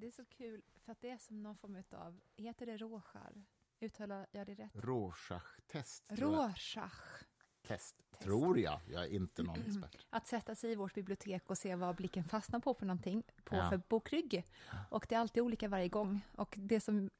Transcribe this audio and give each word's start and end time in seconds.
Det 0.00 0.06
är 0.06 0.10
så 0.10 0.24
kul, 0.24 0.62
för 0.84 0.92
att 0.92 1.00
det 1.00 1.10
är 1.10 1.18
som 1.18 1.42
någon 1.42 1.56
form 1.56 1.82
av, 1.92 2.20
heter 2.36 2.66
det 2.66 2.76
råskär? 2.76 3.44
Uttalar 3.80 4.26
jag 4.32 4.46
det 4.46 4.54
rätt? 4.54 4.70
Rorschach-test. 4.74 6.04
jag. 6.08 6.22
Råschach. 6.22 7.22
Test, 7.66 7.94
tror 8.18 8.58
jag. 8.58 8.80
Jag 8.86 9.04
är 9.04 9.08
inte 9.08 9.42
någon 9.42 9.62
expert. 9.66 10.06
Att 10.10 10.26
sätta 10.26 10.54
sig 10.54 10.72
i 10.72 10.74
vårt 10.74 10.94
bibliotek 10.94 11.50
och 11.50 11.58
se 11.58 11.74
vad 11.74 11.96
blicken 11.96 12.24
fastnar 12.24 12.60
på 12.60 12.74
för 12.74 12.86
någonting, 12.86 13.22
på 13.44 13.56
Ja. 13.56 13.70
för 13.70 13.80
bokrygg. 13.88 14.44
Och 14.90 15.06
det 15.08 15.14
är 15.14 15.18
alltid 15.18 15.42
olika 15.42 15.68
varje 15.68 15.88
gång. 15.88 16.20
Och 16.36 16.54
det 16.58 16.80
som 16.80 17.10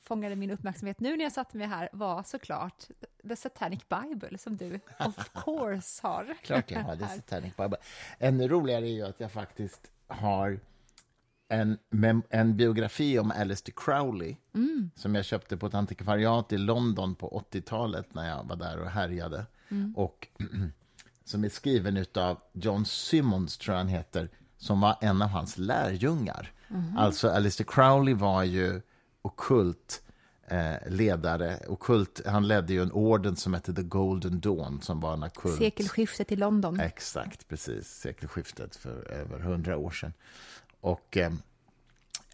fångade 0.00 0.36
min 0.36 0.50
uppmärksamhet 0.50 1.00
nu 1.00 1.16
när 1.16 1.24
jag 1.24 1.32
satte 1.32 1.56
mig 1.56 1.66
här 1.66 1.88
var 1.92 2.22
såklart 2.22 2.88
The 3.28 3.36
Satanic 3.36 3.88
Bible, 3.88 4.38
som 4.38 4.56
du 4.56 4.80
of 4.98 5.30
course 5.34 6.06
har. 6.06 6.34
Klart 6.42 6.70
jag 6.70 6.80
har. 6.80 6.96
Här. 6.96 7.16
Satanic 7.16 7.56
Bible. 7.56 7.78
Ännu 8.18 8.48
roligare 8.48 8.86
är 8.88 8.92
ju 8.92 9.02
att 9.02 9.20
jag 9.20 9.32
faktiskt 9.32 9.90
har 10.06 10.60
en, 11.50 11.78
en 12.30 12.56
biografi 12.56 13.18
om 13.18 13.30
Aleister 13.30 13.72
Crowley 13.76 14.36
som 14.94 15.14
jag 15.14 15.24
köpte 15.24 15.56
på 15.56 15.66
ett 15.66 15.74
antikvariat 15.74 16.52
i 16.52 16.58
London 16.58 17.14
på 17.14 17.44
80-talet 17.52 18.14
när 18.14 18.28
jag 18.28 18.44
var 18.44 18.56
där 18.56 18.78
och 18.78 18.90
härjade. 18.90 19.46
Och 19.94 20.28
som 21.24 21.44
är 21.44 21.48
skriven 21.48 22.06
av 22.14 22.38
John 22.52 22.84
Simmons, 22.84 23.58
tror 23.58 23.74
jag 23.74 23.78
han 23.78 23.88
heter, 23.88 24.28
som 24.58 24.80
var 24.80 24.96
en 25.00 25.22
av 25.22 25.28
hans 25.28 25.58
lärjungar. 25.58 26.52
Alltså, 26.96 27.28
Aleister 27.28 27.64
Crowley 27.64 28.14
var 28.14 28.44
ju 28.44 28.80
okult 29.22 30.02
eh, 30.46 30.88
ledare. 30.88 31.58
Okult, 31.68 32.20
han 32.26 32.48
ledde 32.48 32.72
ju 32.72 32.82
en 32.82 32.92
orden 32.92 33.36
som 33.36 33.54
hette 33.54 33.74
The 33.74 33.82
Golden 33.82 34.40
Dawn, 34.40 34.80
som 34.82 35.00
var 35.00 35.12
en 35.12 35.22
okult... 35.22 35.58
Sekelskiftet 35.58 36.32
i 36.32 36.36
London. 36.36 36.80
Exakt, 36.80 37.48
precis. 37.48 37.88
Sekelskiftet 37.88 38.76
för 38.76 39.10
över 39.10 39.38
hundra 39.38 39.76
år 39.76 39.90
sedan. 39.90 40.12
Och 40.80 41.16
eh, 41.16 41.30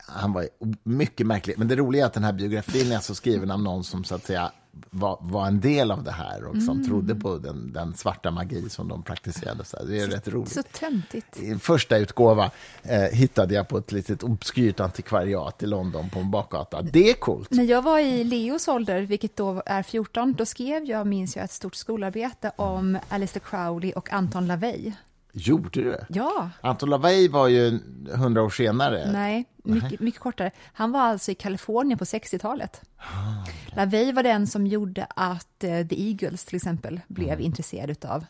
han 0.07 0.33
var 0.33 0.49
mycket 0.83 1.27
märklig. 1.27 1.59
Men 1.59 1.69
det 1.69 1.77
roliga 1.77 2.03
är 2.03 2.07
att 2.07 2.15
den 2.15 2.25
här 2.25 2.33
biografin 2.33 2.93
är 2.93 2.97
alltså 2.97 3.15
skriven 3.15 3.51
av 3.51 3.63
någon 3.63 3.85
som 3.85 4.05
så 4.05 4.15
att 4.15 4.25
säga 4.25 4.53
var, 4.91 5.19
var 5.21 5.47
en 5.47 5.61
del 5.61 5.91
av 5.91 6.03
det 6.03 6.11
här 6.11 6.45
och 6.45 6.63
som 6.63 6.85
trodde 6.85 7.15
på 7.15 7.39
den, 7.39 7.73
den 7.73 7.95
svarta 7.95 8.31
magi 8.31 8.69
som 8.69 8.89
de 8.89 9.03
praktiserade. 9.03 9.65
Så 9.65 9.85
det 9.85 10.01
är 10.01 10.07
rätt 10.07 10.29
roligt. 10.29 10.53
Så 10.53 10.63
töntigt. 10.63 11.41
I 11.41 11.59
första 11.59 11.97
utgåva 11.97 12.51
eh, 12.83 13.01
hittade 13.01 13.55
jag 13.55 13.69
på 13.69 13.79
ett 13.79 13.93
litet 13.93 14.23
obskyrt 14.23 14.81
antikvariat 14.81 15.63
i 15.63 15.67
London 15.67 16.11
på 16.11 16.19
en 16.19 16.31
bakgata. 16.31 16.83
Det 16.83 17.11
är 17.11 17.15
coolt. 17.15 17.51
När 17.51 17.65
jag 17.65 17.83
var 17.83 17.99
i 17.99 18.25
Leos 18.25 18.69
ålder, 18.69 19.03
vilket 19.03 19.37
då 19.37 19.63
är 19.67 19.83
14, 19.83 20.33
då 20.33 20.47
skrev 20.47 20.85
jag, 20.85 21.07
minns 21.07 21.37
jag, 21.37 21.45
ett 21.45 21.53
stort 21.53 21.75
skolarbete 21.75 22.53
om 22.57 22.99
Aleister 23.09 23.41
Crowley 23.41 23.93
och 23.93 24.13
Anton 24.13 24.47
LaVey. 24.47 24.93
Gjorde 25.39 25.69
du 25.71 25.85
det? 25.85 26.07
Ja, 26.09 26.51
Anton 26.61 26.91
LaVey 26.91 27.29
var 27.29 27.49
ju 27.49 27.79
hundra 28.15 28.43
år 28.43 28.51
senare. 28.51 29.13
nej, 29.13 29.45
mycket, 29.65 30.01
mycket 30.01 30.21
kortare. 30.21 30.51
Han 30.73 30.93
var 30.93 31.01
alltså 31.01 31.31
i 31.31 31.35
Kalifornien 31.35 31.99
på 31.99 32.05
60-talet. 32.05 32.81
Ah, 32.97 33.47
LaVey 33.77 34.13
var 34.13 34.23
den 34.23 34.47
som 34.47 34.67
gjorde 34.67 35.07
att 35.11 35.65
eh, 35.65 35.87
The 35.87 36.09
Eagles 36.09 36.45
till 36.45 36.57
exempel 36.57 37.01
blev 37.09 37.33
Mm. 37.33 37.41
intresserade 37.45 38.09
av 38.09 38.25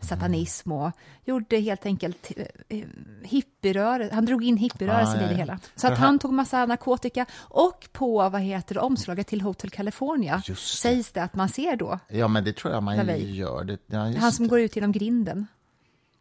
satanism 0.00 0.72
och 0.72 0.90
gjorde 1.24 1.56
helt 1.60 1.86
enkelt 1.86 2.32
eh, 2.68 2.78
hippierörelsen, 3.22 4.14
han 4.14 4.24
drog 4.26 4.44
in 4.44 4.56
hippierörelsen 4.56 5.18
Ah, 5.18 5.22
ja, 5.22 5.26
i 5.26 5.28
det 5.30 5.34
hela. 5.38 5.58
Så 5.76 5.86
att 5.86 5.98
han- 5.98 6.18
tog 6.18 6.32
massa 6.32 6.66
narkotika 6.66 7.26
och 7.40 7.88
på, 7.92 8.28
vad 8.28 8.40
heter 8.40 8.74
det, 8.74 8.80
omslaget 8.80 9.26
till 9.26 9.40
Hotel 9.40 9.70
California 9.70 10.42
det. 10.46 10.56
sägs 10.58 11.12
det 11.12 11.22
att 11.22 11.34
man 11.34 11.48
ser 11.48 11.76
då 11.76 11.98
Ja, 12.08 12.28
men 12.28 12.44
det 12.44 12.52
tror 12.56 12.72
jag 12.74 12.82
man 12.82 12.96
LaVey. 12.96 13.30
gör. 13.34 13.64
Det, 13.64 13.78
ja, 13.86 13.98
han 14.18 14.32
som 14.32 14.44
det. 14.44 14.50
går 14.50 14.60
ut 14.60 14.76
genom 14.76 14.92
grinden. 14.92 15.46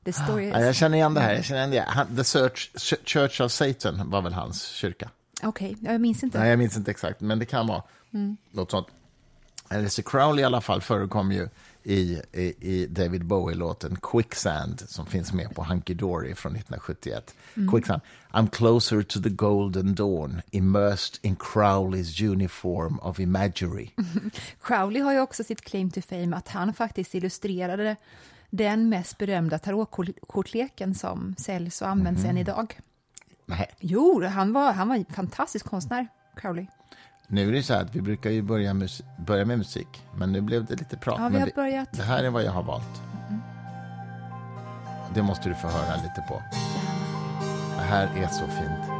Det 0.03 0.13
står 0.13 0.41
ju... 0.41 0.47
Ja, 0.47 0.59
jag 0.59 0.75
känner 0.75 0.97
igen 0.97 1.13
det 1.13 1.21
här. 1.21 1.33
Jag 1.33 1.45
känner 1.45 1.59
igen 1.59 1.71
det. 1.71 1.91
Han, 1.91 2.15
The 2.15 2.23
Church, 2.23 2.69
Church 3.05 3.41
of 3.41 3.51
Satan 3.51 4.09
var 4.09 4.21
väl 4.21 4.33
hans 4.33 4.65
kyrka? 4.65 5.09
Okej, 5.43 5.77
jag 5.81 6.01
minns 6.01 6.23
inte. 6.23 6.39
Nej, 6.39 6.49
jag 6.49 6.59
minns 6.59 6.77
inte 6.77 6.91
exakt, 6.91 7.21
men 7.21 7.39
det 7.39 7.45
kan 7.45 7.67
vara 7.67 7.83
något 8.51 8.71
sånt. 8.71 8.87
Aleister 9.67 10.03
Crowley 10.03 10.41
i 10.41 10.45
alla 10.45 10.61
fall 10.61 10.81
förekom 10.81 11.31
ju 11.31 11.47
i, 11.83 12.21
i, 12.31 12.53
i 12.59 12.87
David 12.87 13.25
Bowie-låten 13.25 13.97
Quicksand 14.01 14.83
som 14.87 15.05
finns 15.05 15.33
med 15.33 15.55
på 15.55 15.63
Hunky 15.63 15.93
Dory 15.93 16.35
från 16.35 16.55
1971. 16.55 17.35
Quicksand. 17.71 18.01
I'm 18.31 18.49
closer 18.49 19.01
to 19.01 19.21
the 19.21 19.29
golden 19.29 19.95
dawn, 19.95 20.41
immersed 20.51 21.19
in 21.21 21.35
Crowleys 21.35 22.21
uniform 22.21 22.99
of 22.99 23.19
imagery. 23.19 23.89
Crowley 24.61 25.01
har 25.01 25.13
ju 25.13 25.19
också 25.19 25.43
sitt 25.43 25.61
claim 25.61 25.91
to 25.91 26.01
fame 26.01 26.35
att 26.35 26.47
han 26.47 26.73
faktiskt 26.73 27.15
illustrerade 27.15 27.95
den 28.51 28.89
mest 28.89 29.17
berömda 29.17 29.59
tarotkortleken 29.59 30.95
som 30.95 31.35
säljs 31.37 31.81
och 31.81 31.87
används 31.87 32.25
än 32.25 32.37
idag. 32.37 32.79
Nej, 33.45 33.69
Jo, 33.79 34.25
han 34.27 34.53
var, 34.53 34.73
han 34.73 34.87
var 34.89 34.95
en 34.95 35.05
fantastisk 35.05 35.65
konstnär, 35.65 36.07
Crowley. 36.35 36.65
nu 37.27 37.47
är 37.49 37.51
det 37.51 37.63
så 37.63 37.73
här 37.73 37.81
att 37.81 37.95
vi 37.95 38.01
brukar 38.01 38.29
ju 38.29 38.41
börja, 38.41 38.73
mus- 38.73 39.03
börja 39.25 39.45
med 39.45 39.57
musik, 39.57 39.87
men 40.15 40.31
nu 40.31 40.41
blev 40.41 40.65
det 40.65 40.75
lite 40.75 40.97
prat. 40.97 41.15
Ja, 41.19 41.27
vi 41.29 41.39
har 41.39 41.49
börjat. 41.55 41.91
Det 41.91 42.03
här 42.03 42.23
är 42.23 42.29
vad 42.29 42.43
jag 42.43 42.51
har 42.51 42.63
valt. 42.63 43.01
Det 45.13 45.21
måste 45.23 45.49
du 45.49 45.55
få 45.55 45.67
höra 45.67 45.95
lite 45.95 46.23
på. 46.27 46.41
Det 47.77 47.83
här 47.83 48.07
är 48.23 48.27
så 48.27 48.45
fint. 48.47 48.90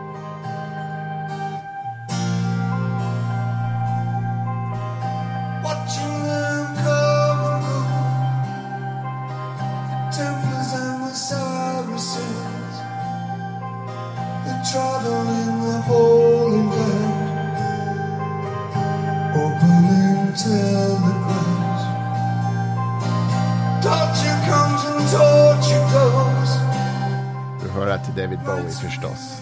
David 28.32 28.46
Bowie 28.46 28.72
förstås. 28.72 29.42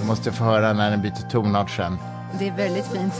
Du 0.00 0.06
måste 0.06 0.32
få 0.32 0.44
höra 0.44 0.72
när 0.72 0.90
den 0.90 1.02
byter 1.02 1.30
tonart 1.30 1.70
sen. 1.70 1.98
Det 2.38 2.48
är 2.48 2.52
väldigt 2.52 2.86
fint. 2.86 3.14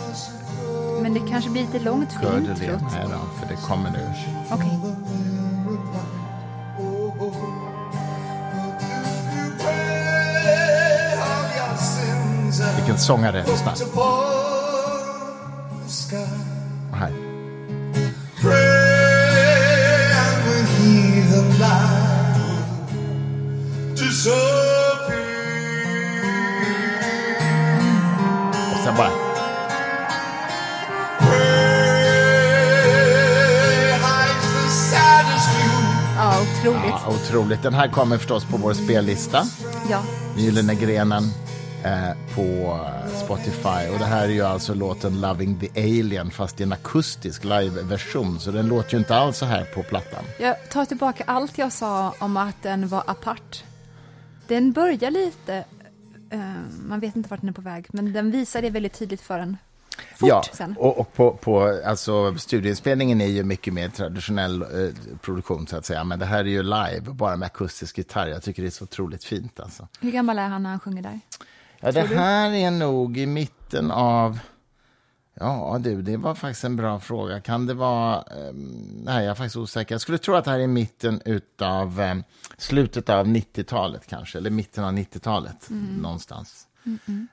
Men 1.03 1.15
det 1.15 1.21
kanske 1.31 1.51
blir 1.51 1.63
lite 1.63 1.79
långt 1.79 2.13
för 2.13 2.21
Hör 2.21 2.41
du 2.41 2.47
det? 2.47 2.81
Nej 2.93 3.05
då, 3.05 3.19
för 3.41 3.49
det 3.49 3.57
kommer 3.57 3.91
nu. 3.91 4.13
Okej. 4.51 4.81
And 12.67 12.77
Vilken 12.77 12.99
sångare. 12.99 13.45
Lyssna. 13.47 13.73
Otroligt. 37.09 37.63
Den 37.63 37.75
här 37.75 37.89
kommer 37.89 38.19
förstås 38.19 38.45
på 38.45 38.57
vår 38.57 38.75
spellista. 38.75 39.43
Ja. 39.91 40.03
Gyllene 40.37 40.75
grenen 40.75 41.23
eh, 41.85 42.35
på 42.35 42.79
Spotify. 43.25 43.93
Och 43.93 43.99
det 43.99 44.05
här 44.05 44.25
är 44.25 44.33
ju 44.33 44.43
alltså 44.43 44.75
låten 44.75 45.21
Loving 45.21 45.61
the 45.61 45.81
Alien 45.81 46.31
fast 46.31 46.61
i 46.61 46.63
en 46.63 46.73
akustisk 46.73 47.45
liveversion. 47.45 48.41
Så 48.41 48.51
den 48.51 48.69
låter 48.69 48.93
ju 48.93 48.99
inte 48.99 49.17
alls 49.17 49.39
så 49.39 49.47
här 49.47 49.65
på 49.65 49.83
plattan. 49.83 50.25
Jag 50.41 50.71
tar 50.71 50.85
tillbaka 50.85 51.25
allt 51.27 51.59
jag 51.59 51.73
sa 51.73 52.15
om 52.19 52.37
att 52.37 52.63
den 52.63 52.89
var 52.89 53.03
apart. 53.07 53.65
Den 54.47 54.73
börjar 54.73 55.11
lite, 55.11 55.65
eh, 56.31 56.41
man 56.87 57.01
vet 57.01 57.17
inte 57.17 57.29
vart 57.29 57.41
den 57.41 57.49
är 57.49 57.53
på 57.53 57.63
väg, 57.63 57.87
men 57.89 58.13
den 58.13 58.31
visar 58.31 58.63
det 58.63 58.71
väldigt 58.71 58.99
tydligt 58.99 59.21
för 59.21 59.39
en 59.39 59.57
fort 60.17 60.29
ja, 60.29 60.43
sen. 60.53 60.77
och, 60.79 60.99
och 60.99 61.13
på, 61.13 61.33
på, 61.33 61.81
alltså, 61.87 62.35
studieinspelningen 62.39 63.21
är 63.21 63.27
ju 63.27 63.45
mycket 63.45 63.75
mer 63.75 63.89
traditionell 63.89 64.63
eh, 64.63 64.69
produktion 65.21 65.67
så 65.67 65.77
att 65.77 65.85
säga. 65.87 66.05
Men 66.05 66.19
det 66.19 66.27
här 66.27 66.39
är 66.39 66.45
ju 66.45 66.63
live, 66.63 67.01
bara 67.01 67.37
med 67.37 67.47
akustisk 67.47 67.99
gitarr. 67.99 68.27
Jag 68.27 68.43
tycker 68.43 68.63
det 68.63 68.69
är 68.69 68.71
så 68.71 68.85
otroligt 68.85 69.25
fint 69.25 69.61
alltså. 69.61 69.89
Hur 70.01 70.11
gammal 70.11 70.39
är 70.39 70.49
han 70.49 70.63
när 70.63 70.71
han 70.71 70.81
sjunger 70.81 71.03
där? 71.03 71.21
Ja, 71.81 71.93
det 71.93 72.01
Tror 72.01 72.09
du? 72.09 72.15
här 72.17 72.51
är 72.51 72.71
nog 72.71 73.17
i 73.19 73.27
mitten 73.27 73.91
av... 73.91 74.39
Ja, 75.41 75.77
du, 75.81 76.03
det 76.03 76.17
var 76.17 76.35
faktiskt 76.35 76.65
en 76.65 76.77
bra 76.77 77.01
fråga. 77.01 77.41
Kan 77.41 77.67
det 77.67 77.75
vara... 77.75 78.23
ehm, 78.23 79.03
nej, 79.05 79.25
jag 79.25 79.31
är 79.31 79.35
faktiskt 79.35 79.57
osäker. 79.57 79.95
Jag 79.95 80.01
skulle 80.01 80.19
tro 80.19 80.35
att 80.35 80.45
det 80.45 80.51
här 80.51 80.59
är 80.59 80.63
i 80.63 80.67
mitten 80.67 81.23
utav... 81.25 82.01
ehm, 82.01 82.25
slutet 82.59 83.09
av 83.09 83.27
90-talet 83.27 84.07
kanske, 84.07 84.39
eller 84.39 84.51
mitten 84.51 84.85
av 84.85 84.93
90-talet 84.93 85.67
någonstans. 86.01 86.67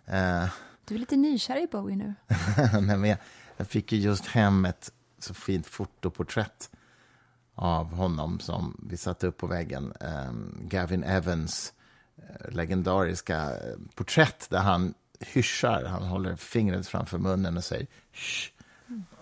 Eh, 0.05 0.45
du 0.91 0.95
är 0.95 0.99
lite 0.99 1.15
nykär 1.15 1.63
i 1.63 1.67
Bowie 1.67 1.95
nu. 1.95 2.13
nej, 2.81 2.97
men 2.97 3.09
jag, 3.09 3.17
jag 3.57 3.67
fick 3.67 3.91
ju 3.91 3.99
just 3.99 4.25
hem 4.25 4.65
ett 4.65 4.91
så 5.19 5.33
fint 5.33 5.67
fotoporträtt 5.67 6.71
av 7.55 7.93
honom 7.93 8.39
som 8.39 8.85
vi 8.89 8.97
satte 8.97 9.27
upp 9.27 9.37
på 9.37 9.47
väggen. 9.47 9.93
Ehm, 9.99 10.57
Gavin 10.61 11.03
Evans 11.03 11.73
eh, 12.17 12.51
legendariska 12.51 13.37
eh, 13.37 13.77
porträtt 13.95 14.49
där 14.49 14.59
han 14.59 14.93
hyschar, 15.19 15.85
han 15.85 16.03
håller 16.03 16.35
fingret 16.35 16.87
framför 16.87 17.17
munnen 17.17 17.57
och 17.57 17.63
säger 17.63 17.87
Shh. 18.13 18.51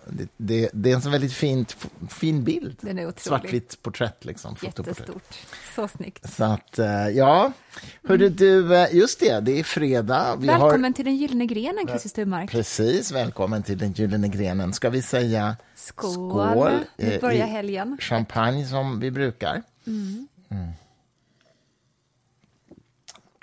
Det, 0.06 0.28
det, 0.36 0.70
det 0.72 0.90
är 0.90 0.94
en 0.94 1.02
så 1.02 1.10
väldigt 1.10 1.32
fint, 1.32 1.76
fin 2.08 2.44
bild. 2.44 2.78
Den 2.80 2.98
är 2.98 3.02
otrolig. 3.02 3.20
Svartvitt 3.20 3.82
porträtt, 3.82 4.24
liksom. 4.24 4.56
Jättestort. 4.62 5.38
Så 5.74 5.88
snyggt. 5.88 6.32
Så 6.32 6.44
att, 6.44 6.78
eh, 6.78 7.08
ja. 7.08 7.52
Hörru 8.04 8.28
du, 8.28 8.76
eh, 8.76 8.94
just 8.94 9.20
det, 9.20 9.40
det 9.40 9.58
är 9.58 9.64
fredag. 9.64 10.36
Vi 10.36 10.46
Välkommen 10.46 10.84
har... 10.84 10.92
till 10.92 11.04
den 11.04 11.16
gyllene 11.16 11.46
grenen, 11.46 11.86
Christer 11.88 12.08
Sturmark. 12.08 12.50
Precis, 12.50 13.12
välkommen 13.12 13.62
till 13.62 13.78
den 13.78 13.92
gyllene 13.92 14.28
grenen. 14.28 14.72
Ska 14.72 14.90
vi 14.90 15.02
säga 15.02 15.56
Skål. 15.74 16.70
Nu 16.96 17.12
eh, 17.12 17.20
börjar 17.20 17.46
helgen. 17.46 17.98
Champagne 18.00 18.66
som 18.66 19.00
vi 19.00 19.10
brukar. 19.10 19.62
Mm. 19.86 20.28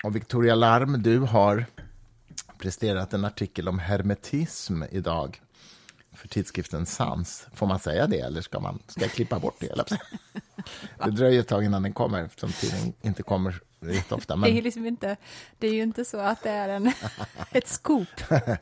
Och 0.04 0.16
Victoria 0.16 0.54
Larm, 0.54 1.02
du 1.02 1.18
har 1.18 1.66
presterat 2.58 3.14
en 3.14 3.24
artikel 3.24 3.68
om 3.68 3.78
hermetism 3.78 4.82
idag 4.90 5.40
för 6.18 6.28
tidskriften 6.28 6.86
Sans. 6.86 7.46
Får 7.54 7.66
man 7.66 7.78
säga 7.78 8.06
det, 8.06 8.20
eller 8.20 8.40
ska, 8.40 8.60
man, 8.60 8.78
ska 8.86 9.00
jag 9.00 9.10
klippa 9.10 9.38
bort 9.38 9.56
det? 9.60 9.66
Eller? 9.66 9.86
Det 11.04 11.10
dröjer 11.10 11.40
ett 11.40 11.48
tag 11.48 11.64
innan 11.64 11.82
den 11.82 11.92
kommer, 11.92 12.24
eftersom 12.24 12.52
tidningen 12.52 12.92
inte 13.02 13.22
kommer 13.22 13.60
jätteofta. 13.80 14.36
Det 14.36 14.48
är, 14.48 14.52
Men 14.54 14.64
liksom 14.64 14.86
inte, 14.86 15.16
det 15.58 15.66
är 15.66 15.72
ju 15.72 15.82
inte 15.82 16.04
så 16.04 16.18
att 16.18 16.42
det 16.42 16.50
är 16.50 16.68
en, 16.68 16.92
ett 17.52 17.68
scoop, 17.68 18.08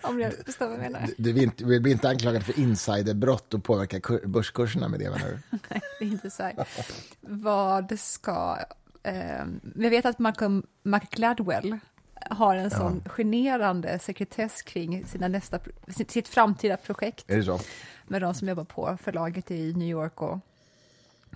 om 0.02 0.20
jag 0.20 0.32
förstår 0.46 0.66
vad 0.66 0.74
jag 0.74 0.80
menar. 0.80 1.08
du 1.18 1.32
vill 1.32 1.42
inte, 1.42 1.64
vill 1.64 1.82
bli 1.82 1.92
inte 1.92 2.08
anklagad 2.08 2.42
för 2.42 2.58
insiderbrott 2.58 3.54
och 3.54 3.64
påverka 3.64 4.00
kur- 4.00 4.26
börskurserna 4.26 4.88
med 4.88 5.00
det, 5.00 5.10
menar 5.10 5.28
du? 5.28 5.58
Nej, 5.68 5.80
det 5.98 6.04
är 6.04 6.08
inte 6.08 6.30
så 6.30 6.42
här. 6.42 6.66
Vad 7.20 8.00
ska... 8.00 8.58
Eh, 9.02 9.44
jag 9.76 9.90
vet 9.90 10.06
att 10.06 10.18
Malcolm 10.18 10.66
McGladwell 10.82 11.78
har 12.30 12.56
en 12.56 12.70
sån 12.70 13.02
generande 13.16 13.98
sekretess 13.98 14.62
kring 14.62 15.06
sina 15.06 15.28
nästa, 15.28 15.58
sitt, 15.88 16.28
framtida 16.28 16.76
projekt 16.76 17.28
med 18.04 18.22
de 18.22 18.34
som 18.34 18.48
jobbar 18.48 18.64
på 18.64 18.98
förlaget 19.02 19.50
i 19.50 19.72
New 19.72 19.88
York. 19.88 20.22
Och 20.22 20.38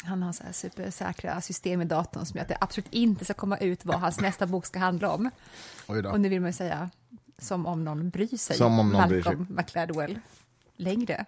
han 0.04 0.22
har 0.22 0.32
så 0.32 0.42
här 0.42 0.52
supersäkra 0.52 1.40
system 1.40 1.82
i 1.82 1.84
datorn 1.84 2.26
som 2.26 2.36
gör 2.36 2.42
att 2.42 2.48
det 2.48 2.58
absolut 2.60 2.92
inte 2.92 3.24
ska 3.24 3.34
komma 3.34 3.56
ut 3.56 3.84
vad 3.84 4.00
hans 4.00 4.20
nästa 4.20 4.46
bok 4.46 4.66
ska 4.66 4.78
handla 4.78 5.10
om. 5.10 5.30
Och 5.86 6.20
nu 6.20 6.28
vill 6.28 6.40
man 6.40 6.52
säga 6.52 6.90
som 7.38 7.66
om 7.66 7.84
någon 7.84 8.10
bryr 8.10 8.36
sig. 8.36 8.56
Som 8.56 8.78
om 8.78 8.90
någon 8.90 9.08
bryr 9.08 9.22
sig. 9.22 9.36
Malcolm 9.36 9.56
McGladwell 9.56 10.18
längre. 10.76 11.24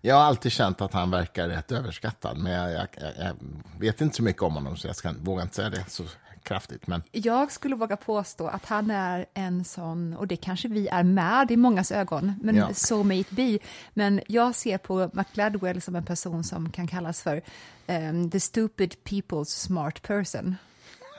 Jag 0.00 0.14
har 0.14 0.22
alltid 0.22 0.52
känt 0.52 0.80
att 0.80 0.92
han 0.92 1.10
verkar 1.10 1.48
rätt 1.48 1.72
överskattad, 1.72 2.38
men 2.38 2.52
jag, 2.52 2.72
jag, 2.72 2.88
jag, 2.96 3.14
jag 3.18 3.36
vet 3.78 4.00
inte 4.00 4.16
så 4.16 4.22
mycket 4.22 4.42
om 4.42 4.54
honom, 4.54 4.76
så 4.76 4.86
jag 4.86 4.96
ska, 4.96 5.14
vågar 5.22 5.42
inte 5.42 5.54
säga 5.54 5.70
det 5.70 5.84
så 5.88 6.04
kraftigt. 6.48 6.86
Men 6.86 7.02
Jag 7.12 7.52
skulle 7.52 7.76
våga 7.76 7.96
påstå 7.96 8.46
att 8.46 8.66
han 8.66 8.90
är 8.90 9.26
en 9.34 9.64
sån, 9.64 10.14
och 10.16 10.26
det 10.26 10.36
kanske 10.36 10.68
vi 10.68 10.88
är 10.88 11.02
med 11.02 11.50
i 11.50 11.56
mångas 11.56 11.92
ögon, 11.92 12.34
men 12.42 12.56
Ja. 12.56 12.74
so 12.74 13.02
may 13.02 13.20
it 13.20 13.30
be. 13.30 13.58
Men 13.94 14.20
jag 14.28 14.54
ser 14.54 14.78
på 14.78 15.10
McGladwell 15.12 15.80
som 15.80 15.96
en 15.96 16.04
person 16.04 16.44
som 16.44 16.70
kan 16.72 16.86
kallas 16.86 17.22
för 17.22 17.42
ehm, 17.86 18.30
the 18.30 18.40
stupid 18.40 18.94
people's 19.04 19.44
smart 19.44 20.02
person. 20.02 20.56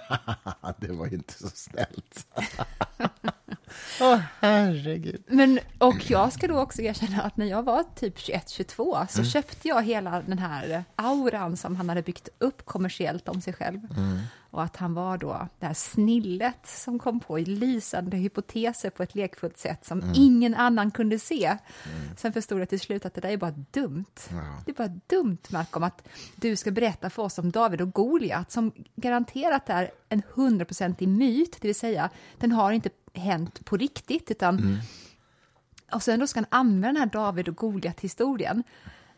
det 0.78 0.92
var 0.92 1.14
inte 1.14 1.34
så 1.34 1.48
snällt. 1.50 2.28
Åh, 4.02 4.20
herregud. 4.40 5.24
Men, 5.28 5.60
och 5.78 6.10
jag 6.12 6.34
ska 6.34 6.48
då 6.48 6.60
också 6.60 6.82
erkänna 6.82 7.22
att 7.22 7.38
när 7.38 7.46
jag 7.46 7.64
var 7.64 7.84
typ 7.96 8.18
21-22 8.18 8.96
Mm. 8.96 9.08
så 9.08 9.24
köpte 9.24 9.68
jag 9.68 9.84
hela 9.84 10.22
den 10.22 10.40
här 10.40 10.84
auran 10.96 11.58
som 11.58 11.76
han 11.76 11.90
hade 11.90 12.02
byggt 12.02 12.30
upp 12.38 12.66
kommersiellt 12.66 13.28
om 13.30 13.42
sig 13.42 13.54
själv. 13.54 13.80
Mm. 13.98 14.20
Och 14.52 14.64
att 14.64 14.76
han 14.76 14.94
var 14.94 15.18
då 15.18 15.48
det 15.60 15.66
här 15.66 15.74
snillet 15.74 16.68
som 16.68 17.00
kom 17.00 17.20
på 17.20 17.38
lysande 17.38 18.18
hypoteser 18.18 18.90
på 18.90 19.04
ett 19.04 19.16
lekfullt 19.16 19.58
sätt 19.58 19.86
som 19.86 20.00
Mm. 20.02 20.14
ingen 20.16 20.56
annan 20.56 20.92
kunde 20.92 21.20
se. 21.20 21.58
Sen 22.18 22.34
förstod 22.34 22.62
jag 22.62 22.70
till 22.70 22.80
slut 22.80 23.06
att 23.06 23.14
det 23.14 23.22
där 23.22 23.30
är 23.30 23.38
bara 23.38 23.54
dumt. 23.72 24.06
Det 24.66 24.72
är 24.72 24.76
bara 24.76 25.00
dumt, 25.08 25.38
Malcolm, 25.50 25.84
att 25.84 26.08
du 26.36 26.56
ska 26.56 26.72
berätta 26.72 27.10
för 27.10 27.24
oss 27.24 27.38
om 27.38 27.52
David 27.52 27.82
och 27.82 27.92
Goliat 27.94 28.52
som 28.52 28.72
garanterat 28.96 29.70
är 29.70 29.92
en 30.10 30.22
hundraprocentig 30.34 31.08
myt, 31.08 31.58
det 31.62 31.68
vill 31.68 31.76
säga 31.76 32.10
den 32.38 32.52
har 32.52 32.72
inte 32.72 32.90
hänt 33.14 33.66
på 33.66 33.78
riktigt, 33.78 34.32
utan 34.32 34.78
och 35.92 36.04
sen 36.04 36.20
då 36.20 36.28
ska 36.28 36.40
han 36.40 36.46
använda 36.50 36.88
den 36.88 36.98
här 36.98 37.06
David 37.06 37.50
och 37.50 37.56
Goliat-historien 37.56 38.64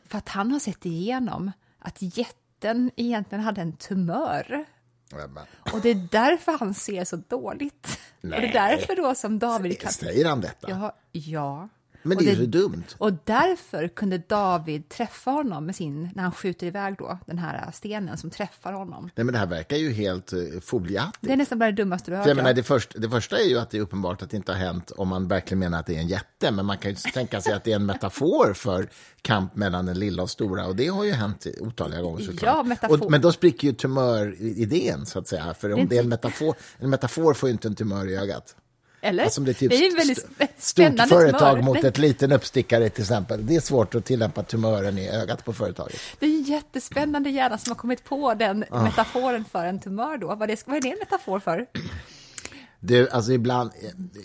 för 0.06 0.18
att 0.18 0.30
han 0.30 0.52
har 0.52 0.60
sett 0.60 0.86
igenom 0.86 1.52
att 1.80 1.98
jätten 2.18 2.92
egentligen 2.96 3.44
hade 3.44 3.62
en 3.62 3.74
tumör. 3.74 4.66
Och 5.74 5.82
det 5.82 5.90
är 5.90 6.08
därför 6.12 6.58
han 6.60 6.74
ser 6.74 7.06
så 7.06 7.16
dåligt. 7.16 8.00
Och 8.22 8.30
det 8.30 8.36
är 8.36 8.42
Nej. 8.42 8.52
därför 8.54 8.96
då 8.96 9.16
som 9.16 9.40
David 9.40 9.80
kan... 9.80 9.92
Säger 9.92 10.26
han 10.26 10.42
detta? 10.42 10.70
Ja, 10.70 10.96
ja. 11.12 11.70
Men 12.04 12.18
Och 12.18 12.24
det 12.24 12.30
är 12.30 12.36
ju 12.36 12.46
så 12.46 12.50
dumt. 12.52 12.84
Och 12.98 13.14
därför 13.24 13.88
kunde 13.88 14.18
David 14.18 14.90
träffa 14.90 15.32
honom 15.32 15.66
med 15.66 15.76
sin, 15.76 16.10
när 16.16 16.24
han 16.24 16.32
skjuter 16.32 16.68
iväg 16.68 16.96
då, 16.98 17.20
den 17.26 17.38
här 17.38 17.72
stenen 17.74 18.18
som 18.18 18.30
träffar 18.30 18.74
honom. 18.74 19.10
Nej, 19.16 19.24
men 19.24 19.34
det 19.34 19.40
här 19.40 19.46
verkar 19.46 19.78
ju 19.78 19.92
helt 19.92 20.34
uh, 20.34 20.60
foliehattigt. 20.60 21.18
Det 21.22 21.34
är 21.34 21.38
nästan 21.38 21.60
bara 21.60 21.72
det 21.72 21.84
dummaste 21.84 22.12
du 22.12 22.16
har 22.16 22.22
jag 22.22 22.28
hört. 22.28 22.36
menar, 22.36 22.54
det, 22.54 22.64
först, 22.64 22.96
det 22.98 23.10
första 23.10 23.38
är 23.38 23.50
ju 23.50 23.60
att 23.60 23.70
det 23.70 23.78
är 23.78 23.82
uppenbart 23.82 24.22
att 24.22 24.30
det 24.30 24.38
inte 24.38 24.52
har 24.52 24.60
hänt 24.60 24.92
om 24.92 25.08
man 25.08 25.28
verkligen 25.28 25.60
menar 25.60 25.80
att 25.80 25.86
det 25.86 25.96
är 25.96 26.00
en 26.00 26.08
jätte. 26.08 26.52
Men 26.52 26.66
man 26.66 26.78
kan 26.78 26.92
ju 26.92 26.98
tänka 27.14 27.42
sig 27.42 27.54
att 27.54 27.64
det 27.64 27.72
är 27.72 27.76
en 27.76 27.86
metafor 27.86 28.54
för 28.54 28.88
kamp 29.22 29.56
mellan 29.56 29.86
den 29.86 30.00
lilla 30.00 30.24
och 30.24 30.30
stora. 30.30 30.66
Och 30.66 30.76
det 30.76 30.88
har 30.88 31.04
ju 31.04 31.12
hänt 31.12 31.48
otaliga 31.60 32.02
gånger 32.02 32.24
såklart. 32.24 32.56
Ja, 32.56 32.64
metafor. 32.64 33.04
Och, 33.04 33.12
men 33.12 33.22
då 33.22 33.32
spricker 33.32 33.68
ju 33.68 33.74
tumöridén, 33.74 35.06
så 35.06 35.20
att 35.20 35.28
säga. 35.28 35.54
För 35.54 35.74
om 35.74 35.80
Det 35.80 35.84
är 35.84 35.88
det 35.88 35.98
en 35.98 36.10
metafor, 36.10 36.56
en 36.78 36.90
metafor 36.90 37.34
får 37.34 37.50
ju 37.50 37.54
inte 37.54 37.68
en 37.68 37.76
tumör 37.76 38.10
i 38.10 38.18
ögat. 38.18 38.56
Eller? 39.02 39.24
Alltså 39.24 39.42
det 39.42 39.52
är 39.52 39.54
typ 39.54 39.70
det 39.72 39.76
är 39.86 39.90
en 39.92 39.96
väldigt 39.98 40.18
st- 40.18 40.34
sp- 40.46 40.48
stort 40.58 40.62
spännande 40.86 41.08
företag 41.16 41.40
tumör. 41.52 41.62
mot 41.62 41.84
ett 41.84 41.98
liten 41.98 42.32
uppstickare 42.32 42.90
till 42.90 43.02
exempel. 43.02 43.46
Det 43.46 43.56
är 43.56 43.60
svårt 43.60 43.96
att 43.96 44.06
tillämpa 44.06 44.44
tumören 44.44 44.98
i 44.98 45.10
ögat 45.10 45.46
på 45.46 45.54
företaget. 45.54 46.00
Det 46.20 46.26
är 46.26 46.30
ju 46.30 46.42
jättespännande 46.42 47.30
hjärna 47.30 47.58
som 47.58 47.72
har 47.72 47.76
kommit 47.76 48.04
på 48.04 48.34
den 48.34 48.66
Ah. 48.72 48.84
metaforen 48.84 49.46
för 49.46 49.66
en 49.66 49.80
tumör 49.80 50.18
då. 50.18 50.36
Vad, 50.36 50.50
det, 50.50 50.68
vad 50.68 50.78
är 50.78 50.82
det 50.82 50.92
en 50.92 51.00
metafor 51.00 51.40
för? 51.40 51.66
Du, 52.80 53.10
alltså 53.10 53.32
ibland, 53.32 53.72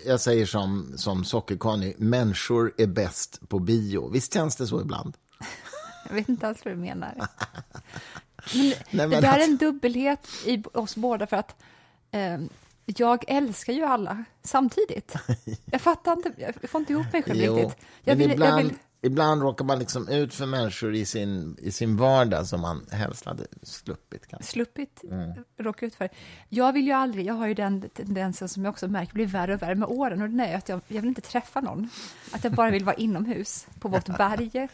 jag 0.07 0.21
säger 0.21 0.47
som, 0.47 0.93
som 0.97 1.25
Socker-Conny, 1.25 1.95
människor 1.99 2.73
är 2.79 2.87
bäst 2.87 3.49
på 3.49 3.59
bio. 3.59 4.09
Visst 4.13 4.35
känns 4.35 4.57
det 4.57 4.67
så 4.67 4.81
ibland? 4.81 5.17
Jag 6.09 6.15
vet 6.15 6.29
inte 6.29 6.49
alls 6.49 6.59
vad 6.65 6.75
du 6.75 6.79
menar. 6.81 7.15
Men, 8.55 8.73
men 8.91 9.11
det 9.11 9.21
där 9.21 9.33
är 9.39 9.43
att- 9.43 9.49
en 9.49 9.57
dubbelhet 9.57 10.27
i 10.47 10.63
oss 10.75 10.97
båda 10.97 11.27
för 11.27 11.37
att 11.37 11.55
eh, 12.11 12.39
jag 12.87 13.25
älskar 13.29 13.73
ju 13.73 13.85
alla 13.85 14.25
samtidigt. 14.43 15.15
Jag 15.71 15.81
fattar 15.81 16.13
inte, 16.13 16.33
jag 16.37 16.71
får 16.71 16.81
inte 16.81 16.93
ihop 16.93 17.13
mig 17.13 17.23
själv 17.23 17.41
riktigt. 17.41 17.85
Jag 18.05 18.17
vill, 18.17 18.33
ibland, 18.33 18.53
jag 18.53 18.65
vill, 18.65 18.75
ibland 19.03 19.43
råkar 19.43 19.65
man 19.65 19.79
liksom 19.79 20.09
ut 20.09 20.35
för 20.35 20.47
människor 20.47 20.95
i 20.95 21.05
sin, 21.05 21.57
i 21.59 21.73
sin 21.73 21.97
vardag 21.97 22.47
som 22.47 22.61
man 22.61 22.87
helst 22.91 23.25
hade 23.25 23.47
sluppit. 23.63 24.27
Kanske. 24.27 24.53
sluppit 24.53 25.03
Mm. 25.11 25.33
råka 25.59 25.87
ut 25.87 25.95
för. 25.95 26.09
Jag 26.49 26.73
vill 26.73 26.87
ju 26.87 26.93
aldrig, 26.93 27.27
jag 27.27 27.35
har 27.35 27.47
ju 27.47 27.55
den 27.55 27.89
tendensen 27.95 28.49
som 28.49 28.65
jag 28.65 28.73
också 28.73 28.89
märker 28.89 29.15
blir 29.15 29.27
värre 29.27 29.55
och 29.55 29.63
värre 29.63 29.75
med 29.75 29.89
åren 29.89 30.23
och 30.23 30.29
den 30.29 30.41
är 30.41 30.57
att 30.57 30.69
jag, 30.69 30.81
jag 30.89 31.01
vill 31.03 31.09
inte 31.09 31.21
träffa 31.21 31.61
någon. 31.61 31.89
Att 32.33 32.45
jag 32.45 32.53
bara 32.53 32.71
vill 32.71 32.85
vara 32.85 32.97
inomhus 32.97 33.67
på 33.81 33.89
vårt 33.89 34.19
berg 34.19 34.69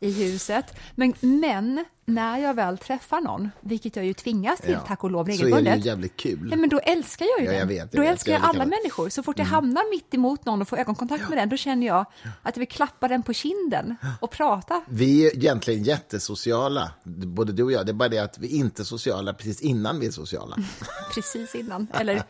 i 0.00 0.12
huset. 0.12 0.78
Men, 0.94 1.14
men 1.20 1.84
när 2.14 2.38
jag 2.38 2.54
väl 2.54 2.78
träffar 2.78 3.20
någon, 3.20 3.50
vilket 3.60 3.96
jag 3.96 4.04
ju 4.04 4.14
tvingas 4.14 4.60
till 4.60 4.72
Ja. 4.72 4.80
tack 4.80 5.04
och 5.04 5.10
lov 5.10 5.24
Så 5.24 5.30
är 5.30 5.32
det 5.32 5.38
ju 5.38 5.44
regelbundet, 5.44 5.84
jävligt 5.84 6.16
kul. 6.16 6.48
Ja, 6.50 6.56
men 6.56 6.68
då 6.68 6.78
älskar 6.78 7.26
jag 7.26 7.40
ju 7.40 7.44
Ja, 7.44 7.50
den. 7.50 7.60
jag 7.60 7.66
vet, 7.66 7.78
jag 7.78 7.88
då 7.92 8.00
vet, 8.00 8.10
älskar 8.10 8.32
jag 8.32 8.42
alla 8.44 8.58
med. 8.58 8.68
människor. 8.68 9.08
Så 9.08 9.22
fort 9.22 9.38
jag 9.38 9.44
hamnar 9.46 9.90
mitt 9.90 10.14
emot 10.14 10.44
någon 10.44 10.62
och 10.62 10.68
får 10.68 10.76
ögonkontakt 10.78 11.28
med 11.28 11.38
den, 11.38 11.48
då 11.48 11.56
känner 11.56 11.86
jag 11.86 12.00
att 12.42 12.56
jag 12.56 12.60
vill 12.60 12.68
klappa 12.68 13.08
den 13.08 13.22
på 13.22 13.32
kinden 13.32 13.96
och 14.20 14.30
prata. 14.30 14.82
Vi 14.88 15.26
är 15.26 15.36
egentligen 15.36 15.82
jättesociala, 15.84 16.92
både 17.26 17.52
du 17.52 17.62
och 17.62 17.72
jag. 17.72 17.86
Det 17.86 17.92
är 17.92 17.94
bara 17.94 18.08
det 18.08 18.18
att 18.18 18.38
vi 18.38 18.46
inte 18.48 18.82
är 18.82 18.84
sociala 18.84 19.34
precis 19.34 19.60
innan 19.60 20.00
vi 20.00 20.06
är 20.06 20.10
sociala. 20.10 20.56
precis 21.14 21.54
innan, 21.54 21.86
eller 21.94 22.22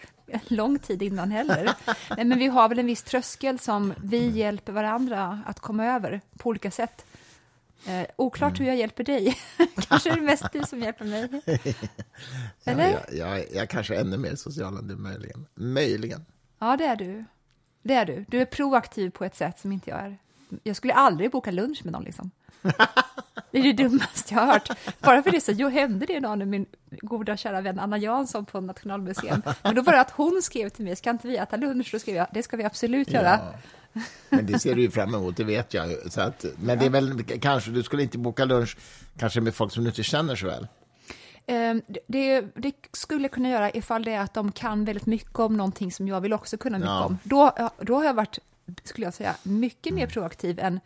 lång 0.48 0.78
tid 0.78 1.02
innan 1.02 1.30
heller. 1.30 1.74
Nej, 2.16 2.24
men 2.24 2.38
vi 2.38 2.46
har 2.46 2.68
väl 2.68 2.78
en 2.78 2.86
viss 2.86 3.02
tröskel 3.02 3.58
som 3.58 3.94
vi 4.02 4.28
hjälper 4.28 4.72
varandra 4.72 5.40
att 5.46 5.60
komma 5.60 5.86
över 5.86 6.20
på 6.38 6.48
olika 6.48 6.70
sätt. 6.70 7.04
Eh, 7.86 8.06
oklart 8.16 8.60
hur 8.60 8.64
jag 8.64 8.76
hjälper 8.76 9.04
dig. 9.04 9.36
Kanske 9.88 10.10
är 10.10 10.16
det 10.16 10.22
mest 10.22 10.52
du 10.52 10.62
som 10.62 10.80
hjälper 10.80 11.04
mig. 11.04 11.28
Eller? 12.64 12.90
Ja, 12.90 13.00
jag, 13.12 13.38
jag, 13.38 13.38
jag 13.38 13.62
är 13.62 13.66
kanske 13.66 14.00
ännu 14.00 14.16
mer 14.16 14.34
social 14.34 14.76
än 14.76 14.88
du, 14.88 14.96
möjligen. 14.96 15.46
Möjligen. 15.54 16.26
Ja, 16.58 16.76
det 16.76 16.84
är 16.84 16.96
du. 16.96 17.24
Det 17.82 17.94
är 17.94 18.06
du. 18.06 18.24
Du 18.28 18.40
är 18.40 18.44
proaktiv 18.44 19.10
på 19.10 19.24
ett 19.24 19.36
sätt 19.36 19.58
som 19.58 19.72
inte 19.72 19.90
jag 19.90 20.00
är. 20.00 20.18
Jag 20.62 20.76
skulle 20.76 20.94
aldrig 20.94 21.30
boka 21.30 21.50
lunch 21.50 21.80
med 21.84 21.92
någon 21.92 22.04
liksom. 22.04 22.30
Det 23.50 23.58
är 23.58 23.62
det 23.62 23.72
dummaste 23.72 24.34
jag 24.34 24.40
har 24.40 24.52
hört. 24.52 24.70
Bara 25.00 25.22
för 25.22 25.30
det 25.30 25.40
så 25.40 25.52
jo, 25.52 25.68
hände 25.68 26.06
det 26.06 26.12
idag 26.12 26.38
med 26.38 26.48
min 26.48 26.66
goda 26.88 27.36
kära 27.36 27.60
vän 27.60 27.78
Anna 27.78 27.98
Jansson 27.98 28.46
på 28.46 28.60
Nationalmuseum. 28.60 29.42
Men 29.62 29.74
då 29.74 29.82
var 29.82 29.92
det 29.92 30.00
att 30.00 30.10
hon 30.10 30.42
skrev 30.42 30.68
till 30.68 30.84
mig, 30.84 30.96
ska 30.96 31.10
inte 31.10 31.28
vi 31.28 31.36
äta 31.36 31.56
lunch? 31.56 31.88
Då 31.92 31.98
skrev 31.98 32.16
jag, 32.16 32.26
det 32.32 32.42
ska 32.42 32.56
vi 32.56 32.64
absolut 32.64 33.10
göra. 33.10 33.30
Ja. 33.30 33.58
Men 34.28 34.46
det 34.46 34.58
ser 34.58 34.74
du 34.74 34.82
ju 34.82 34.90
fram 34.90 35.14
emot, 35.14 35.36
det 35.36 35.44
vet 35.44 35.74
jag. 35.74 36.12
Så 36.12 36.20
att, 36.20 36.44
men 36.62 36.78
det 36.78 36.86
är 36.86 36.90
väl 36.90 37.22
kanske, 37.24 37.70
du 37.70 37.82
skulle 37.82 38.02
inte 38.02 38.18
boka 38.18 38.44
lunch 38.44 38.76
kanske 39.18 39.40
med 39.40 39.54
folk 39.54 39.72
som 39.72 39.84
du 39.84 39.90
inte 39.90 40.02
känner 40.02 40.36
så 40.36 40.46
väl? 40.46 40.66
Ehm, 41.46 41.82
det- 42.06 42.40
det, 42.54 42.72
skulle 42.92 43.28
kunna 43.28 43.48
göra 43.50 43.70
ifall 43.70 44.04
det 44.04 44.12
är 44.12 44.20
att 44.20 44.34
de 44.34 44.52
kan 44.52 44.84
väldigt 44.84 45.06
mycket 45.06 45.38
om 45.38 45.56
någonting 45.56 45.92
som 45.92 46.08
jag 46.08 46.20
vill 46.20 46.32
också 46.32 46.56
kunna 46.56 46.78
mycket 46.78 46.90
Ja. 46.90 47.04
om. 47.04 47.18
Då, 47.24 47.52
då 47.80 47.94
har 47.94 48.04
jag 48.04 48.14
varit, 48.14 48.38
skulle 48.84 49.06
jag 49.06 49.14
säga, 49.14 49.34
mycket 49.42 49.94
mer 49.94 50.06
proaktiv 50.06 50.58
än 50.60 50.80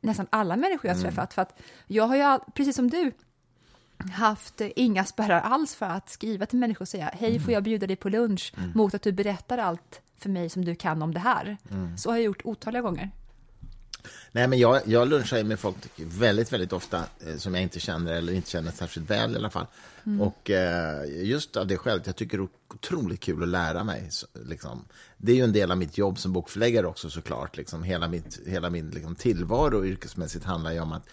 nästan 0.00 0.26
alla 0.30 0.56
människor 0.56 0.88
jag 0.88 0.94
har 0.94 1.02
träffat. 1.02 1.34
För 1.34 1.42
att 1.42 1.60
jag 1.86 2.04
har 2.06 2.16
ju, 2.16 2.38
precis 2.54 2.76
som 2.76 2.90
du, 2.90 3.12
haft 4.12 4.60
inga 4.60 5.04
spärrar 5.04 5.40
alls 5.40 5.74
för 5.74 5.86
att 5.86 6.10
skriva 6.10 6.46
till 6.46 6.58
människor 6.58 6.82
och 6.82 6.88
säga 6.88 7.10
hej, 7.18 7.40
får 7.40 7.52
jag 7.52 7.62
bjuda 7.62 7.86
dig 7.86 7.96
på 7.96 8.08
lunch 8.08 8.52
mot 8.74 8.94
att 8.94 9.02
du 9.02 9.12
berättar 9.12 9.58
allt 9.58 10.00
för 10.20 10.30
mig 10.30 10.50
som 10.50 10.64
du 10.64 10.74
kan 10.74 11.02
om 11.02 11.14
det 11.14 11.20
här. 11.20 11.56
Så 11.96 12.10
har 12.10 12.16
jag 12.16 12.24
gjort 12.24 12.40
otaliga 12.44 12.82
gånger. 12.82 13.10
Nej, 14.32 14.48
men 14.48 14.58
jag, 14.58 14.80
jag 14.84 15.08
lunchar 15.08 15.44
med 15.44 15.60
folk 15.60 15.76
väldigt, 15.96 16.52
väldigt 16.52 16.72
ofta 16.72 17.04
eh, 17.26 17.36
som 17.36 17.54
jag 17.54 17.62
inte 17.62 17.80
känner 17.80 18.12
eller 18.12 18.32
inte 18.32 18.50
känner 18.50 18.70
särskilt 18.72 19.10
väl 19.10 19.32
i 19.32 19.36
alla 19.36 19.50
fall. 19.50 19.66
Och 20.20 20.50
eh, 20.50 21.04
just 21.24 21.56
av 21.56 21.66
det 21.66 21.76
skälet, 21.76 22.06
jag 22.06 22.16
tycker 22.16 22.38
det 22.38 22.44
är 22.44 22.48
otroligt 22.74 23.20
kul 23.20 23.42
att 23.42 23.48
lära 23.48 23.84
mig. 23.84 24.06
Så, 24.10 24.26
liksom. 24.44 24.84
Det 25.16 25.32
är 25.32 25.36
ju 25.36 25.44
en 25.44 25.52
del 25.52 25.70
av 25.70 25.78
mitt 25.78 25.98
jobb 25.98 26.18
som 26.18 26.32
bokförläggare 26.32 26.86
också 26.86 27.10
såklart. 27.10 27.56
Liksom. 27.56 27.82
Hela, 27.82 28.08
mitt, 28.08 28.40
hela 28.46 28.70
min 28.70 28.90
liksom, 28.90 29.14
tillvaro 29.14 29.84
yrkesmässigt 29.84 30.44
handlar 30.44 30.72
ju 30.72 30.80
om 30.80 30.92
att 30.92 31.08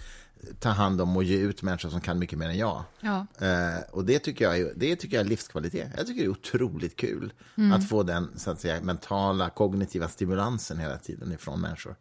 ta 0.59 0.69
hand 0.69 1.01
om 1.01 1.17
och 1.17 1.23
ge 1.23 1.37
ut 1.37 1.61
människor 1.61 1.89
som 1.89 2.01
kan 2.01 2.19
mycket 2.19 2.39
mer 2.39 2.49
än 2.49 2.57
jag. 2.57 2.83
Ja. 2.99 3.27
Eh, 3.39 3.81
och 3.91 4.05
det 4.05 4.19
tycker, 4.19 4.45
jag 4.45 4.59
är, 4.59 4.73
det 4.75 4.95
tycker 4.95 5.17
jag 5.17 5.25
är 5.25 5.29
livskvalitet. 5.29 5.87
Jag 5.97 6.07
tycker 6.07 6.21
det 6.21 6.27
är 6.27 6.31
otroligt 6.31 6.95
kul 6.95 7.33
att 7.73 7.89
få 7.89 8.03
den 8.03 8.29
så 8.35 8.51
att 8.51 8.61
säga, 8.61 8.81
mentala, 8.81 9.49
kognitiva 9.49 10.07
stimulansen 10.07 10.79
hela 10.79 10.97
tiden 10.97 11.31
ifrån 11.31 11.61
människor. 11.61 11.95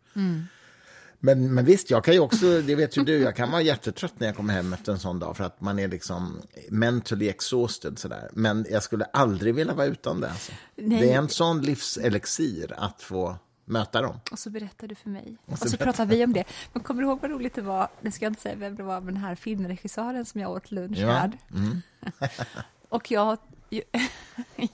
Men, 1.19 1.55
men 1.55 1.65
visst, 1.65 1.91
jag 1.91 2.05
kan 2.05 2.15
ju 2.15 2.21
också, 2.21 2.63
det 2.63 2.75
vet 2.75 2.97
ju 2.97 3.05
du, 3.05 3.19
jag 3.19 3.37
kan 3.37 3.51
vara 3.51 3.63
jättetrött 3.63 4.21
när 4.21 4.27
jag 4.27 4.37
kommer 4.37 4.55
hem 4.55 4.73
efter 4.73 4.93
en 4.93 4.99
sån 4.99 5.19
dag 5.19 5.37
för 5.37 5.45
att 5.45 5.61
man 5.61 5.79
är 5.79 5.89
liksom 5.89 6.43
mentally 6.69 7.29
exhausted 7.29 7.99
sådär. 7.99 8.29
Men 8.33 8.67
jag 8.71 8.83
skulle 8.83 9.05
aldrig 9.05 9.55
vilja 9.55 9.75
vara 9.75 9.87
utan 9.87 10.21
det. 10.21 10.31
Alltså. 10.31 10.53
Det 10.75 11.13
är 11.13 11.19
en 11.19 11.29
sån 11.29 11.63
livselixir 11.63 12.75
att 12.77 13.03
få 13.03 13.37
möta 13.67 14.03
dem. 14.03 14.21
Och 14.33 14.39
så 14.39 14.51
berättar 14.51 14.89
du 14.89 14.95
för 14.95 15.09
mig. 15.11 15.37
Och 15.47 15.53
Och 15.53 15.59
så 15.59 15.65
så, 15.69 15.77
berättar 15.77 15.85
pratar 15.85 16.07
vi 16.07 16.25
om 16.25 16.33
det. 16.33 16.45
Men 16.73 16.83
kommer 16.83 17.03
du 17.03 17.09
ihåg 17.09 17.21
vad 17.21 17.31
roligt 17.31 17.55
det 17.55 17.63
var, 17.63 17.89
det 18.01 18.13
ska 18.13 18.25
jag 18.25 18.31
inte 18.31 18.43
säga 18.43 18.55
vem 18.57 18.77
det 18.77 18.83
var, 18.83 19.01
men 19.01 19.15
den 19.15 19.23
här 19.23 19.35
filmregissören 19.35 20.25
som 20.25 20.41
jag 20.41 20.51
åt 20.51 20.71
lunch 20.71 20.99
Ja. 20.99 21.31
Mm. 21.55 21.83
med. 22.01 22.31
och 22.89 23.11
jag, 23.11 23.39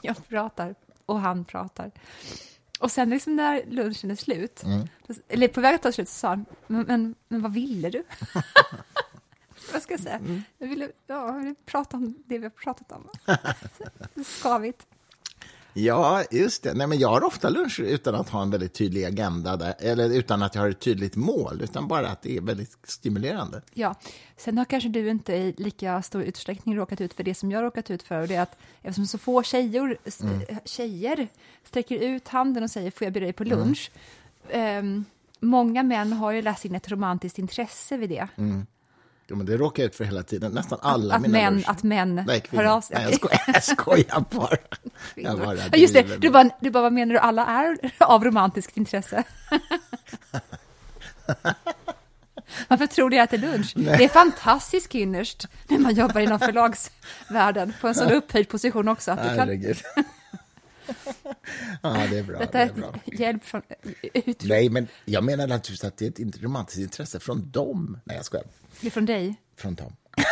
jag 0.03 0.29
pratar 0.29 0.75
och 1.07 1.21
han 1.21 1.45
pratar. 1.45 1.91
Och 2.79 2.91
sen 2.91 3.11
liksom 3.11 3.37
när 3.37 3.63
lunchen 3.67 4.11
är 4.11 4.17
slut, 4.17 4.63
Mm. 4.65 4.89
eller 5.29 5.49
på 5.49 5.61
väg 5.61 5.75
att 5.75 5.83
ta 5.83 5.93
slut, 5.93 6.09
så 6.09 6.15
sa 6.19 6.29
han, 6.29 6.45
men, 6.67 6.83
men, 6.83 7.15
men 7.29 7.43
vad 7.43 7.53
ville 7.53 7.91
du? 7.91 8.05
vad 9.73 9.83
ska 9.83 9.95
jag 9.95 10.01
säga? 10.01 10.17
Mm. 10.17 10.43
Jag 10.59 10.69
ville, 10.69 10.91
ja, 11.07 11.27
jag 11.27 11.39
ville 11.39 11.55
prata 11.67 11.97
om 11.97 12.15
det 12.27 12.39
vi 12.39 12.45
har 12.45 12.51
pratat 12.51 12.93
om. 12.93 13.09
Skavigt. 14.25 14.87
Ja, 15.75 16.25
just 16.31 16.63
det. 16.63 16.75
Nej, 16.75 16.87
men 16.87 16.99
jag 16.99 17.09
har 17.09 17.25
ofta 17.25 17.51
lunch 17.51 17.81
utan 17.81 18.15
att 18.15 18.29
ha 18.29 18.43
en 18.43 18.51
väldigt 18.51 18.75
tydlig 18.75 19.05
agenda, 19.05 19.57
där, 19.57 19.75
eller 19.79 20.15
utan 20.15 20.43
att 20.43 20.55
jag 20.55 20.63
har 20.63 20.71
ett 20.71 20.81
tydligt 20.81 21.17
mål, 21.17 21.61
utan 21.63 21.89
bara 21.89 22.09
att 22.09 22.23
det 22.23 22.37
är 22.37 22.41
väldigt 22.41 22.77
stimulerande. 22.85 23.63
Ja, 23.75 23.95
sen 24.37 24.59
har 24.59 24.65
kanske 24.65 24.89
du 24.89 25.09
inte 25.09 25.33
i 25.33 25.55
lika 25.57 26.03
stor 26.03 26.23
utsträckning 26.23 26.77
råkat 26.77 27.01
ut 27.01 27.15
för 27.15 27.25
det 27.25 27.35
som 27.35 27.51
jag 27.51 27.59
har 27.59 27.65
råkat 27.65 27.91
ut 27.91 28.03
för. 28.03 28.21
Och 28.21 28.29
det 28.29 28.35
är 28.35 28.43
att 28.43 28.57
eftersom 28.83 29.07
så 29.07 29.19
få 29.19 29.43
tjejer, 29.43 29.99
mm. 30.23 30.41
tjejer 30.65 31.29
sträcker 31.65 31.99
ut 31.99 32.29
handen 32.29 32.63
och 32.63 32.71
säger 32.71 32.91
får 32.91 33.05
jag 33.05 33.13
bjuda 33.13 33.25
dig 33.25 33.33
på 33.33 33.45
lunch. 33.45 33.91
Ehm, 34.51 35.05
många 35.41 35.83
män 35.83 36.13
har 36.13 36.33
ju 36.33 36.43
läst 36.43 36.65
in 36.65 36.75
ett 36.75 36.91
romantiskt 36.91 37.39
intresse 37.39 37.97
vid 37.97 38.11
det. 38.11 38.29
Ja, 39.27 39.37
men 39.37 39.47
det 39.47 39.57
råkar 39.57 39.83
jag 39.83 39.89
ut 39.89 39.95
för 39.97 40.05
hela 40.05 40.23
tiden. 40.23 40.53
Nästan 40.53 40.79
alla 40.83 41.15
att, 41.15 41.23
mina 41.23 41.33
män, 41.33 41.55
luncher. 41.55 41.71
att 41.71 41.83
män 41.83 42.23
Nej, 42.27 42.43
hör 42.51 42.65
av 42.65 42.81
sig. 42.81 42.97
Nej, 42.97 43.05
jag 43.05 43.15
skojar, 43.15 43.43
jag 43.55 43.65
skojar 43.65 44.25
bara. 44.31 44.57
Jag 45.15 45.39
bara 45.39 45.57
ja, 45.57 45.77
just 45.77 45.95
det, 45.95 46.21
du 46.21 46.31
bara, 46.31 46.51
du 46.61 46.71
bara, 46.71 46.83
vad 46.83 46.93
menar 46.93 47.13
du, 47.15 47.19
alla 47.21 47.47
är 47.47 47.77
av 47.99 48.25
romantiskt 48.25 48.77
intresse? 48.77 49.23
Varför 52.69 52.87
tror 52.87 53.11
du 53.11 53.19
att 53.19 53.31
det 53.31 53.37
är 53.37 53.41
lunch? 53.41 53.73
Det 53.77 54.05
är 54.05 54.09
fantastiskt 54.09 54.95
innerst 54.95 55.47
när 55.69 55.79
man 55.79 55.95
jobbar 55.95 56.21
inom 56.21 56.39
förlagsvärlden 56.39 57.73
på 57.81 57.89
en 57.89 57.95
sån 57.95 58.13
upphöjd 58.13 58.49
position 58.49 58.89
också. 58.89 59.11
Att 59.11 59.23
du 59.23 59.29
kan, 59.29 59.39
Herregud. 59.39 59.77
ja, 61.83 61.97
det 62.11 62.19
är 62.19 62.23
bra. 62.23 62.39
detta 62.39 62.59
Det 62.59 62.65
är 62.65 62.69
är 62.69 62.73
bra. 62.73 62.95
hjälp 63.05 63.45
från 63.45 63.63
ut, 64.15 64.45
Nej, 64.45 64.69
men 64.69 64.89
jag 65.05 65.25
menar 65.25 65.47
naturligtvis 65.47 65.85
att 65.85 65.97
det 65.97 66.19
är 66.19 66.29
ett 66.29 66.43
romantiskt 66.43 66.81
intresse 66.81 67.21
från 67.21 67.51
dem. 67.51 67.99
Nej, 68.05 68.17
jag 68.17 68.25
skojar. 68.27 68.47
Det 68.83 68.89
är 68.89 68.91
från 68.91 69.07
dig. 69.07 69.35
Från 69.57 69.75
dem. 69.75 69.97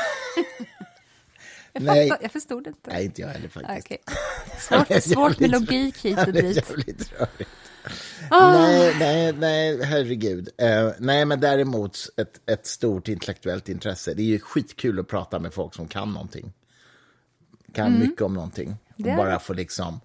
Jag, 1.72 1.82
Nej. 1.82 2.08
fattar, 2.08 2.22
jag 2.22 2.32
förstod 2.32 2.66
inte. 2.66 2.90
Nej, 2.90 3.04
inte 3.04 3.20
jag 3.20 3.28
heller 3.28 3.48
faktiskt. 3.48 3.90
är 4.70 5.00
Svårt, 5.00 5.02
svårt 5.02 5.40
med 5.40 5.50
logik 5.50 6.04
hit 6.04 6.18
och 6.26 6.32
dit. 6.32 7.12
Ah. 8.30 8.52
Nej, 8.52 8.96
nej, 8.98 9.32
nej, 9.32 9.84
herregud. 9.84 10.48
Eh, 10.58 10.90
nej, 10.98 11.24
men 11.24 11.40
däremot 11.40 11.98
ett, 12.16 12.40
ett 12.50 12.66
stort 12.66 13.08
intellektuellt 13.08 13.68
intresse. 13.68 14.14
Det 14.14 14.22
är 14.22 14.26
ju 14.26 14.38
skitkul 14.38 15.00
att 15.00 15.08
prata 15.08 15.38
med 15.38 15.54
folk 15.54 15.74
som 15.74 15.88
kan 15.88 16.12
någonting. 16.12 16.52
Kan 17.72 17.98
mycket 17.98 18.22
om 18.22 18.34
någonting. 18.34 18.66
Mm. 18.68 18.78
Det 18.96 19.10
Och 19.10 19.16
bara 19.16 19.38
få 19.38 19.52
liksom 19.52 20.00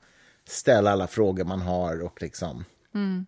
ställa 0.48 0.92
alla 0.92 1.08
frågor 1.08 1.44
man 1.44 1.62
har 1.62 2.02
och 2.02 2.22
liksom 2.22 2.66
Mm. 2.96 3.26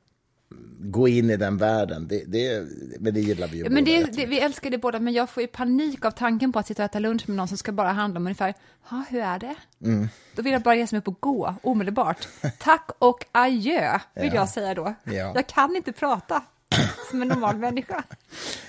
Gå 0.80 1.08
in 1.08 1.30
i 1.30 1.38
den 1.38 1.58
världen. 1.58 2.08
Det, 2.08 2.24
det, 2.27 2.68
men 3.00 3.13
det 3.13 3.20
gillar 3.20 3.48
vi 3.48 3.58
ju 3.58 3.70
Men 3.70 3.86
båda 3.86 4.08
det, 4.12 4.25
vi 4.25 4.39
älskar 4.39 4.70
det 4.70 4.77
båda, 4.77 5.00
men 5.00 5.13
jag 5.13 5.30
får 5.30 5.42
ju 5.42 5.48
panik 5.48 6.06
av 6.06 6.12
tanken 6.12 6.51
på 6.51 6.60
att 6.60 6.68
sitta 6.68 6.84
och 6.84 6.89
äta 6.89 7.00
lunch 7.00 7.30
med 7.30 7.38
någon 7.38 7.48
som 7.48 7.58
ska 7.58 7.72
bara 7.72 7.92
handla 7.92 8.20
om 8.20 8.25
ungefär, 8.27 8.54
ja, 8.89 9.04
hur 9.10 9.22
är 9.22 9.39
det? 9.39 9.56
Mm. 9.84 10.10
Då 10.36 10.42
vill 10.42 10.54
jag 10.54 10.62
bara 10.62 10.75
ge 10.75 10.88
mig 10.92 11.00
upp 11.00 11.08
och 11.08 11.18
gå 11.20 11.56
omedelbart. 11.62 12.27
Tack 12.60 12.89
och 13.00 13.25
adjö, 13.32 14.00
vill 14.16 14.27
Ja. 14.27 14.36
jag 14.36 14.50
säga 14.50 14.74
då. 14.74 14.94
Ja. 15.04 15.12
Jag 15.36 15.48
kan 15.48 15.75
inte 15.75 15.92
prata 15.92 16.44
som 17.10 17.22
en 17.22 17.27
normal 17.27 17.58
människa. 17.58 18.04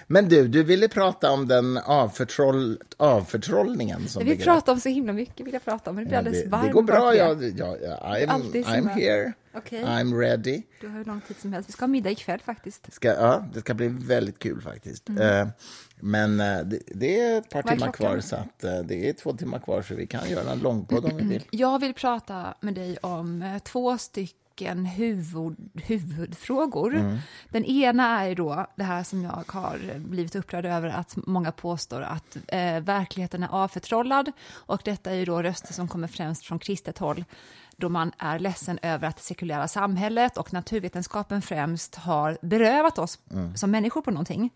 Men 0.07 0.29
du, 0.29 0.49
du 0.49 0.63
ville 0.63 0.89
prata 0.89 1.31
om 1.31 1.49
den 1.49 1.79
avförtroll, 1.79 2.79
avförtrollningen 2.97 4.09
som 4.09 4.25
Vi 4.25 4.37
pratar 4.39 4.73
om 4.73 4.81
så 4.81 4.89
himla 4.89 5.13
mycket, 5.13 5.47
vill 5.47 5.53
jag 5.53 5.65
prata 5.65 5.91
om, 5.91 5.97
men 5.97 6.05
det 6.05 6.09
blir 6.09 6.19
alldeles 6.19 6.47
varmt 6.47 6.67
det 6.67 6.73
går 6.73 6.83
bra. 6.83 7.15
Jag, 7.15 7.43
jag, 7.43 7.77
jag, 7.83 8.01
I'm, 8.01 8.53
I'm 8.53 8.89
here. 8.89 9.33
Okej. 9.59 9.85
I'm 9.85 10.19
ready. 10.19 10.63
Du 10.81 10.89
har 10.89 10.99
hur 10.99 11.05
lång 11.05 11.21
tid 11.21 11.37
som 11.37 11.53
helst. 11.53 11.69
Vi 11.69 11.73
ska 11.73 11.83
ha 11.83 11.89
middag 11.89 12.11
ikväll 12.11 12.41
faktiskt. 12.41 12.93
Ska, 12.93 13.09
ja, 13.09 13.45
det 13.53 13.61
ska 13.61 13.75
bli 13.75 13.89
väldigt 13.89 14.39
kul 14.39 14.63
faktiskt. 14.63 15.09
Eh, 15.09 15.49
men 16.01 16.41
eh, 16.41 16.59
det, 16.65 16.79
det 16.87 17.21
är 17.21 17.39
ett 17.39 17.51
par 17.51 17.63
Mm. 17.63 17.73
Är 17.73 17.77
timmar 17.77 17.93
kvar, 17.93 18.21
så 18.21 18.37
att, 18.37 18.65
eh, 18.65 18.79
det 18.79 19.09
är 19.09 19.13
två 19.13 19.33
timmar 19.33 19.59
kvar, 19.59 19.83
så 19.83 19.95
vi 19.95 20.07
kan 20.07 20.31
göra 20.31 20.53
en 20.53 20.59
långpodd 20.59 21.05
om 21.05 21.17
vi 21.17 21.25
vill. 21.25 21.45
Jag 21.51 21.79
vill 21.79 21.95
prata 21.95 22.55
med 22.61 22.75
dig 22.75 22.97
om 22.97 23.61
två 23.65 23.99
stycken 23.99 24.85
huvud, 24.85 25.57
huvudfrågor. 25.75 26.95
Mm. 26.95 27.19
Den 27.49 27.65
ena 27.65 28.27
är 28.27 28.35
då 28.35 28.67
det 28.77 28.85
här 28.85 29.05
som 29.05 29.23
jag 29.23 29.45
har 29.47 29.99
blivit 29.99 30.37
upprörd 30.37 30.67
över 30.67 30.89
att 30.89 31.17
många 31.17 31.53
påstår 31.53 32.03
att 32.03 32.37
eh, 32.47 32.81
verkligheten 32.81 33.43
är 33.43 33.49
avförtrollad 33.51 34.33
och 34.53 34.81
detta 34.85 35.11
är 35.11 35.15
ju 35.15 35.25
då 35.25 35.43
röster 35.43 35.73
som 35.73 35.89
kommer 35.89 36.09
främst 36.09 36.45
från 36.45 36.59
kristet 36.59 36.99
håll 36.99 37.25
då 37.81 37.89
man 37.89 38.13
är 38.19 38.39
ledsen 38.39 38.79
över 38.83 39.09
att 39.09 39.17
det 39.17 39.23
sekulära 39.23 39.69
samhället 39.69 40.37
och 40.37 40.53
naturvetenskapen 40.53 41.43
främst 41.43 41.95
har 41.95 42.39
berövat 42.43 42.99
oss 42.99 43.19
Mm. 43.31 43.57
som 43.57 43.71
människor 43.71 44.03
på 44.03 44.11
någonting. 44.11 44.51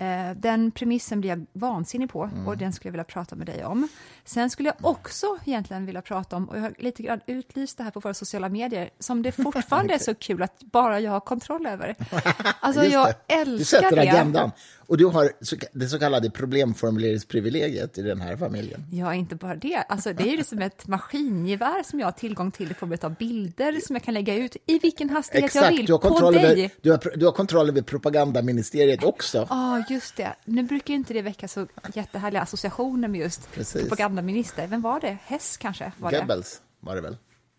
Eh, 0.00 0.36
den 0.36 0.70
premissen 0.70 1.20
blir 1.20 1.30
jag 1.30 1.46
vansinnig 1.52 2.10
på 2.10 2.22
Mm. 2.24 2.48
och 2.48 2.56
den 2.56 2.72
skulle 2.72 2.88
jag 2.88 2.92
vilja 2.92 3.04
prata 3.04 3.36
med 3.36 3.46
dig 3.46 3.64
om. 3.64 3.88
Sen 4.24 4.50
skulle 4.50 4.68
jag 4.68 4.90
också 4.90 5.38
egentligen 5.44 5.86
vilja 5.86 6.02
prata 6.02 6.36
om, 6.36 6.48
och 6.48 6.56
jag 6.56 6.62
har 6.62 6.74
lite 6.78 7.02
grann 7.02 7.20
utlyst 7.26 7.78
det 7.78 7.84
här 7.84 7.90
på 7.90 8.00
våra 8.00 8.14
sociala 8.14 8.48
medier, 8.48 8.90
som 8.98 9.22
det 9.22 9.32
fortfarande 9.42 9.94
är 9.94 9.98
så 9.98 10.14
kul 10.14 10.42
att 10.42 10.58
bara 10.60 11.00
jag 11.00 11.10
har 11.12 11.20
kontroll 11.20 11.66
över. 11.66 11.96
Alltså 12.60 12.84
jag 12.84 13.06
det. 13.26 13.34
älskar 13.34 13.58
Du 13.58 13.64
sätter 13.84 13.96
det. 13.96 14.02
agendan. 14.12 14.50
Och 14.92 14.98
du 14.98 15.04
har 15.06 15.32
det 15.72 15.88
så 15.88 15.98
kallade 15.98 16.30
problemformuleringsprivilegiet 16.30 17.98
i 17.98 18.02
den 18.02 18.20
här 18.20 18.36
familjen. 18.36 18.86
Ja, 18.90 19.14
inte 19.14 19.34
bara 19.34 19.56
det. 19.56 19.76
Alltså, 19.88 20.12
det 20.12 20.22
är 20.22 20.30
ju 20.30 20.36
liksom 20.36 20.58
ett 20.58 20.86
maskingevär 20.86 21.82
som 21.82 22.00
jag 22.00 22.06
har 22.06 22.12
tillgång 22.12 22.50
till 22.50 22.70
i 22.70 22.74
form 22.74 22.96
av 23.02 23.14
bilder 23.14 23.80
som 23.86 23.96
jag 23.96 24.02
kan 24.02 24.14
lägga 24.14 24.34
ut 24.34 24.56
i 24.66 24.78
vilken 24.78 25.10
hastighet 25.10 25.54
jag 25.54 25.62
Exakt, 25.64 25.78
vill 25.78 25.86
du 25.86 25.92
har, 25.92 25.98
på 25.98 26.08
kontroll 26.08 26.32
dig. 26.32 26.44
över, 26.44 26.70
du, 26.80 26.90
har, 26.90 27.16
du 27.16 27.24
har 27.24 27.32
kontroll 27.32 27.68
över 27.68 27.82
propagandaministeriet 27.82 29.04
också. 29.04 29.46
Ja, 29.50 29.84
just 29.88 30.16
det. 30.16 30.34
Nu 30.44 30.62
brukar 30.62 30.94
inte 30.94 31.14
det 31.14 31.22
väcka 31.22 31.48
så 31.48 31.66
jättehärliga 31.94 32.42
associationer 32.42 33.08
med 33.08 33.20
just 33.20 33.52
Precis. 33.52 33.82
propagandaminister. 33.82 34.66
Vem 34.66 34.82
var 34.82 35.00
det? 35.00 35.18
Hess 35.24 35.56
kanske? 35.56 35.92
Var 35.98 36.10
det? 36.10 36.18
Goebbels 36.18 36.60
var 36.80 36.94
det 36.94 37.00
väl? 37.00 37.16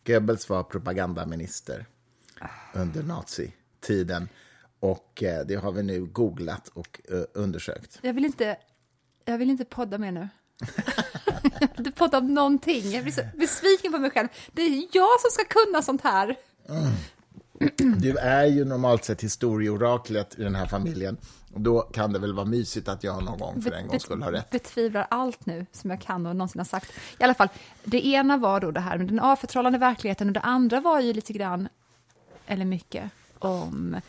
Goebbels 0.08 0.50
var 0.50 0.63
propagandaminister 0.63 1.86
under 2.74 3.04
nazitiden. 3.04 4.30
Och 4.84 5.24
eh, 5.24 5.46
det 5.46 5.56
har 5.56 5.72
vi 5.72 5.84
nu 5.84 6.06
googlat 6.06 6.68
och 6.68 7.02
eh, 7.12 7.24
undersökt. 7.34 8.00
Jag 8.02 8.13
vill 8.13 8.25
inte, 8.25 8.58
jag 9.25 9.38
vill 9.38 9.50
inte 9.50 9.66
podda 9.66 9.98
mer 9.98 10.12
nu. 10.12 10.30
jag 11.44 11.68
vill 11.78 11.88
inte 11.88 11.92
podda 11.92 12.18
om 12.18 12.34
någonting. 12.34 12.92
Jag 12.92 13.04
blir 13.04 13.13
så 13.13 13.22
besviken 13.38 13.92
på 13.92 13.98
mig 13.98 14.12
själv. 14.12 14.28
Det 14.52 14.62
är 14.62 14.88
jag 14.92 15.22
som 15.22 15.32
ska 15.32 15.44
kunna 15.44 15.82
sånt 15.82 16.02
här. 16.02 16.36
Du 17.98 18.18
är 18.18 18.46
ju 18.46 18.66
normalt 18.66 19.04
sett 19.04 19.24
historieoraklet 19.24 20.40
i 20.40 20.44
den 20.44 20.56
här 20.56 20.68
familjen. 20.68 21.18
Och 21.54 21.62
då 21.62 21.82
kan 21.82 22.13
det 22.13 22.20
väl 22.20 22.34
vara 22.34 22.46
mysigt 22.46 22.88
att 22.88 23.04
jag 23.04 23.24
någon 23.24 23.40
gång 23.40 23.62
för 23.62 23.72
en 23.72 23.88
gång 23.88 24.00
skulle 24.00 24.24
ha 24.24 24.32
rätt. 24.32 24.50
betvivlar 24.50 25.08
allt 25.10 25.46
nu 25.46 25.66
som 25.72 25.90
jag 25.90 26.02
kan 26.02 26.25
och 26.25 26.36
någonsin 26.36 26.60
har 26.60 26.66
sagt. 26.66 26.92
I 27.20 27.24
alla 27.24 27.34
fall, 27.34 27.50
det 27.84 28.08
ena 28.08 28.38
var 28.38 28.60
då 28.60 28.72
det 28.72 28.80
här 28.80 28.98
med 28.98 29.08
den 29.08 29.20
avförtrollande 29.20 29.80
verkligheten 29.80 30.28
och 30.28 30.34
det 30.34 30.40
andra 30.40 30.80
var 30.80 31.00
ju 31.00 31.13
lite 31.13 31.34
grann, 31.34 31.70
eller 32.46 32.66
mycket, 32.66 33.12
om 33.40 34.02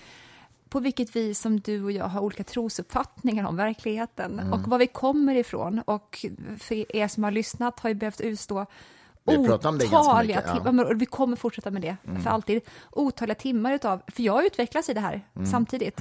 på 0.75 0.81
vilket 0.81 1.17
vis 1.17 1.41
som 1.41 1.61
du 1.61 1.85
och 1.85 1.93
jag 1.93 2.05
har 2.05 2.21
olika 2.21 2.45
trosuppfattningar 2.45 3.47
om 3.47 3.57
verkligheten 3.57 4.39
Mm. 4.41 4.53
och 4.53 4.69
var 4.69 4.79
vi 4.79 4.87
kommer 4.87 5.35
ifrån. 5.35 5.81
Och 5.85 6.27
för 6.59 6.97
er 6.97 7.09
som 7.09 7.25
har 7.25 7.31
lyssnat 7.31 7.81
har 7.81 7.89
ju 7.89 7.95
behövt 7.95 8.21
utstå 8.21 8.67
Vi 9.25 9.37
otaliga 10.11 10.37
mycket, 10.37 10.47
ja. 10.47 10.61
Mm. 10.61 10.65
timmar, 10.65 10.85
och 10.85 11.03
vi 11.03 11.07
kommer 11.07 11.37
fortsätta 11.37 11.71
med 11.71 11.83
det 11.83 11.97
för 12.23 12.31
alltid, 12.31 12.63
otaliga 12.91 13.35
timmar 13.35 13.73
utav, 13.73 14.03
för 14.07 14.23
jag 14.23 14.47
utvecklas 14.47 14.89
i 14.89 14.95
det 14.95 15.01
här 15.01 15.21
Mm. 15.37 15.47
samtidigt. 15.47 16.01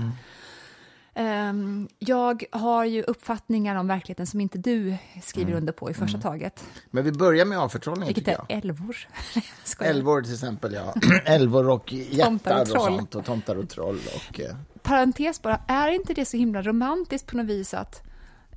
Ehm, 1.16 1.88
jag 2.00 2.44
har 2.52 2.86
ju 2.86 3.04
uppfattningar 3.04 3.76
om 3.76 3.88
verkligheten 3.88 4.28
som 4.28 4.42
inte 4.42 4.58
du 4.58 4.96
skriver 5.22 5.48
Mm. 5.52 5.58
under 5.58 5.74
på 5.74 5.90
i 5.92 5.94
första 5.94 6.18
taget, 6.22 6.64
Men 6.92 7.04
vi 7.04 7.12
börjar 7.12 7.46
med 7.46 7.60
avförtrollning, 7.60 8.08
vilket 8.08 8.28
är 8.28 8.32
jag. 8.32 8.46
älvor. 8.50 8.98
Älvor 9.80 10.22
till 10.22 10.34
exempel, 10.34 10.74
ja. 10.74 10.94
Älvor 11.26 11.70
och 11.70 11.94
jättar 11.94 12.56
och 12.56 12.62
och, 12.62 12.68
sånt. 12.68 13.16
Och 13.16 13.26
tomtar 13.26 13.56
och 13.56 13.70
troll. 13.70 14.00
Och, 14.16 14.40
eh, 14.40 14.56
Parentes 14.82 15.42
bara, 15.42 15.62
är 15.68 15.92
inte 15.92 16.14
det 16.14 16.26
så 16.26 16.38
himla 16.38 16.62
romantiskt 16.62 17.28
på 17.28 17.38
något 17.38 17.46
vis 17.46 17.74
att 17.74 18.02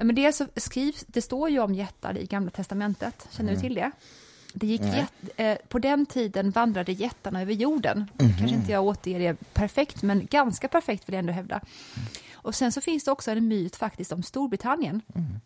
Men 0.00 0.14
det, 0.14 0.32
så 0.32 0.46
skrivs, 0.56 1.04
det 1.06 1.22
står 1.22 1.50
ju 1.50 1.58
om 1.60 1.74
jättar 1.74 2.18
i 2.18 2.26
Gamla 2.26 2.50
Testamentet, 2.50 3.26
känner 3.30 3.50
Mm. 3.50 3.62
du 3.62 3.68
till 3.68 3.74
det? 3.74 3.90
det 4.54 4.66
gick 4.66 4.82
jätt, 4.82 5.12
eh, 5.36 5.56
på 5.68 5.78
den 5.78 6.06
tiden 6.06 6.50
vandrade 6.50 6.92
jättarna 6.92 7.42
över 7.42 7.52
jorden. 7.52 8.10
Mhm. 8.18 8.28
Kanske 8.38 8.56
inte 8.56 8.72
jag 8.72 8.84
återger 8.84 9.18
det 9.18 9.36
perfekt, 9.54 10.02
men 10.02 10.26
ganska 10.30 10.68
perfekt 10.68 11.08
vill 11.08 11.12
jag 11.14 11.18
ändå 11.18 11.32
hävda. 11.32 11.60
Och 12.46 12.54
sen 12.54 12.72
så 12.72 12.80
finns 12.80 13.04
det 13.04 13.10
också 13.10 13.30
en 13.30 13.48
myt 13.48 13.76
faktiskt 13.76 14.12
om 14.12 14.22
Storbritannien. 14.22 15.02
Mm. 15.14 15.40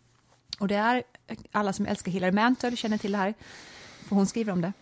Och 0.59 0.67
det 0.67 0.75
är, 0.75 1.03
alla 1.51 1.73
som 1.73 1.85
älskar 1.85 2.11
Hillary 2.11 2.31
Mantel 2.31 2.77
känner 2.77 2.97
till 2.97 3.11
det 3.11 3.17
här, 3.17 3.33
för 4.07 4.15
hon 4.15 4.27
skriver 4.27 4.53
om 4.53 4.61
det, 4.61 4.73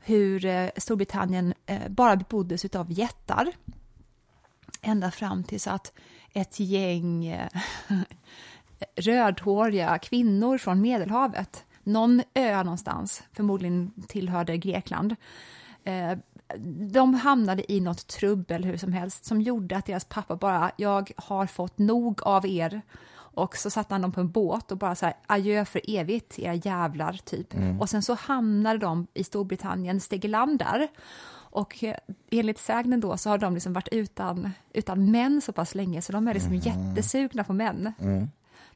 hur 0.00 0.44
eh, 0.44 0.70
Storbritannien 0.76 1.54
eh, 1.66 1.88
bara 1.88 2.16
beboddes 2.16 2.64
av 2.64 2.92
jättar 2.92 3.52
ända 4.82 5.10
fram 5.10 5.44
tills 5.44 5.66
att 5.66 5.92
ett 6.32 6.60
gäng 6.60 7.26
eh, 7.26 7.48
rödhåriga 8.96 9.98
kvinnor 9.98 10.58
från 10.58 10.80
Medelhavet, 10.80 11.64
någon 11.82 12.22
ö 12.34 12.62
någonstans, 12.62 13.22
förmodligen 13.32 13.92
tillhörde 14.08 14.56
Grekland, 14.56 15.16
de 16.92 17.14
hamnade 17.14 17.72
i 17.72 17.80
något 17.80 18.06
trubbel 18.06 18.64
hur 18.64 18.76
som 18.76 18.92
helst 18.92 19.24
som 19.24 19.40
gjorde 19.40 19.76
att 19.76 19.86
deras 19.86 20.04
pappa 20.04 20.36
bara, 20.36 20.70
jag 20.76 21.10
har 21.16 21.46
fått 21.46 21.78
nog 21.78 22.22
av 22.22 22.46
er. 22.46 22.82
Och 23.12 23.56
så 23.56 23.70
satte 23.70 23.94
han 23.94 24.02
dem 24.02 24.12
på 24.12 24.20
en 24.20 24.30
båt 24.30 24.72
och 24.72 24.78
bara 24.78 24.94
så 24.94 25.06
här, 25.06 25.14
adjö 25.26 25.64
för 25.64 25.80
evigt, 25.88 26.38
era 26.38 26.54
jävlar, 26.54 27.20
typ. 27.24 27.54
Och 27.80 27.88
sen 27.90 28.02
så 28.02 28.14
hamnade 28.14 28.78
de 28.78 29.06
i 29.14 29.24
Storbritannien, 29.24 30.00
steg 30.00 30.24
i 30.24 30.28
land 30.28 30.58
där. 30.58 30.88
Och 31.50 31.84
eh, 31.84 31.96
enligt 32.30 32.58
sägnen 32.58 33.00
då 33.00 33.16
så 33.16 33.30
har 33.30 33.38
de 33.38 33.54
liksom 33.54 33.72
varit 33.72 33.88
utan, 33.92 34.50
utan 34.72 35.10
män 35.10 35.40
så 35.40 35.52
pass 35.52 35.74
länge 35.74 36.02
så 36.02 36.12
de 36.12 36.28
är 36.28 36.34
liksom 36.34 36.52
jättesugna 36.54 37.44
på 37.44 37.52
män. 37.52 37.92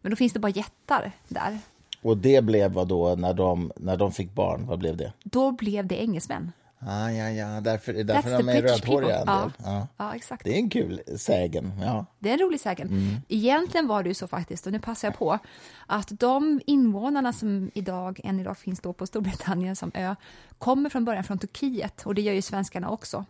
Men 0.00 0.10
då 0.10 0.16
finns 0.16 0.32
det 0.32 0.38
bara 0.40 0.48
jättar 0.52 1.12
där. 1.28 1.58
och 2.02 2.16
det 2.16 2.44
blev 2.44 2.72
vad 2.72 2.88
då 2.88 3.14
när 3.14 3.34
de, 3.34 3.72
när 3.76 3.96
de 3.96 4.12
fick 4.12 4.34
barn? 4.34 4.66
Vad 4.66 4.78
blev 4.78 4.96
det? 4.96 5.12
Då 5.24 5.52
blev 5.52 5.86
det 5.86 6.02
engelsmän. 6.02 6.52
Ah, 6.86 7.10
ja, 7.10 7.30
ja, 7.30 7.60
därför, 7.60 7.92
därför 7.92 8.30
That's 8.30 8.38
de 8.38 8.48
är 8.48 8.62
rödhåriga 8.62 9.18
en 9.20 9.26
del. 9.26 9.50
Ja. 9.64 9.86
Ja, 9.96 10.14
exakt. 10.14 10.44
Det 10.44 10.50
är 10.54 10.58
en 10.58 10.70
kul 10.70 11.00
sägen. 11.18 11.72
Ja. 11.82 12.06
Det 12.18 12.28
är 12.28 12.32
en 12.32 12.38
rolig 12.40 12.60
sägen. 12.60 13.20
Egentligen 13.28 13.86
var 13.86 14.02
det 14.02 14.08
ju 14.08 14.14
så 14.14 14.26
faktiskt, 14.28 14.66
och 14.66 14.72
nu 14.72 14.78
passar 14.78 15.08
jag 15.08 15.18
på, 15.18 15.38
att 15.86 16.08
de 16.20 16.60
invånarna 16.66 17.32
som 17.32 17.70
idag, 17.74 18.20
än 18.24 18.40
idag 18.40 18.58
finns 18.58 18.80
då 18.80 18.92
på 18.92 19.06
Storbritannien 19.06 19.76
som 19.76 19.90
ö, 19.94 20.14
kommer 20.58 20.90
från 20.90 21.04
början 21.04 21.24
från 21.24 21.38
Turkiet, 21.38 22.02
och 22.06 22.14
det 22.14 22.22
gör 22.22 22.34
ju 22.34 22.42
svenskarna 22.42 22.90
också. 22.90 23.24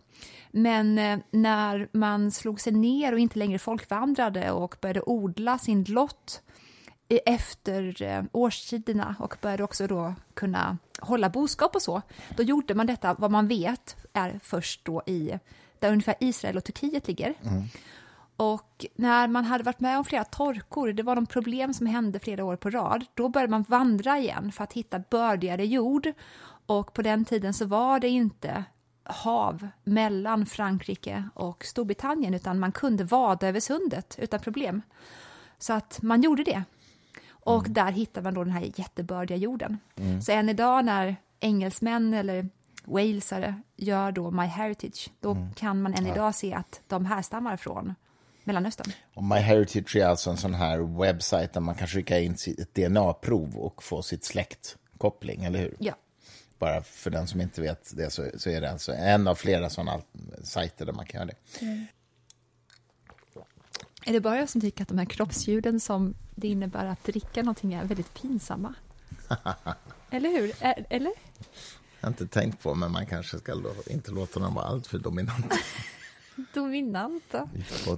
Men 0.51 0.97
eh, 0.97 1.19
när 1.31 1.87
man 1.91 2.31
slog 2.31 2.61
sig 2.61 2.73
ner 2.73 3.13
och 3.13 3.19
inte 3.19 3.39
längre 3.39 3.59
folkvandrade 3.59 4.51
och 4.51 4.75
började 4.81 5.01
odla 5.01 5.57
sin 5.57 5.83
lott 5.83 6.41
i- 7.07 7.19
efter 7.25 8.01
eh, 8.03 8.23
årstiderna 8.31 9.15
och 9.19 9.35
började 9.41 9.63
också 9.63 9.87
då 9.87 10.13
kunna 10.33 10.77
hålla 10.99 11.29
boskap 11.29 11.75
och 11.75 11.81
så, 11.81 12.01
då 12.37 12.43
gjorde 12.43 12.75
man 12.75 12.87
detta, 12.87 13.13
vad 13.13 13.31
man 13.31 13.47
vet, 13.47 13.95
är 14.13 14.39
först 14.43 14.85
då 14.85 15.03
i 15.05 15.39
där 15.79 15.91
ungefär 15.91 16.15
Israel 16.19 16.57
och 16.57 16.63
Turkiet 16.63 17.07
ligger. 17.07 17.33
Och 18.35 18.85
när 18.95 19.27
man 19.27 19.45
hade 19.45 19.63
varit 19.63 19.79
med 19.79 19.97
om 19.97 20.05
flera 20.05 20.23
torkor, 20.23 20.93
det 20.93 21.03
var 21.03 21.15
de 21.15 21.25
problem 21.25 21.73
som 21.73 21.87
hände 21.87 22.19
flera 22.19 22.45
år 22.45 22.55
på 22.55 22.69
rad, 22.69 23.05
då 23.13 23.29
började 23.29 23.51
man 23.51 23.65
vandra 23.67 24.17
igen 24.19 24.51
för 24.51 24.63
att 24.63 24.73
hitta 24.73 24.99
bördigare 24.99 25.65
jord. 25.65 26.13
Och 26.65 26.93
på 26.93 27.01
den 27.01 27.25
tiden 27.25 27.53
så 27.53 27.65
var 27.65 27.99
det 27.99 28.09
inte 28.09 28.63
hav 29.03 29.67
mellan 29.83 30.45
Frankrike 30.45 31.29
och 31.33 31.65
Storbritannien, 31.65 32.33
utan 32.33 32.59
man 32.59 32.71
kunde 32.71 33.03
vada 33.03 33.47
över 33.47 33.59
sundet 33.59 34.15
utan 34.19 34.39
problem. 34.39 34.81
Så 35.59 35.73
att 35.73 36.01
man 36.01 36.21
gjorde 36.21 36.43
det. 36.43 36.63
Och 37.45 37.69
där 37.69 37.91
hittar 37.91 38.21
man 38.21 38.33
då 38.33 38.43
den 38.43 38.53
här 38.53 38.71
jättebördiga 38.75 39.37
jorden. 39.37 39.77
Så 40.25 40.31
än 40.31 40.49
idag 40.49 40.85
när 40.85 41.15
engelsmän 41.39 42.13
eller 42.13 42.49
walesare 42.85 43.61
gör 43.75 44.11
då 44.11 44.31
My 44.31 44.45
Heritage, 44.45 45.09
då 45.19 45.47
kan 45.55 45.81
man 45.81 45.93
än 45.93 46.07
idag 46.07 46.35
se 46.35 46.53
att 46.53 46.81
de 46.87 47.05
härstammar 47.05 47.57
från 47.57 47.95
Mellanöstern. 48.43 48.91
Och 49.13 49.23
MyHeritage 49.23 49.95
är 49.95 50.05
alltså 50.05 50.29
en 50.29 50.37
sån 50.37 50.53
här 50.53 50.99
webbsajt 50.99 51.53
där 51.53 51.61
man 51.61 51.75
kan 51.75 51.87
skicka 51.87 52.19
in 52.19 52.37
sitt 52.37 52.75
DNA-prov 52.75 53.57
och 53.57 53.83
få 53.83 54.01
sitt 54.01 54.23
släktkoppling, 54.23 55.43
eller 55.43 55.59
hur? 55.59 55.75
Ja. 55.79 55.93
Bara 56.59 56.83
för 56.83 57.09
den 57.09 57.27
som 57.27 57.41
inte 57.41 57.61
vet 57.61 57.97
det 57.97 58.09
så, 58.09 58.29
så 58.37 58.49
är 58.49 58.61
det 58.61 58.71
alltså 58.71 58.93
en 58.93 59.27
av 59.27 59.35
flera 59.35 59.69
sådana 59.69 60.01
sajter 60.43 60.85
där 60.85 60.93
man 60.93 61.05
kan 61.05 61.21
göra 61.21 61.31
det. 61.59 61.85
Är 64.05 64.13
det 64.13 64.19
bara 64.19 64.37
jag 64.37 64.49
som 64.49 64.61
tycker 64.61 64.81
att 64.81 64.87
de 64.87 64.97
här 64.97 65.05
kroppsljuden 65.05 65.79
som 65.79 66.13
det 66.35 66.47
innebär 66.47 66.85
att 66.85 67.03
dricka 67.03 67.43
någonting 67.43 67.73
är 67.73 67.85
väldigt 67.85 68.13
pinsamma? 68.13 68.75
Eller 70.09 70.29
hur? 70.29 70.53
Eller? 70.89 71.11
Jag 71.99 72.07
har 72.07 72.09
inte 72.09 72.27
tänkt 72.27 72.63
på, 72.63 72.75
men 72.75 72.91
man 72.91 73.05
kanske 73.05 73.39
ska 73.39 73.53
inte 73.87 74.11
låta 74.11 74.39
dem 74.39 74.53
vara 74.53 74.65
alltför 74.65 74.99
dominanta. 74.99 75.55
Dominanta. 76.53 77.49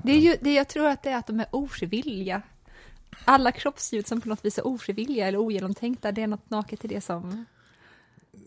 Det, 0.04 0.12
är 0.12 0.20
ju, 0.20 0.38
det 0.42 0.54
jag 0.54 0.68
tror 0.68 0.88
att 0.88 1.04
det 1.04 1.10
är 1.10 1.18
att 1.18 1.28
de 1.28 1.40
är 1.40 1.48
ofrivilliga. 1.52 2.42
Alla 3.26 3.52
kroppsljud 3.52 4.08
som 4.08 4.22
på 4.22 4.30
något 4.30 4.46
vis 4.46 4.58
är 4.58 4.68
ofrivilliga 4.68 5.28
eller 5.28 5.38
ogenomtänkta, 5.38 6.12
det 6.12 6.22
är 6.22 6.28
något 6.28 6.50
naket 6.50 6.86
i 6.86 6.88
det 6.88 7.02
som... 7.02 7.46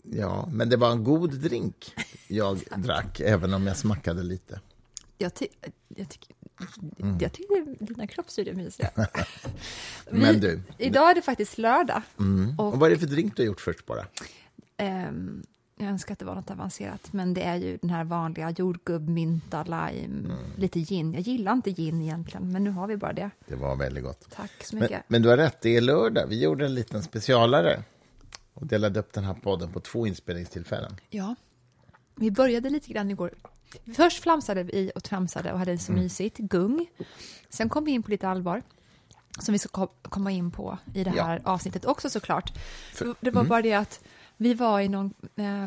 Ja, 0.03 0.49
men 0.51 0.69
det 0.69 0.77
var 0.77 0.91
en 0.91 1.03
god 1.03 1.33
drink 1.33 1.95
jag 2.27 2.59
drack, 2.77 3.19
även 3.19 3.53
om 3.53 3.67
jag 3.67 3.77
smackade 3.77 4.23
lite. 4.23 4.59
Jag, 5.17 5.33
ty, 5.33 5.47
jag, 5.87 6.09
tycker, 6.09 6.35
jag 7.19 7.33
tycker 7.33 7.85
dina 7.85 8.07
kroppsljud 8.07 8.47
är 8.47 8.53
mysiga. 8.53 8.89
Men 10.11 10.39
du, 10.39 10.61
Idag 10.77 11.11
är 11.11 11.15
det 11.15 11.21
faktiskt 11.21 11.57
lördag. 11.57 12.01
och 12.57 12.79
vad 12.79 12.91
är 12.91 12.95
det 12.95 12.99
för 12.99 13.07
drink 13.07 13.35
du 13.35 13.41
har 13.43 13.47
gjort 13.47 13.61
först 13.61 13.85
bara? 13.85 14.05
Ehm, 14.77 15.43
jag 15.77 15.87
önskar 15.89 16.13
att 16.13 16.19
det 16.19 16.25
var 16.25 16.35
något 16.35 16.51
avancerat, 16.51 17.13
men 17.13 17.33
det 17.33 17.41
är 17.43 17.55
ju 17.55 17.77
den 17.81 17.89
här 17.89 18.03
vanliga 18.03 18.49
jordgubb, 18.49 19.09
mynta, 19.09 19.63
lime, 19.63 20.35
lite 20.57 20.79
gin. 20.79 21.13
Jag 21.13 21.21
gillar 21.21 21.53
inte 21.53 21.71
gin 21.71 22.01
egentligen, 22.01 22.51
men 22.51 22.63
nu 22.63 22.69
har 22.71 22.87
vi 22.87 22.97
bara 22.97 23.13
det. 23.13 23.29
Det 23.47 23.55
var 23.55 23.75
väldigt 23.75 24.03
gott. 24.03 24.27
Tack 24.35 24.63
så 24.63 24.75
Men, 24.75 24.83
mycket. 24.83 25.03
men 25.07 25.21
du 25.21 25.29
har 25.29 25.37
rätt, 25.37 25.61
det 25.61 25.77
är 25.77 25.81
lördag. 25.81 26.27
Vi 26.27 26.43
gjorde 26.43 26.65
en 26.65 26.73
liten 26.75 27.03
specialare 27.03 27.83
och 28.53 28.65
delade 28.67 28.99
upp 28.99 29.13
den 29.13 29.23
här 29.23 29.33
podden 29.33 29.71
på 29.71 29.79
två 29.79 30.07
inspelningstillfällen. 30.07 30.95
Ja, 31.09 31.35
vi 32.15 32.31
började 32.31 32.69
lite 32.69 32.93
grann 32.93 33.11
igår. 33.11 33.31
Först 33.95 34.23
flamsade 34.23 34.63
vi 34.63 34.91
och 34.95 35.03
tramsade 35.03 35.53
och 35.53 35.59
hade 35.59 35.71
det 35.71 35.77
så 35.77 35.91
mysigt, 35.91 36.37
gung. 36.37 36.87
Sen 37.49 37.69
kom 37.69 37.85
vi 37.85 37.91
in 37.91 38.03
på 38.03 38.11
lite 38.11 38.27
allvar, 38.27 38.63
som 39.39 39.53
vi 39.53 39.59
ska 39.59 39.69
ko- 39.69 39.93
komma 40.01 40.31
in 40.31 40.51
på 40.51 40.77
i 40.93 41.03
det 41.03 41.13
Ja. 41.15 41.23
här 41.23 41.41
avsnittet 41.43 41.85
också 41.85 42.09
såklart. 42.09 42.53
För- 42.93 43.15
det 43.21 43.31
var 43.31 43.43
bara 43.43 43.61
det 43.61 43.73
att 43.73 43.99
vi 44.37 44.53
var 44.53 44.79
i 44.79 44.89
någon 44.89 45.13
eh, 45.35 45.65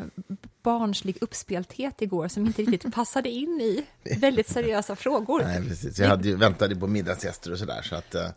barnslig 0.63 1.17
uppspelthet 1.21 2.01
igår 2.01 2.27
som 2.27 2.45
inte 2.45 2.61
riktigt 2.61 2.93
passade 2.95 3.29
in 3.29 3.61
i 3.61 3.85
väldigt 4.19 4.47
seriösa 4.49 4.95
frågor. 4.95 5.41
Nej, 5.45 5.67
precis. 5.67 5.99
Jag 5.99 6.07
hade 6.07 6.27
ju 6.27 6.35
väntade 6.35 6.75
på 6.75 6.87
middagsgäster 6.87 7.51
och 7.51 7.59
sådär. 7.59 7.81
Så, 7.81 7.95
att, 7.95 8.15
eh, 8.15 8.27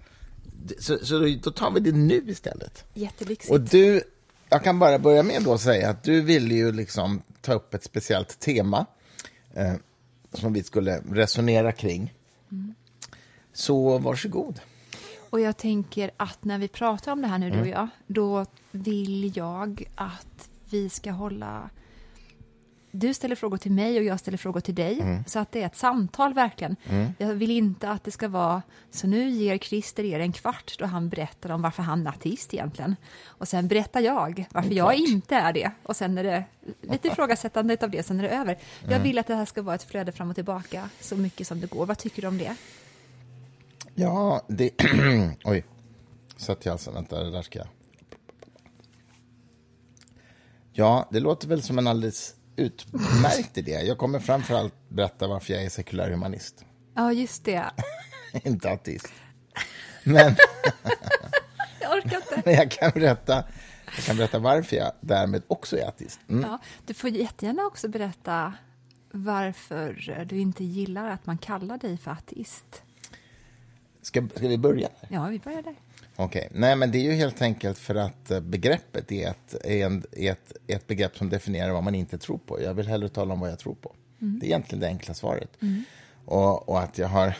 så, 0.80 0.98
så 1.06 1.18
då 1.42 1.50
tar 1.50 1.70
vi 1.70 1.80
det 1.80 1.92
nu 1.92 2.24
istället. 2.30 2.84
Jättelyxigt. 2.94 3.52
Och 3.52 3.60
du, 3.60 4.02
jag 4.48 4.64
kan 4.64 4.78
bara 4.78 4.98
börja 4.98 5.22
med 5.22 5.42
då 5.42 5.54
att 5.54 5.60
säga 5.60 5.90
att 5.90 6.02
du 6.02 6.20
ville 6.20 6.54
ju 6.54 6.72
liksom 6.72 7.22
ta 7.40 7.52
upp 7.52 7.74
ett 7.74 7.84
speciellt 7.84 8.38
tema 8.40 8.86
eh, 9.56 9.74
som 10.32 10.52
vi 10.52 10.62
skulle 10.62 11.00
resonera 11.10 11.72
kring. 11.72 12.14
Så 13.52 13.98
varsågod. 13.98 14.60
Och 15.30 15.40
jag 15.40 15.56
tänker 15.56 16.10
att 16.16 16.44
när 16.44 16.58
vi 16.58 16.68
pratar 16.68 17.12
om 17.12 17.22
det 17.22 17.28
här 17.28 17.38
nu, 17.38 17.46
Mm. 17.46 17.56
du 17.58 17.62
och 17.62 17.68
jag, 17.76 17.88
då 18.06 18.46
vill 18.70 19.36
jag 19.36 19.84
att 19.94 20.48
vi 20.70 20.88
ska 20.88 21.10
hålla 21.10 21.70
du 22.98 23.14
ställer 23.14 23.36
frågor 23.36 23.56
till 23.56 23.72
mig 23.72 23.98
och 23.98 24.04
jag 24.04 24.20
ställer 24.20 24.38
frågor 24.38 24.60
till 24.60 24.74
dig. 24.74 25.22
Så 25.26 25.38
att 25.38 25.52
det 25.52 25.62
är 25.62 25.66
ett 25.66 25.76
samtal 25.76 26.34
verkligen. 26.34 26.76
Jag 27.18 27.34
vill 27.34 27.50
inte 27.50 27.90
att 27.90 28.04
det 28.04 28.10
ska 28.10 28.28
vara, 28.28 28.62
så 28.90 29.06
nu 29.06 29.28
ger 29.30 29.58
Christer 29.58 30.04
er 30.04 30.20
en 30.20 30.32
kvart 30.32 30.78
då 30.78 30.84
han 30.84 31.08
berättar 31.08 31.50
om 31.50 31.62
varför 31.62 31.82
han 31.82 32.06
är 32.06 32.10
artist 32.10 32.54
egentligen. 32.54 32.96
Och 33.26 33.48
sen 33.48 33.68
berättar 33.68 34.00
jag 34.00 34.46
varför 34.50 34.74
jag 34.74 34.94
inte 34.94 35.34
är 35.36 35.52
det. 35.52 35.70
Och 35.82 35.96
sen 35.96 36.18
är 36.18 36.24
det 36.24 36.44
lite 36.80 37.08
ifrågasättande 37.12 37.76
av 37.80 37.90
det, 37.90 38.02
sen 38.02 38.18
är 38.18 38.22
det 38.22 38.30
över. 38.30 38.58
Jag 38.88 39.00
vill 39.00 39.18
att 39.18 39.26
det 39.26 39.34
här 39.34 39.44
ska 39.44 39.62
vara 39.62 39.74
ett 39.74 39.84
flöde 39.84 40.12
fram 40.12 40.30
och 40.30 40.34
tillbaka 40.34 40.90
så 41.00 41.16
mycket 41.16 41.46
som 41.46 41.60
det 41.60 41.70
går. 41.70 41.86
Vad 41.86 41.98
tycker 41.98 42.22
du 42.22 42.28
om 42.28 42.38
det? 42.38 42.56
Ja, 43.94 44.42
det... 44.48 44.70
Oj, 45.44 45.64
satt 46.36 46.66
i 46.66 46.68
halsen. 46.68 46.94
Vänta, 46.94 47.24
det 47.24 47.30
där 47.30 47.42
ska 47.42 47.58
jag... 47.58 47.68
Ja, 50.72 51.08
det 51.10 51.20
låter 51.20 51.48
väl 51.48 51.62
som 51.62 51.78
en 51.78 51.86
alldeles 51.86 52.35
utmärkt 52.56 53.58
idé. 53.58 53.70
Jag 53.72 53.98
kommer 53.98 54.18
framförallt 54.18 54.74
berätta 54.88 55.26
varför 55.28 55.52
jag 55.54 55.64
är 55.64 55.68
sekulär 55.68 56.10
humanist, 56.10 56.64
Ja, 56.94 57.12
just 57.12 57.44
det. 57.44 57.64
inte 58.44 58.70
ateist. 58.70 59.12
Men, 60.04 60.16
Jag 61.80 61.92
orkar 61.96 62.16
inte. 62.16 62.42
men 62.44 62.54
jag, 62.54 62.70
kan 62.70 62.90
berätta, 62.94 63.44
jag 63.96 64.04
kan 64.04 64.16
berätta 64.16 64.38
varför 64.38 64.76
jag 64.76 64.92
därmed 65.00 65.42
också 65.48 65.78
är 65.78 65.88
ateist. 65.88 66.20
Mm. 66.28 66.50
Ja, 66.50 66.58
du 66.86 66.94
får 66.94 67.10
jättegärna 67.10 67.62
också 67.66 67.88
berätta 67.88 68.52
varför 69.10 70.24
du 70.28 70.38
inte 70.38 70.64
gillar 70.64 71.10
att 71.10 71.26
man 71.26 71.38
kallar 71.38 71.78
dig 71.78 71.96
för 71.98 72.10
ateist. 72.10 72.82
Ska, 74.02 74.28
ska 74.36 74.48
vi 74.48 74.58
börja? 74.58 74.88
Ja, 75.08 75.24
vi 75.26 75.38
börjar 75.38 75.62
där. 75.62 75.74
Okej, 76.16 76.48
nej 76.50 76.76
men 76.76 76.90
det 76.90 76.98
är 76.98 77.02
ju 77.02 77.12
helt 77.12 77.42
enkelt 77.42 77.78
för 77.78 77.94
att 77.94 78.30
eh, 78.30 78.40
begreppet 78.40 79.12
är 79.12 79.28
ett, 79.28 79.54
är, 79.64 79.86
en, 79.86 80.04
är, 80.12 80.32
ett, 80.32 80.52
ett 80.66 80.86
begrepp 80.86 81.16
som 81.16 81.30
definierar 81.30 81.72
vad 81.72 81.84
man 81.84 81.94
inte 81.94 82.18
tror 82.18 82.38
på. 82.38 82.62
Jag 82.62 82.74
vill 82.74 82.88
hellre 82.88 83.08
tala 83.08 83.34
om 83.34 83.40
vad 83.40 83.50
jag 83.50 83.58
tror 83.58 83.74
på. 83.74 83.94
Det 84.18 84.46
är 84.46 84.48
egentligen 84.48 84.80
det 84.80 84.86
enkla 84.86 85.14
svaret. 85.14 85.50
Och, 86.24 86.68
och 86.68 86.80
att 86.80 86.98
jag 86.98 87.08
har 87.08 87.36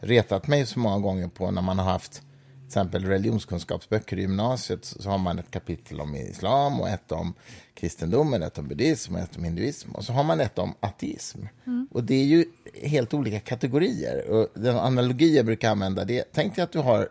retat 0.00 0.46
mig 0.46 0.66
så 0.66 0.78
många 0.78 0.98
gånger 0.98 1.28
på 1.28 1.50
när 1.50 1.62
man 1.62 1.78
har 1.78 1.92
haft 1.92 2.12
till 2.12 2.66
exempel 2.66 3.04
religionskunskapsböcker 3.04 4.18
i 4.18 4.20
gymnasiet 4.20 4.84
så 4.84 5.10
har 5.10 5.18
man 5.18 5.38
ett 5.38 5.50
kapitel 5.50 6.00
om 6.00 6.16
islam 6.16 6.80
och 6.80 6.88
ett 6.88 7.12
om 7.12 7.34
kristendomen, 7.74 8.42
ett 8.42 8.58
om 8.58 8.68
buddhism 8.68 9.14
och 9.14 9.20
ett 9.20 9.36
om 9.36 9.44
hinduism 9.44 9.90
och 9.90 10.04
så 10.04 10.12
har 10.12 10.24
man 10.24 10.40
ett 10.40 10.58
om 10.58 10.74
ateism. 10.80 11.38
Och 11.90 12.04
det 12.04 12.14
är 12.14 12.24
ju 12.24 12.44
helt 12.82 13.14
olika 13.14 13.40
kategorier. 13.40 14.30
Och 14.30 14.48
den 14.54 14.76
analogi 14.76 15.36
jag 15.36 15.46
brukar 15.46 15.70
använda 15.70 16.04
det 16.04 16.18
är, 16.18 16.24
tänk 16.32 16.56
dig 16.56 16.62
att 16.62 16.72
du 16.72 16.78
har 16.78 17.08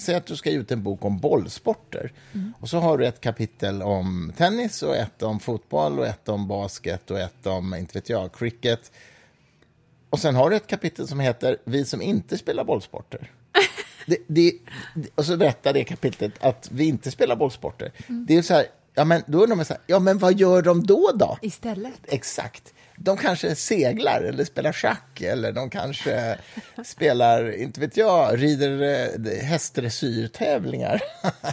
Säg 0.00 0.14
att 0.14 0.26
du 0.26 0.36
ska 0.36 0.50
ge 0.50 0.58
ut 0.58 0.70
en 0.70 0.82
bok 0.82 1.04
om 1.04 1.18
bollsporter. 1.18 2.12
Och 2.60 2.68
så 2.68 2.78
har 2.78 2.98
du 2.98 3.06
ett 3.06 3.20
kapitel 3.20 3.82
om 3.82 4.32
tennis 4.36 4.82
och 4.82 4.96
ett 4.96 5.22
om 5.22 5.40
fotboll 5.40 5.98
och 5.98 6.06
ett 6.06 6.28
om 6.28 6.48
basket 6.48 7.10
och 7.10 7.18
ett 7.18 7.46
om, 7.46 7.74
inte 7.74 7.98
vet 7.98 8.08
jag, 8.08 8.34
cricket. 8.34 8.92
Och 10.10 10.18
sen 10.18 10.34
har 10.34 10.50
du 10.50 10.56
ett 10.56 10.66
kapitel 10.66 11.08
som 11.08 11.20
heter 11.20 11.56
Vi 11.64 11.84
som 11.84 12.02
inte 12.02 12.38
spelar 12.38 12.64
bollsporter. 12.64 13.30
Det, 14.06 14.16
det, 14.26 14.52
och 15.14 15.24
så 15.24 15.36
berättar 15.36 15.72
det 15.72 15.84
kapitlet 15.84 16.32
att 16.40 16.68
vi 16.72 16.84
inte 16.84 17.10
spelar 17.10 17.36
bollsporter. 17.36 17.92
Det 18.06 18.36
är 18.36 18.42
så 18.42 18.54
här, 18.54 18.66
ja 18.94 19.04
men 19.04 19.22
då 19.26 19.42
undrar 19.42 19.56
man 19.56 19.64
så 19.64 19.72
här, 19.72 19.82
ja 19.86 19.98
men 19.98 20.18
vad 20.18 20.40
gör 20.40 20.62
de 20.62 20.86
då 20.86 21.10
då? 21.14 21.38
Istället. 21.42 22.00
Exakt. 22.08 22.74
De 23.02 23.16
kanske 23.16 23.54
seglar 23.54 24.22
eller 24.22 24.44
spelar 24.44 24.72
schack 24.72 25.20
eller 25.20 25.52
de 25.52 25.70
kanske 25.70 26.36
spelar, 26.84 27.52
inte 27.52 27.80
vet 27.80 27.96
jag, 27.96 28.42
rider 28.42 28.82
eh, 28.82 29.44
hästdressyrtävlingar. 29.44 31.02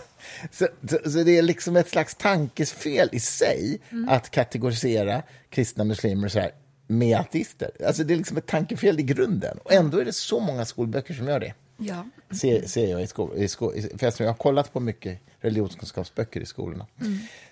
så, 0.51 0.67
så, 0.89 1.09
så 1.09 1.23
det 1.23 1.37
är 1.37 1.41
liksom 1.41 1.75
ett 1.75 1.89
slags 1.89 2.15
tankesfel 2.15 3.09
i 3.11 3.19
sig 3.19 3.79
att 4.07 4.29
kategorisera 4.29 5.23
kristna 5.49 5.83
muslimer 5.83 6.27
så 6.27 6.39
här, 6.39 6.51
med 6.87 7.19
ateister. 7.19 7.71
Alltså 7.87 8.03
det 8.03 8.13
är 8.13 8.17
liksom 8.17 8.37
ett 8.37 8.47
tankefel 8.47 8.99
i 8.99 9.03
grunden. 9.03 9.57
Och 9.57 9.73
ändå 9.73 9.97
är 9.97 10.05
det 10.05 10.13
så 10.13 10.39
många 10.39 10.65
skolböcker 10.65 11.13
som 11.13 11.27
gör 11.27 11.39
det. 11.39 11.53
Ja. 11.77 12.05
Ser, 12.31 12.67
ser 12.67 12.87
jag 12.87 13.01
i 13.01 13.07
skol, 13.07 13.37
i 13.37 13.47
skol, 13.47 13.73
förresten, 13.97 14.25
jag 14.25 14.33
har 14.33 14.37
kollat 14.37 14.73
på 14.73 14.79
mycket 14.79 15.19
religionskunskapsböcker 15.39 16.41
i 16.41 16.45
skolorna. 16.45 16.85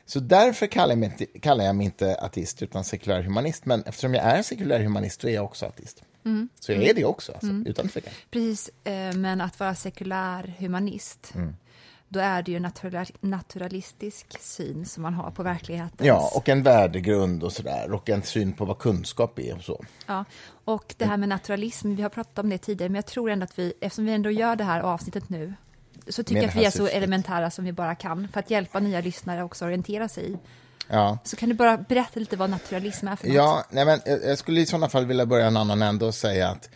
Så 0.06 0.20
därför 0.20 0.68
kallar 0.68 0.90
jag, 0.92 0.98
mig 0.98 1.10
inte, 1.10 1.40
kallar 1.40 1.66
jag 1.66 1.76
mig 1.76 1.86
inte 1.86 2.16
ateist 2.16 2.62
utan 2.62 2.84
sekulär 2.84 3.22
humanist. 3.22 3.66
Men 3.66 3.84
eftersom 3.84 4.14
jag 4.14 4.24
är 4.24 4.44
sekulär 4.44 4.80
humanist 4.80 5.22
så 5.22 5.28
är 5.28 5.34
jag 5.34 5.46
också 5.46 5.66
ateist. 5.66 6.04
Så 6.60 6.72
jag 6.72 6.84
är 6.84 6.94
det 6.94 7.06
också, 7.06 7.32
alltså, 7.32 7.48
utan 7.66 7.90
tvekan. 7.90 8.14
Precis, 8.32 8.70
eh, 8.84 9.14
men 9.14 9.42
att 9.42 9.60
vara 9.60 9.76
sekulär 9.76 10.56
humanist, 10.60 11.32
Mm. 11.36 11.56
då 12.10 12.20
är 12.20 12.42
det 12.44 12.52
ju 12.52 12.56
en 12.58 12.62
natural, 12.64 13.06
naturalistisk 13.22 14.40
syn 14.42 14.86
som 14.86 15.04
man 15.04 15.14
har 15.14 15.32
på 15.32 15.44
verkligheten. 15.44 16.08
Ja, 16.08 16.32
och 16.36 16.50
en 16.50 16.64
värdegrund 16.64 17.44
och 17.44 17.52
sådär. 17.52 17.92
Och 17.92 18.10
en 18.10 18.22
syn 18.24 18.54
på 18.54 18.66
vad 18.66 18.78
kunskap 18.78 19.40
är 19.40 19.56
och 19.56 19.64
så. 19.64 19.86
Ja, 20.08 20.26
och 20.66 20.96
det 20.98 21.06
här 21.06 21.18
med 21.18 21.30
naturalism, 21.30 21.96
vi 21.96 22.02
har 22.02 22.10
pratat 22.10 22.40
om 22.40 22.50
det 22.50 22.58
tidigare, 22.58 22.90
men 22.90 22.96
jag 22.96 23.06
tror 23.06 23.30
ändå 23.30 23.44
att 23.44 23.60
vi, 23.60 23.74
eftersom 23.82 24.06
vi 24.06 24.12
ändå 24.12 24.32
gör 24.32 24.56
det 24.56 24.64
här 24.64 24.80
avsnittet 24.80 25.30
nu, 25.30 25.54
så 26.08 26.24
tycker 26.24 26.42
jag 26.42 26.50
att 26.50 26.56
vi 26.56 26.66
är 26.66 26.72
så 26.72 26.88
elementära 26.88 27.52
som 27.52 27.66
vi 27.66 27.72
bara 27.72 27.96
kan, 27.96 28.28
för 28.34 28.40
att 28.40 28.52
hjälpa 28.52 28.80
nya 28.80 29.02
lyssnare 29.02 29.44
också 29.44 29.66
orientera 29.66 30.08
sig 30.10 30.32
i. 30.32 30.38
Ja, 30.88 31.18
Så 31.24 31.36
kan 31.36 31.50
du 31.50 31.56
bara 31.56 31.78
berätta 31.78 32.20
lite 32.20 32.38
vad 32.38 32.50
naturalism 32.50 33.08
är 33.08 33.16
för 33.16 33.28
något? 33.28 33.36
Ja, 33.36 33.66
nej 33.70 33.86
men, 33.86 34.02
jag 34.06 34.38
skulle 34.38 34.62
i 34.62 34.66
sådana 34.66 34.90
fall 34.90 35.06
vilja 35.06 35.26
börja 35.26 35.48
en 35.48 35.58
annan 35.58 35.82
ände 35.82 36.06
och 36.06 36.16
säga 36.16 36.50
att 36.50 36.70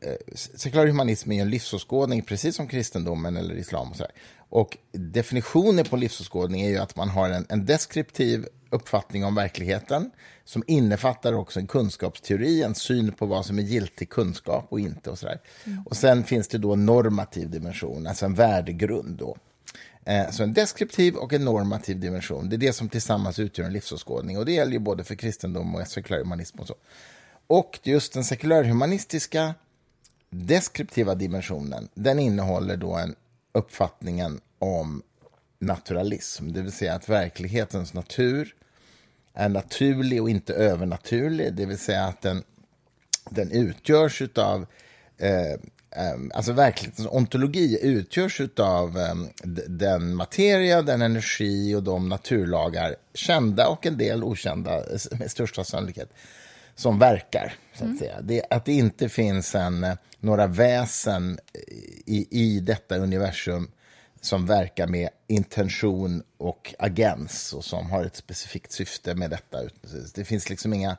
eh, 0.00 0.12
sekulär 0.34 0.86
humanism 0.86 1.32
är 1.32 1.42
en 1.42 1.50
livsåskådning, 1.50 2.22
precis 2.22 2.56
som 2.56 2.68
kristendomen 2.68 3.36
eller 3.36 3.54
islam. 3.54 3.90
Och, 3.90 3.96
så 3.96 4.02
här. 4.02 4.12
Och 4.48 4.78
definitionen 4.92 5.84
på 5.84 5.96
livsåskådning 5.96 6.62
är 6.62 6.68
ju 6.68 6.78
att 6.78 6.96
man 6.96 7.08
har 7.08 7.30
en, 7.30 7.46
en 7.48 7.66
deskriptiv 7.66 8.46
uppfattning 8.70 9.24
om 9.24 9.34
verkligheten 9.34 10.10
som 10.44 10.62
innefattar 10.66 11.32
också 11.32 11.60
en 11.60 11.66
kunskapsteori, 11.66 12.62
en 12.62 12.74
syn 12.74 13.12
på 13.12 13.26
vad 13.26 13.46
som 13.46 13.58
är 13.58 13.62
giltig 13.62 14.08
kunskap 14.08 14.66
och 14.68 14.80
inte. 14.80 15.10
Och, 15.10 15.18
så 15.18 15.26
där. 15.26 15.40
och 15.86 15.96
sen 15.96 16.24
finns 16.24 16.48
det 16.48 16.58
då 16.58 16.72
en 16.72 16.86
normativ 16.86 17.50
dimension, 17.50 18.06
alltså 18.06 18.24
en 18.26 18.34
värdegrund. 18.34 19.16
Då. 19.18 19.36
Eh, 20.04 20.30
Så 20.30 20.42
en 20.42 20.52
deskriptiv 20.52 21.14
och 21.14 21.32
en 21.32 21.44
normativ 21.44 22.00
dimension, 22.00 22.48
det 22.48 22.56
är 22.56 22.58
det 22.58 22.72
som 22.72 22.88
tillsammans 22.88 23.38
utgör 23.38 23.66
en 23.66 23.72
livsåskådning. 23.72 24.38
Och 24.38 24.44
det 24.44 24.52
gäller 24.52 24.72
ju 24.72 24.78
både 24.78 25.04
för 25.04 25.14
kristendom 25.14 25.74
och 25.74 25.86
sekulärhumanism 25.86 26.58
och 26.60 26.66
så. 26.66 26.74
Och 27.46 27.78
just 27.82 28.12
den 28.12 28.24
sekulärhumanistiska 28.24 29.54
deskriptiva 30.30 31.14
dimensionen, 31.14 31.88
den 31.94 32.18
innehåller 32.18 32.76
då 32.76 32.94
en 32.94 33.14
uppfattningen 33.52 34.40
om 34.58 35.02
naturalism, 35.58 36.52
det 36.52 36.62
vill 36.62 36.72
säga 36.72 36.94
att 36.94 37.08
verklighetens 37.08 37.94
natur 37.94 38.54
är 39.34 39.48
naturlig 39.48 40.22
och 40.22 40.30
inte 40.30 40.54
övernaturlig, 40.54 41.54
det 41.54 41.66
vill 41.66 41.78
säga 41.78 42.04
att 42.04 42.22
den, 42.22 42.42
den 43.30 43.50
utgörs 43.50 44.22
av 44.36 44.66
eh, 45.18 45.52
eh, 45.90 46.18
alltså 46.34 46.52
verklighetens 46.52 47.08
ontologi 47.10 47.78
utgörs 47.82 48.40
av 48.56 48.98
eh, 48.98 49.14
den 49.68 50.14
materia, 50.14 50.82
den 50.82 51.02
energi 51.02 51.74
och 51.74 51.82
de 51.82 52.08
naturlagar, 52.08 52.96
kända 53.14 53.68
och 53.68 53.86
en 53.86 53.98
del 53.98 54.24
okända 54.24 54.76
eh, 54.76 55.18
med 55.18 55.30
största 55.30 55.64
sannolikhet, 55.64 56.10
som 56.78 56.98
verkar. 56.98 57.54
Så 57.74 57.84
att, 57.84 57.98
säga. 57.98 58.20
Det, 58.20 58.42
att 58.50 58.64
det 58.64 58.72
inte 58.72 59.08
finns 59.08 59.54
en, 59.54 59.84
eh, 59.84 59.94
några 60.20 60.46
väsen 60.46 61.38
i, 62.06 62.26
i 62.30 62.60
detta 62.60 62.96
universum 62.96 63.70
som 64.20 64.46
verkar 64.46 64.86
med 64.86 65.08
intention 65.26 66.22
och 66.36 66.74
agens 66.78 67.52
och 67.52 67.64
som 67.64 67.90
har 67.90 68.04
ett 68.04 68.16
specifikt 68.16 68.72
syfte 68.72 69.14
med 69.14 69.30
detta. 69.30 69.58
Det 70.14 70.24
finns 70.24 70.50
liksom 70.50 70.72
inga 70.72 70.96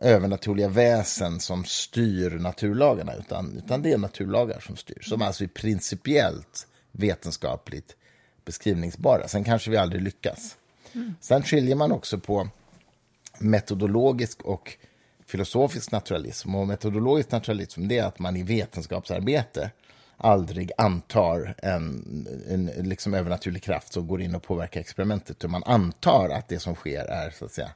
övernaturliga 0.00 0.68
väsen 0.68 1.40
som 1.40 1.64
styr 1.64 2.30
naturlagarna, 2.30 3.14
utan, 3.14 3.56
utan 3.56 3.82
det 3.82 3.92
är 3.92 3.98
naturlagar 3.98 4.60
som 4.60 4.76
styr, 4.76 5.02
som 5.02 5.22
alltså 5.22 5.44
är 5.44 5.48
principiellt 5.48 6.66
vetenskapligt 6.92 7.96
beskrivningsbara. 8.44 9.28
Sen 9.28 9.44
kanske 9.44 9.70
vi 9.70 9.76
aldrig 9.76 10.02
lyckas. 10.02 10.56
Sen 11.20 11.42
skiljer 11.42 11.76
man 11.76 11.92
också 11.92 12.18
på 12.18 12.48
metodologisk 13.38 14.42
och 14.42 14.76
filosofisk 15.26 15.92
naturalism. 15.92 16.54
Och 16.54 16.66
metodologisk 16.66 17.30
naturalism 17.30 17.88
det 17.88 17.98
är 17.98 18.04
att 18.04 18.18
man 18.18 18.36
i 18.36 18.42
vetenskapsarbete 18.42 19.70
aldrig 20.16 20.72
antar 20.76 21.54
en, 21.58 22.26
en 22.48 22.66
liksom 22.88 23.14
övernaturlig 23.14 23.62
kraft 23.62 23.92
som 23.92 24.06
går 24.06 24.22
in 24.22 24.34
och 24.34 24.42
påverkar 24.42 24.80
experimentet. 24.80 25.36
Utan 25.36 25.50
man 25.50 25.64
antar 25.64 26.28
att 26.28 26.48
det 26.48 26.58
som 26.58 26.74
sker 26.74 27.04
är 27.04 27.30
så 27.30 27.44
att 27.44 27.52
säga, 27.52 27.70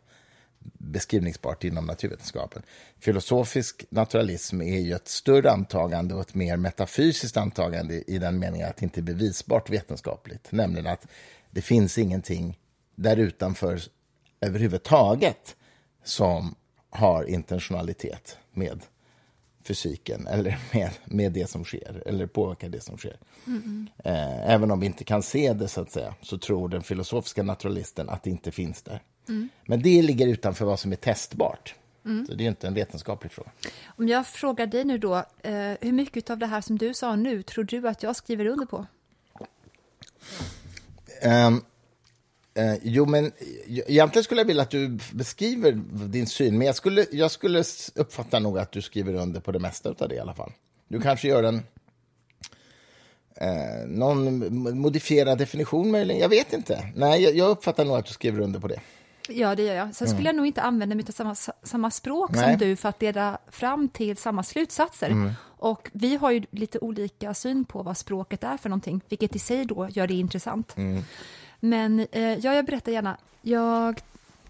beskrivningsbart 0.79 1.65
inom 1.65 1.87
naturvetenskapen. 1.87 2.63
Filosofisk 2.99 3.85
naturalism 3.91 4.61
är 4.63 4.79
ju 4.79 4.93
ett 4.93 5.09
större 5.09 5.51
antagande 5.51 6.15
och 6.15 6.21
ett 6.21 6.35
mer 6.35 6.57
metafysiskt 6.57 7.37
antagande 7.37 8.03
i 8.07 8.19
den 8.19 8.39
meningen 8.39 8.69
att 8.69 8.77
det 8.77 8.85
inte 8.85 9.01
är 9.01 9.03
bevisbart 9.03 9.71
vetenskapligt. 9.71 10.53
Nämligen 10.53 10.87
att 10.87 11.07
det 11.51 11.63
finns 11.63 11.99
ingenting 11.99 12.59
där 12.95 13.17
utanför 13.17 13.81
överhuvudtaget 14.41 15.57
som 16.05 16.55
har 16.91 17.25
intentionalitet 17.25 18.39
med 18.53 18.83
fysiken 19.63 20.27
eller 20.27 20.59
med, 20.73 20.91
med 21.05 21.33
det 21.33 21.51
som 21.51 21.65
sker 21.65 22.03
eller 22.07 22.27
påverkar 22.27 22.69
det 22.69 22.81
som 22.81 22.99
sker. 22.99 23.17
Eh, 24.05 24.51
även 24.51 24.71
om 24.71 24.81
vi 24.81 24.87
inte 24.87 25.05
kan 25.05 25.23
se 25.23 25.53
det 25.53 25.69
så 25.69 25.81
att 25.81 25.91
säga 25.91 26.15
så 26.23 26.39
tror 26.39 26.69
den 26.69 26.83
filosofiska 26.83 27.43
naturalisten 27.43 28.09
att 28.09 28.23
det 28.23 28.31
inte 28.31 28.51
finns 28.51 28.83
där. 28.83 29.03
Men 29.67 29.83
det 29.83 30.03
ligger 30.03 30.27
utanför 30.27 30.65
vad 30.65 30.81
som 30.81 30.93
är 30.93 30.97
testbart. 30.97 31.75
Så 32.27 32.35
det 32.35 32.45
är 32.45 32.49
inte 32.49 32.67
en 32.67 32.75
vetenskaplig 32.75 33.33
fråga. 33.33 33.51
Om 33.87 34.09
jag 34.09 34.27
frågar 34.27 34.67
dig 34.67 34.85
nu 34.85 34.99
då, 34.99 35.17
eh, 35.43 35.53
hur 35.81 35.93
mycket 35.93 36.31
av 36.31 36.39
det 36.39 36.47
här 36.47 36.61
som 36.61 36.79
du 36.79 36.95
sa 36.95 37.17
nu 37.17 37.43
tror 37.43 37.65
du 37.65 37.89
att 37.89 38.03
jag 38.03 38.17
skriver 38.17 38.47
under 38.47 38.67
på? 38.67 38.87
Ehm, 41.23 41.63
eh, 42.61 42.75
jo, 42.83 43.07
men 43.07 43.25
eh, 43.27 43.31
egentligen 43.67 44.25
skulle 44.25 44.41
jag 44.41 44.47
vilja 44.47 44.63
att 44.63 44.71
du 44.71 44.99
beskriver 45.13 45.73
din 46.09 46.27
syn, 46.27 46.59
men 46.59 46.67
jag 46.67 46.77
skulle, 46.77 47.07
jag 47.13 47.31
skulle 47.31 47.65
uppfatta 47.95 48.39
nog 48.39 48.59
att 48.59 48.73
du 48.73 48.83
skriver 48.83 49.15
under 49.15 49.41
på 49.41 49.53
det 49.53 49.59
mesta 49.59 49.89
av 49.99 50.09
det 50.09 50.15
i 50.15 50.19
alla 50.19 50.35
fall. 50.35 50.53
Du 50.89 51.01
kanske 51.01 51.29
gör 51.29 51.43
en 51.43 51.63
eh, 53.37 53.87
någon 53.87 54.79
modifierad 54.81 55.39
definition 55.39 55.91
möjligen, 55.91 56.21
jag 56.21 56.29
vet 56.29 56.53
inte. 56.53 56.89
Nej, 56.97 57.23
jag, 57.23 57.35
jag 57.35 57.51
uppfattar 57.51 57.85
nog 57.85 57.97
att 57.97 58.07
du 58.07 58.13
skriver 58.13 58.41
under 58.41 58.61
på 58.61 58.69
det. 58.69 58.81
Ja, 59.29 59.55
det 59.55 59.63
gör 59.63 59.75
jag. 59.75 59.95
Sen 59.95 60.09
skulle 60.09 60.29
jag 60.29 60.37
nog 60.37 60.47
inte 60.47 60.63
använda 60.63 60.95
mig 60.95 61.05
av 61.09 61.13
samma, 61.13 61.35
samma 61.63 61.91
språk 61.91 62.31
Mm. 62.31 62.43
Nej. 62.43 62.59
som 62.59 62.69
du 62.69 62.77
för 62.77 62.89
att 62.89 63.03
leda 63.03 63.39
fram 63.51 63.89
till 63.89 64.17
samma 64.17 64.43
slutsatser. 64.43 65.11
Mm. 65.11 65.33
Och 65.43 65.91
vi 65.93 66.17
har 66.17 66.31
ju 66.31 66.43
lite 66.51 66.79
olika 66.79 67.35
syn 67.35 67.65
på 67.65 67.83
vad 67.83 67.97
språket 67.97 68.45
är 68.45 68.57
för 68.57 68.69
någonting, 68.69 69.01
vilket 69.09 69.37
i 69.37 69.39
sig 69.39 69.65
då 69.65 69.89
gör 69.91 70.07
det 70.07 70.15
intressant. 70.15 70.77
Mm. 70.77 71.03
Men 71.61 72.07
eh, 72.13 72.35
ja, 72.35 72.55
jag 72.55 72.65
berättar 72.67 72.93
gärna. 72.93 73.17
Jag 73.43 74.01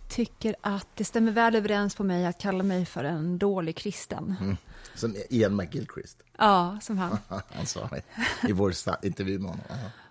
tycker 0.08 0.56
att 0.60 0.86
det 0.94 1.04
stämmer 1.04 1.32
väl 1.32 1.54
överens 1.54 1.94
på 1.94 2.04
mig 2.04 2.26
att 2.26 2.38
kalla 2.38 2.62
mig 2.64 2.86
för 2.86 3.04
en 3.04 3.38
dålig 3.38 3.76
kristen. 3.76 4.36
Mm. 4.40 4.56
Som 4.94 5.16
Ian 5.30 5.56
McGilchrist, 5.56 6.22
Ja, 6.38 6.78
som 6.82 6.98
han. 6.98 7.18
han 7.48 7.66
sa 7.66 7.88
det 7.88 8.02
i 8.48 8.52
vår 8.52 8.74
intervju 9.02 9.38
med 9.38 9.50
honom. 9.50 9.64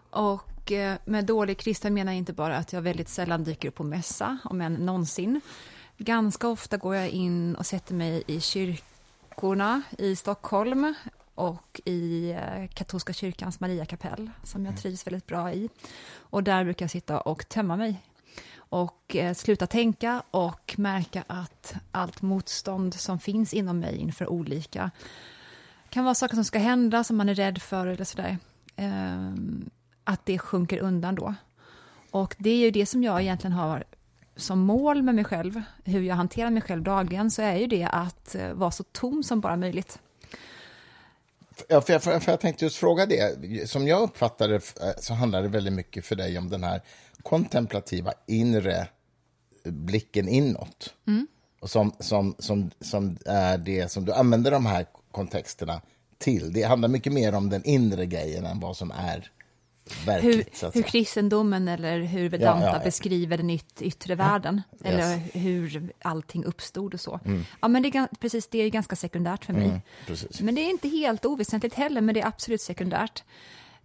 Och 0.09 0.71
eh, 0.71 0.97
med 1.05 1.25
dålig 1.25 1.57
kristen 1.57 1.93
menar 1.93 2.11
jag 2.11 2.17
inte 2.17 2.33
bara 2.33 2.57
att 2.57 2.73
jag 2.73 2.81
väldigt 2.81 3.09
sällan 3.09 3.43
dyker 3.43 3.67
upp 3.67 3.75
på 3.75 3.83
mässa, 3.83 4.37
om 4.43 4.61
än 4.61 4.73
någonsin. 4.73 5.41
Ganska 5.97 6.47
ofta 6.47 6.77
går 6.77 6.95
jag 6.95 7.09
in 7.09 7.55
och 7.55 7.65
sätter 7.65 7.93
mig 7.93 8.23
i 8.27 8.39
kyrkorna 8.39 9.81
i 9.97 10.15
Stockholm 10.15 10.95
och 11.39 11.81
i 11.85 12.31
eh, 12.31 12.67
katolska 12.73 13.13
kyrkans 13.13 13.59
Mariakapell, 13.59 14.29
som 14.43 14.65
jag 14.65 14.77
trivs 14.77 15.07
väldigt 15.07 15.27
bra 15.27 15.53
i. 15.53 15.69
Och 16.11 16.43
där 16.43 16.63
brukar 16.63 16.83
jag 16.83 16.91
sitta 16.91 17.19
och 17.19 17.49
tömma 17.49 17.77
mig 17.77 18.01
och 18.55 19.15
eh, 19.15 19.33
sluta 19.33 19.67
tänka 19.67 20.23
och 20.31 20.75
märka 20.77 21.23
att 21.27 21.73
allt 21.91 22.21
motstånd 22.21 22.93
som 22.93 23.19
finns 23.19 23.53
inom 23.53 23.79
mig 23.79 23.97
inför 23.97 24.29
olika 24.29 24.91
kan 25.89 26.03
vara 26.03 26.15
saker 26.15 26.35
som 26.35 26.45
ska 26.45 26.59
hända 26.59 27.03
som 27.03 27.17
man 27.17 27.29
är 27.29 27.35
rädd 27.35 27.61
för 27.61 27.87
eller 27.87 28.05
sådär. 28.05 28.37
Ehm, 28.75 29.69
att 30.03 30.25
det 30.25 30.39
sjunker 30.39 30.79
undan 30.79 31.15
då. 31.15 31.35
Och 32.11 32.35
det 32.37 32.49
är 32.49 32.57
ju 32.57 32.71
det 32.71 32.85
som 32.85 33.03
jag 33.03 33.21
egentligen 33.21 33.53
har 33.53 33.83
som 34.35 34.59
mål 34.59 35.01
med 35.01 35.15
mig 35.15 35.23
själv, 35.23 35.61
hur 35.83 36.01
jag 36.01 36.15
hanterar 36.15 36.49
mig 36.49 36.61
själv 36.61 36.83
dagligen, 36.83 37.31
så 37.31 37.41
är 37.41 37.55
ju 37.55 37.67
det 37.67 37.83
att 37.83 38.35
eh, 38.35 38.53
vara 38.53 38.71
så 38.71 38.83
tom 38.83 39.23
som 39.23 39.39
bara 39.39 39.57
möjligt. 39.57 39.99
Ja, 41.67 41.81
för 41.81 41.93
jag, 41.93 42.03
för, 42.03 42.31
jag 42.31 42.39
tänkte 42.39 42.65
just 42.65 42.77
fråga 42.77 43.05
det. 43.05 43.69
Som 43.69 43.87
jag 43.87 44.01
uppfattar 44.01 44.47
det 44.47 44.55
eh, 44.55 44.91
så 44.99 45.13
handlar 45.13 45.41
det 45.41 45.47
väldigt 45.47 45.73
mycket 45.73 46.05
för 46.05 46.15
dig 46.15 46.37
om 46.37 46.49
den 46.49 46.63
här 46.63 46.81
kontemplativa 47.23 48.13
inre 48.27 48.87
blicken 49.63 50.27
inåt. 50.27 50.93
Och 51.59 51.69
som, 51.69 51.95
som, 51.99 52.35
som, 52.39 52.71
som 52.81 53.17
är 53.25 53.57
det 53.57 53.91
som 53.91 54.05
du 54.05 54.13
använder 54.13 54.51
de 54.51 54.65
här 54.65 54.85
kontexterna 55.11 55.81
till. 56.17 56.53
Det 56.53 56.63
handlar 56.63 56.89
mycket 56.89 57.13
mer 57.13 57.35
om 57.35 57.49
den 57.49 57.63
inre 57.65 58.05
grejen 58.05 58.45
än 58.45 58.59
vad 58.59 58.77
som 58.77 58.91
är 58.91 59.31
verkligt. 60.05 60.63
hur 60.63 60.71
säga. 60.71 60.83
kristendomen 60.83 61.67
eller 61.67 61.99
hur 61.99 62.29
Vedanta 62.29 62.65
Ja, 62.65 62.71
ja, 62.71 62.77
ja. 62.77 62.83
beskriver 62.83 63.37
den 63.37 63.49
yt, 63.49 63.81
yttre 63.81 64.15
världen, 64.15 64.61
eller 64.83 65.17
hur 65.33 65.91
allting 66.01 66.45
uppstod 66.45 66.93
och 66.93 66.99
så. 66.99 67.19
Ja, 67.61 67.67
men 67.67 67.81
det 67.83 67.95
är, 67.95 68.07
precis, 68.19 68.47
det 68.47 68.59
är 68.59 68.69
ganska 68.69 68.95
sekundärt 68.95 69.45
för 69.45 69.53
mig. 69.53 69.67
Mm. 69.67 69.81
Men 70.41 70.55
det 70.55 70.61
är 70.61 70.69
inte 70.69 70.89
helt 70.89 71.25
oväsentligt 71.25 71.75
heller, 71.75 72.01
men 72.01 72.13
det 72.15 72.21
är 72.21 72.27
absolut 72.27 72.61
sekundärt. 72.61 73.23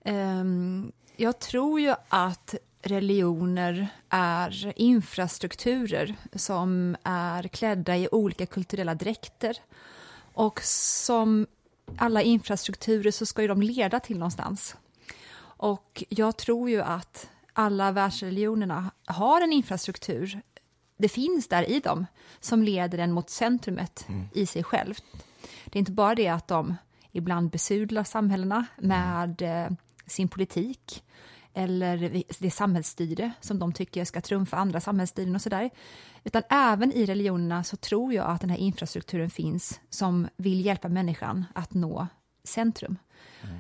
Ehm, 0.04 0.92
jag 1.16 1.38
tror 1.38 1.80
ju 1.80 1.94
att 2.08 2.54
religioner 2.82 3.88
är 4.08 4.72
infrastrukturer 4.76 6.14
som 6.34 6.96
är 7.02 7.42
klädda 7.42 7.96
i 7.96 8.08
olika 8.12 8.46
kulturella 8.46 8.94
dräkter. 8.94 9.56
Och 10.34 10.60
som 10.62 11.46
alla 11.96 12.22
infrastrukturer 12.22 13.10
så 13.10 13.26
ska 13.26 13.42
ju 13.42 13.48
de 13.48 13.62
leda 13.62 14.00
till 14.00 14.18
någonstans. 14.18 14.76
Och 15.56 16.04
jag 16.08 16.36
tror 16.36 16.70
ju 16.70 16.82
att 16.82 17.30
alla 17.52 17.92
världsreligionerna 17.92 18.90
har 19.06 19.40
en 19.40 19.52
infrastruktur, 19.52 20.40
det 20.96 21.08
finns 21.08 21.48
där 21.48 21.70
i 21.70 21.80
dem, 21.80 22.06
som 22.40 22.62
leder 22.62 22.98
en 22.98 23.12
mot 23.12 23.30
centrumet 23.30 24.06
i 24.32 24.46
sig 24.46 24.62
självt. 24.62 25.04
Det 25.64 25.76
är 25.76 25.80
inte 25.80 25.92
bara 25.92 26.14
det 26.14 26.28
att 26.28 26.48
de 26.48 26.76
ibland 27.12 27.50
besudlar 27.50 28.04
samhällena 28.04 28.66
med 28.76 29.42
eh, 29.42 29.72
sin 30.06 30.28
politik 30.28 31.04
eller 31.54 32.22
det 32.38 32.50
samhällsstyre 32.50 33.32
som 33.40 33.58
de 33.58 33.72
tycker 33.72 34.04
ska 34.04 34.20
trumfa 34.20 34.56
andra 34.56 34.80
samhällsstyren 34.80 35.34
och 35.34 35.42
sådär. 35.42 35.70
Utan 36.24 36.42
även 36.50 36.92
i 36.92 37.06
religionerna 37.06 37.64
så 37.64 37.76
tror 37.76 38.14
jag 38.14 38.30
att 38.30 38.40
den 38.40 38.50
här 38.50 38.56
infrastrukturen 38.56 39.30
finns 39.30 39.80
som 39.90 40.28
vill 40.36 40.64
hjälpa 40.64 40.88
människan 40.88 41.44
att 41.54 41.74
nå 41.74 42.06
centrum. 42.44 42.98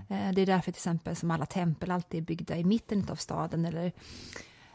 Eh, 0.08 0.32
Det 0.32 0.42
är 0.42 0.46
därför 0.46 0.72
till 0.72 0.78
exempel 0.78 1.16
som 1.16 1.30
alla 1.30 1.46
tempel 1.46 1.90
alltid 1.90 2.20
är 2.20 2.24
byggda 2.24 2.56
i 2.56 2.64
mitten 2.64 3.06
av 3.10 3.16
staden 3.16 3.64
eller 3.64 3.92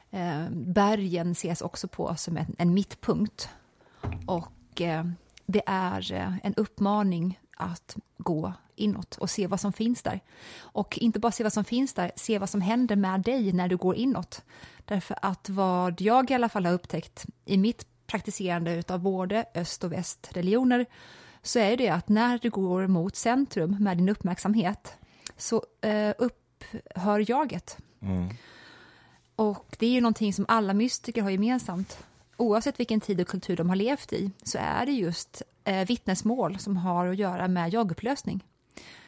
eh, 0.09 0.49
bergen 0.51 1.31
ses 1.31 1.61
också 1.61 1.87
på 1.87 2.15
som 2.15 2.37
en, 2.37 2.55
en 2.57 2.73
mittpunkt. 2.73 3.49
Och 4.25 4.81
eh, 4.81 5.05
det 5.45 5.63
är 5.65 6.11
en 6.43 6.55
uppmaning 6.55 7.39
att 7.57 7.97
gå 8.17 8.53
inåt 8.75 9.17
och 9.17 9.29
se 9.29 9.47
vad 9.47 9.59
som 9.59 9.73
finns 9.73 10.01
där. 10.03 10.19
Och 10.57 10.97
inte 10.97 11.19
bara 11.19 11.31
se 11.31 11.43
vad 11.43 11.53
som 11.53 11.63
finns 11.63 11.93
där, 11.93 12.11
se 12.15 12.39
vad 12.39 12.49
som 12.49 12.61
händer 12.61 12.95
med 12.95 13.21
dig 13.21 13.53
när 13.53 13.67
du 13.67 13.77
går 13.77 13.95
inåt. 13.95 14.43
Därför 14.85 15.17
att 15.21 15.49
vad 15.49 16.01
jag 16.01 16.31
i 16.31 16.33
alla 16.33 16.49
fall 16.49 16.65
har 16.65 16.73
upptäckt 16.73 17.25
i 17.45 17.57
mitt 17.57 17.85
praktiserande 18.07 18.83
av 18.87 18.99
både 18.99 19.45
öst 19.55 19.83
och 19.83 19.91
västreligioner 19.91 20.85
så 21.43 21.60
är 21.60 21.78
det 21.78 21.89
att 21.89 22.10
när 22.10 22.38
du 22.38 22.49
går 22.49 22.88
mot 22.88 23.15
centrum 23.15 23.78
med 23.80 23.97
din 23.97 24.10
uppmärksamhet 24.10 24.93
så 25.38 25.63
eh, 25.82 26.13
upphör 26.17 27.32
jaget. 27.32 27.78
Och 29.36 29.75
det 29.78 29.86
är 29.86 29.91
ju 29.91 30.02
någonting 30.02 30.34
som 30.34 30.45
alla 30.47 30.73
mystiker 30.73 31.21
har 31.21 31.30
gemensamt. 31.30 31.97
Oavsett 32.38 32.80
vilken 32.80 33.02
tid 33.02 33.21
och 33.21 33.28
kultur 33.28 33.56
de 33.56 33.69
har 33.69 33.75
levt 33.75 34.13
i 34.13 34.32
så 34.43 34.58
är 34.62 34.86
det 34.86 34.91
just 34.91 35.41
eh, 35.63 35.88
vittnesmål 35.88 36.60
som 36.60 36.78
har 36.78 37.08
att 37.08 37.17
göra 37.17 37.47
med 37.47 37.73
jagupplösning. 37.73 38.43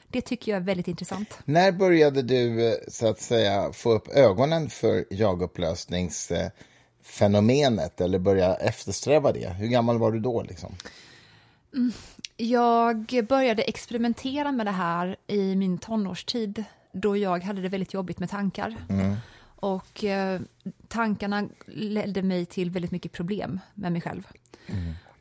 Det 0.08 0.22
tycker 0.22 0.52
jag 0.52 0.62
är 0.62 0.66
väldigt 0.66 0.88
intressant. 0.88 1.40
När 1.46 1.72
började 1.72 2.22
du 2.22 2.68
eh, 2.68 2.74
så 2.88 3.08
att 3.08 3.22
säga 3.22 3.74
få 3.74 3.92
upp 3.92 4.08
ögonen 4.08 4.70
för 4.70 5.06
jagupplösningsfenomenet 5.10 8.02
eller 8.02 8.20
börja 8.20 8.56
eftersträva 8.56 9.32
det? 9.32 9.50
Hur 9.50 9.68
gammal 9.68 9.98
var 9.98 10.12
du 10.12 10.20
då? 10.20 10.44
Liksom? 10.44 10.76
Jag 12.42 13.26
började 13.30 13.62
experimentera 13.62 14.52
med 14.52 14.66
det 14.66 14.72
här 14.72 15.16
i 15.28 15.56
min 15.56 15.78
tonårstid 15.78 16.64
då 16.92 17.18
jag 17.18 17.44
hade 17.44 17.62
det 17.62 17.70
väldigt 17.70 17.94
jobbigt 17.94 18.20
med 18.20 18.30
tankar. 18.30 18.76
Och 19.56 20.04
eh, 20.04 20.42
tankarna 20.88 21.48
ledde 21.68 22.24
mig 22.24 22.46
till 22.46 22.72
väldigt 22.72 22.92
mycket 22.92 23.12
problem 23.12 23.60
med 23.74 23.92
mig 23.92 24.02
själv. 24.02 24.28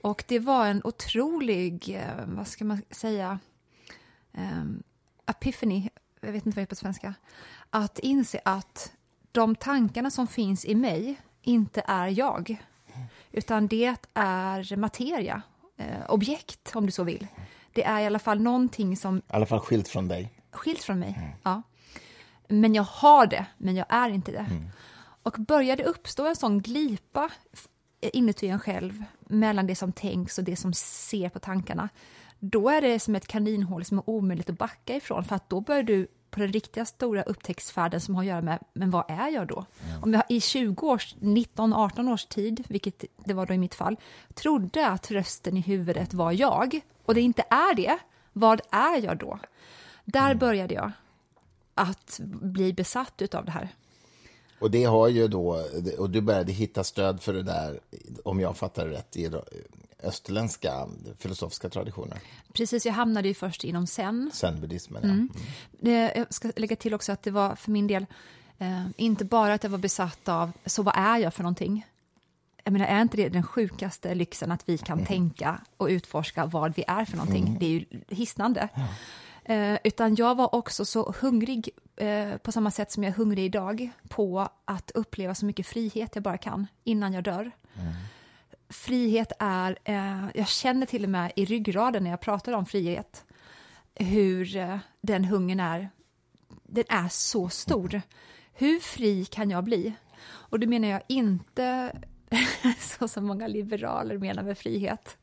Och 0.02 0.24
det 0.28 0.38
var 0.38 0.66
en 0.66 0.80
otrolig, 0.85 1.96
eh, 1.96 2.24
vad 2.26 2.48
ska 2.48 2.64
man 2.64 2.83
säga, 2.90 3.38
um, 4.33 4.83
epiphany, 5.26 5.88
jag 6.20 6.33
vet 6.33 6.46
inte 6.46 6.56
vad 6.56 6.62
det 6.62 6.66
är 6.66 6.66
på 6.66 6.74
svenska, 6.74 7.14
att 7.70 7.98
inse 7.98 8.40
att 8.44 8.92
de 9.33 9.54
tankarna 9.54 10.11
som 10.11 10.26
finns 10.26 10.64
i 10.64 10.74
mig 10.74 11.20
inte 11.42 11.83
är 11.87 12.09
jag, 12.09 12.62
utan 13.33 13.66
det 13.66 13.96
är 14.14 14.76
materia, 14.76 15.42
eh, 15.80 16.10
objekt 16.10 16.72
om 16.76 16.86
du 16.86 16.92
så 16.92 17.04
vill. 17.04 17.26
Det 17.72 17.84
är 17.84 18.00
i 18.00 18.06
alla 18.06 18.18
fall 18.18 18.40
någonting 18.40 18.96
som 18.96 19.18
I 19.18 19.22
alla 19.28 19.46
fall 19.46 19.60
skilt 19.60 19.88
från 19.88 20.08
dig. 20.08 20.32
skilt 20.52 20.82
från 20.82 20.98
mig. 20.98 21.36
Ja. 21.42 21.62
Men 22.48 22.74
jag 22.74 22.82
har 22.82 23.26
det, 23.26 23.46
men 23.58 23.76
jag 23.76 23.86
är 23.88 24.08
inte 24.08 24.32
det. 24.32 24.46
Och 25.22 25.36
började 25.38 25.84
uppstå 25.84 26.26
en 26.26 26.36
sån 26.36 26.60
glipa 26.62 27.30
inuti 28.00 28.48
en 28.48 28.60
själv 28.60 29.04
mellan 29.20 29.66
det 29.66 29.74
som 29.74 29.92
tänks 29.92 30.38
och 30.38 30.44
det 30.44 30.56
som 30.56 30.72
ser 30.72 31.28
på 31.28 31.38
tankarna, 31.38 31.88
då 32.38 32.68
är 32.68 32.80
det 32.80 33.00
som 33.00 33.14
ett 33.14 33.26
kaninhål 33.26 33.84
som 33.84 33.98
är 33.98 34.10
omöjligt 34.10 34.50
att 34.50 34.58
backa 34.58 34.96
ifrån, 34.96 35.24
för 35.24 35.36
att 35.36 35.50
då 35.50 35.60
börjar 35.60 35.82
du 35.82 36.08
på 36.30 36.40
den 36.40 36.52
riktiga 36.52 36.84
stora 36.84 37.22
upptäcktsfärden 37.22 38.00
som 38.00 38.14
har 38.14 38.22
att 38.22 38.28
göra 38.28 38.42
med, 38.42 38.58
men 38.72 38.90
vad 38.90 39.04
är 39.08 39.28
jag 39.28 39.46
då? 39.48 39.66
Om 40.02 40.12
jag 40.12 40.22
i 40.28 40.40
20 40.40 40.86
års, 40.86 41.14
19, 41.18 41.72
18 41.72 42.08
års 42.08 42.24
tid, 42.26 42.64
vilket 42.68 43.04
det 43.24 43.34
var 43.34 43.46
då 43.46 43.54
i 43.54 43.58
mitt 43.58 43.74
fall, 43.74 43.96
trodde 44.34 44.86
att 44.88 45.10
rösten 45.10 45.56
i 45.56 45.60
huvudet 45.60 46.14
var 46.14 46.32
jag, 46.32 46.80
och 47.04 47.14
det 47.14 47.20
inte 47.20 47.42
är 47.50 47.74
det, 47.74 47.98
vad 48.32 48.60
är 48.70 49.02
jag 49.04 49.18
då? 49.18 49.38
Där 50.04 50.34
började 50.34 50.74
jag 50.74 50.92
att 51.74 52.20
bli 52.42 52.72
besatt 52.72 53.22
utav 53.22 53.44
det 53.44 53.50
här. 53.50 53.68
Och 54.58 54.70
det 54.70 54.84
har 54.84 55.08
ju 55.08 55.28
då, 55.28 55.64
och 55.98 56.10
du 56.10 56.20
började 56.20 56.52
hitta 56.52 56.84
stöd 56.84 57.22
för 57.22 57.32
det 57.32 57.42
där, 57.42 57.80
om 58.24 58.40
jag 58.40 58.56
fattar 58.56 58.86
rätt, 58.86 59.16
i 59.16 59.30
österländska 60.02 60.88
filosofiska 61.18 61.68
traditioner. 61.68 62.18
Precis, 62.52 62.86
jag 62.86 62.92
hamnade 62.92 63.28
ju 63.28 63.34
först 63.34 63.64
inom 63.64 63.86
zen. 63.86 64.30
Zen-buddhismen, 64.34 65.02
ja. 65.02 65.08
Mm. 65.08 65.28
Det, 65.70 66.12
jag 66.16 66.34
ska 66.34 66.52
lägga 66.56 66.76
till 66.76 66.94
också 66.94 67.12
att 67.12 67.22
det 67.22 67.30
var 67.30 67.54
för 67.56 67.70
min 67.70 67.86
del 67.86 68.06
eh, 68.58 68.86
inte 68.96 69.24
bara 69.24 69.54
att 69.54 69.62
jag 69.62 69.70
var 69.70 69.78
besatt 69.78 70.28
av 70.28 70.52
så 70.66 70.82
vad 70.82 70.94
är 70.96 71.18
jag 71.18 71.34
för 71.34 71.42
någonting? 71.42 71.86
Jag 72.64 72.72
menar, 72.72 72.86
är 72.86 73.02
inte 73.02 73.16
det 73.16 73.28
den 73.28 73.42
sjukaste 73.42 74.14
lyxen 74.14 74.52
att 74.52 74.68
vi 74.68 74.78
kan 74.78 74.98
Mm. 74.98 75.06
tänka 75.06 75.60
och 75.76 75.86
utforska 75.86 76.46
vad 76.46 76.74
vi 76.76 76.84
är 76.86 77.04
för 77.04 77.16
någonting? 77.16 77.56
Det 77.60 77.66
är 77.66 77.70
ju 77.70 77.84
hisnande. 78.08 78.68
Eh, 79.44 79.78
utan 79.84 80.14
jag 80.14 80.34
var 80.34 80.54
också 80.54 80.84
så 80.84 81.14
hungrig, 81.20 81.68
eh, 81.96 82.36
på 82.36 82.52
samma 82.52 82.70
sätt 82.70 82.92
som 82.92 83.02
jag 83.02 83.10
är 83.12 83.16
hungrig 83.16 83.44
idag, 83.44 83.90
på 84.08 84.48
att 84.64 84.90
uppleva 84.94 85.34
så 85.34 85.46
mycket 85.46 85.66
frihet 85.66 86.10
jag 86.14 86.22
bara 86.22 86.38
kan 86.38 86.66
innan 86.84 87.12
jag 87.12 87.24
dör. 87.24 87.50
Frihet 88.70 89.33
är, 89.38 89.78
eh, 89.85 90.24
jag 90.35 90.48
känner 90.48 90.87
till 90.87 91.04
och 91.04 91.11
med 91.11 91.33
i 91.37 91.44
ryggraden 91.44 92.04
när 92.04 92.11
jag 92.11 92.20
pratar 92.20 92.52
om 92.52 92.66
frihet, 92.66 93.24
hur 93.94 94.56
eh, 94.56 94.78
den 95.00 95.24
hungern 95.24 95.61
är, 95.61 95.90
den 96.62 96.85
är 96.88 97.09
så 97.09 97.48
stor. 97.48 98.02
Hur 98.52 98.80
fri 98.80 99.24
kan 99.24 99.50
jag 99.50 99.64
bli? 99.64 99.92
Och 100.22 100.61
då 100.61 100.66
menar 100.68 100.88
jag 100.88 101.02
inte 101.09 101.96
så 102.78 103.09
som 103.09 103.24
många 103.24 103.46
liberaler 103.46 104.18
menar 104.18 104.42
med 104.42 104.59
frihet. 104.59 105.16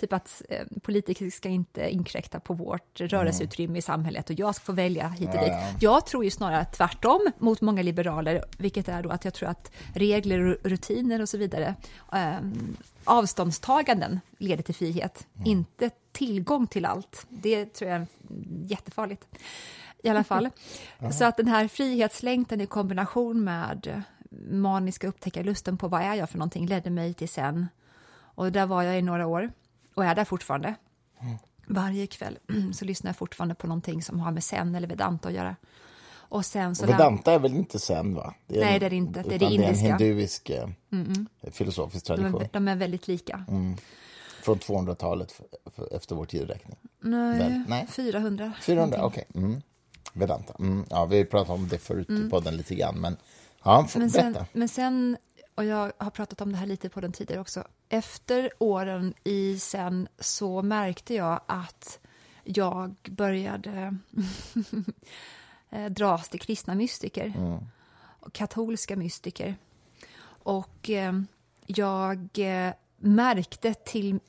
Typ 0.00 0.12
att 0.12 0.42
eh, 0.48 0.66
politiker 0.82 1.30
ska 1.30 1.48
inte 1.48 1.90
inkräkta 1.90 2.40
på 2.40 2.54
vårt 2.54 3.00
rörelseutrymme 3.00 3.78
i 3.78 3.82
samhället 3.82 4.30
och 4.30 4.38
jag 4.38 4.54
ska 4.54 4.64
få 4.64 4.72
välja 4.72 5.08
hit 5.08 5.28
och 5.28 5.34
Ja, 5.34 5.40
dit. 5.40 5.52
ja. 5.52 5.72
Jag 5.80 6.06
tror 6.06 6.24
ju 6.24 6.30
snarare 6.30 6.64
tvärtom 6.64 7.30
mot 7.38 7.60
många 7.60 7.82
liberaler, 7.82 8.44
vilket 8.58 8.88
är 8.88 9.02
då 9.02 9.10
att 9.10 9.24
jag 9.24 9.34
tror 9.34 9.48
att 9.48 9.72
regler 9.94 10.40
och 10.40 10.56
rutiner 10.70 11.22
och 11.22 11.28
så 11.28 11.38
vidare, 11.38 11.74
eh, 12.12 12.34
avståndstaganden 13.04 14.20
leder 14.38 14.62
till 14.62 14.74
frihet, 14.74 15.26
inte 15.44 15.90
tillgång 16.12 16.66
till 16.66 16.84
allt. 16.84 17.26
Det 17.28 17.66
tror 17.66 17.90
jag 17.90 18.00
är 18.00 18.06
jättefarligt. 18.66 19.26
I 20.02 20.08
alla 20.08 20.24
fall. 20.24 20.48
Så 21.12 21.24
att 21.24 21.36
den 21.36 21.48
här 21.48 21.68
frihetslängtan 21.68 22.60
i 22.60 22.66
kombination 22.66 23.44
med 23.44 24.02
maniska 24.50 25.08
upptäckarlusten 25.08 25.76
på 25.76 25.88
vad 25.88 26.02
är 26.02 26.14
jag 26.14 26.30
för 26.30 26.38
någonting 26.38 26.66
ledde 26.66 26.90
mig 26.90 27.14
till 27.14 27.28
sen. 27.28 27.66
Och 28.34 28.52
där 28.52 28.66
var 28.66 28.82
jag 28.82 28.98
i 28.98 29.02
några 29.02 29.26
år 29.26 29.50
och 29.94 30.04
är 30.04 30.14
där 30.14 30.24
fortfarande. 30.24 30.74
Varje 31.66 32.06
kväll 32.06 32.38
så 32.74 32.84
lyssnar 32.84 33.08
jag 33.08 33.16
fortfarande 33.16 33.54
på 33.54 33.66
någonting 33.66 34.02
som 34.02 34.20
har 34.20 34.32
med 34.32 34.44
sen 34.44 34.74
eller 34.74 34.88
vedanta 34.88 35.28
att 35.28 35.34
göra. 35.34 35.56
Och 36.12 36.46
sen 36.46 36.76
så 36.76 36.84
Och 36.84 36.90
Vedanta 36.90 37.32
är 37.32 37.38
väl 37.38 37.54
inte 37.54 37.78
zen, 37.78 38.14
va? 38.14 38.34
är 38.48 38.60
Nej, 38.60 38.78
det 38.78 38.86
är 38.86 38.90
det 38.90 38.96
inte. 38.96 39.22
Det 39.22 39.34
är 39.34 39.38
det 39.38 39.38
Det 39.38 39.44
är 39.44 39.46
en 39.46 39.52
indiska. 39.64 39.86
hinduisk 39.96 40.50
eh, 40.50 40.68
filosofisk 41.52 42.06
de, 42.06 42.16
tradition 42.16 42.42
är, 42.42 42.48
de 42.52 42.68
är 42.68 42.76
väldigt 42.76 43.08
lika. 43.08 43.44
från 44.42 44.58
200-talet 44.58 45.32
för, 45.32 45.46
för, 45.76 45.96
efter 45.96 46.14
vår 46.14 46.24
tidräkning. 46.24 46.76
Nej, 47.00 47.64
nej. 47.68 47.86
400. 47.90 48.52
400, 48.62 49.04
okej. 49.04 49.24
Mm. 49.34 49.62
Vedanta. 50.12 50.54
Mm. 50.58 50.84
Ja, 50.90 51.04
vi 51.04 51.24
pratade 51.24 51.52
om 51.52 51.68
det 51.68 51.78
förut 51.78 52.10
i 52.10 52.30
podden 52.30 52.56
lite 52.56 52.74
grann, 52.74 53.00
men 53.00 53.16
ja, 53.64 53.78
Mm. 53.78 53.88
Men 53.94 54.10
sen, 54.10 54.36
men 54.52 54.68
sen, 54.68 55.16
och 55.54 55.64
jag 55.64 55.92
har 55.98 56.10
pratat 56.10 56.40
om 56.40 56.52
det 56.52 56.58
här 56.58 56.66
lite 56.66 56.88
på 56.88 57.00
den 57.00 57.12
tidigare 57.12 57.40
också, 57.40 57.64
efter 57.88 58.50
åren 58.58 59.14
i 59.24 59.58
sen 59.58 60.08
så 60.18 60.62
märkte 60.62 61.14
jag 61.14 61.40
att 61.46 61.98
jag 62.44 62.94
började 63.10 63.96
eh, 65.70 65.86
dras 65.86 66.28
till 66.28 66.40
kristna 66.40 66.74
mystiker 66.74 67.32
och 68.20 68.32
katolska 68.32 68.96
mystiker. 68.96 69.56
Och 70.42 70.90
eh, 70.90 71.12
jag 71.66 72.28
eh, 72.38 72.72
märkte 72.96 73.74
till 73.74 74.20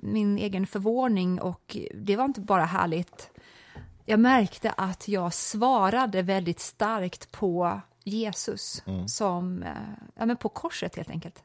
min 0.00 0.38
egen 0.38 0.66
förvåning 0.66 1.40
och 1.40 1.76
det 1.94 2.16
var 2.16 2.24
inte 2.24 2.40
bara 2.40 2.64
härligt. 2.64 3.30
Jag 4.04 4.20
märkte 4.20 4.70
att 4.70 5.08
jag 5.08 5.34
svarade 5.34 6.22
väldigt 6.22 6.60
starkt 6.60 7.32
på 7.32 7.80
Jesus 8.06 8.82
som, 9.06 9.62
eh, 9.62 9.70
ja 10.14 10.26
men 10.26 10.36
på 10.36 10.48
korset 10.48 10.96
helt 10.96 11.10
enkelt. 11.10 11.42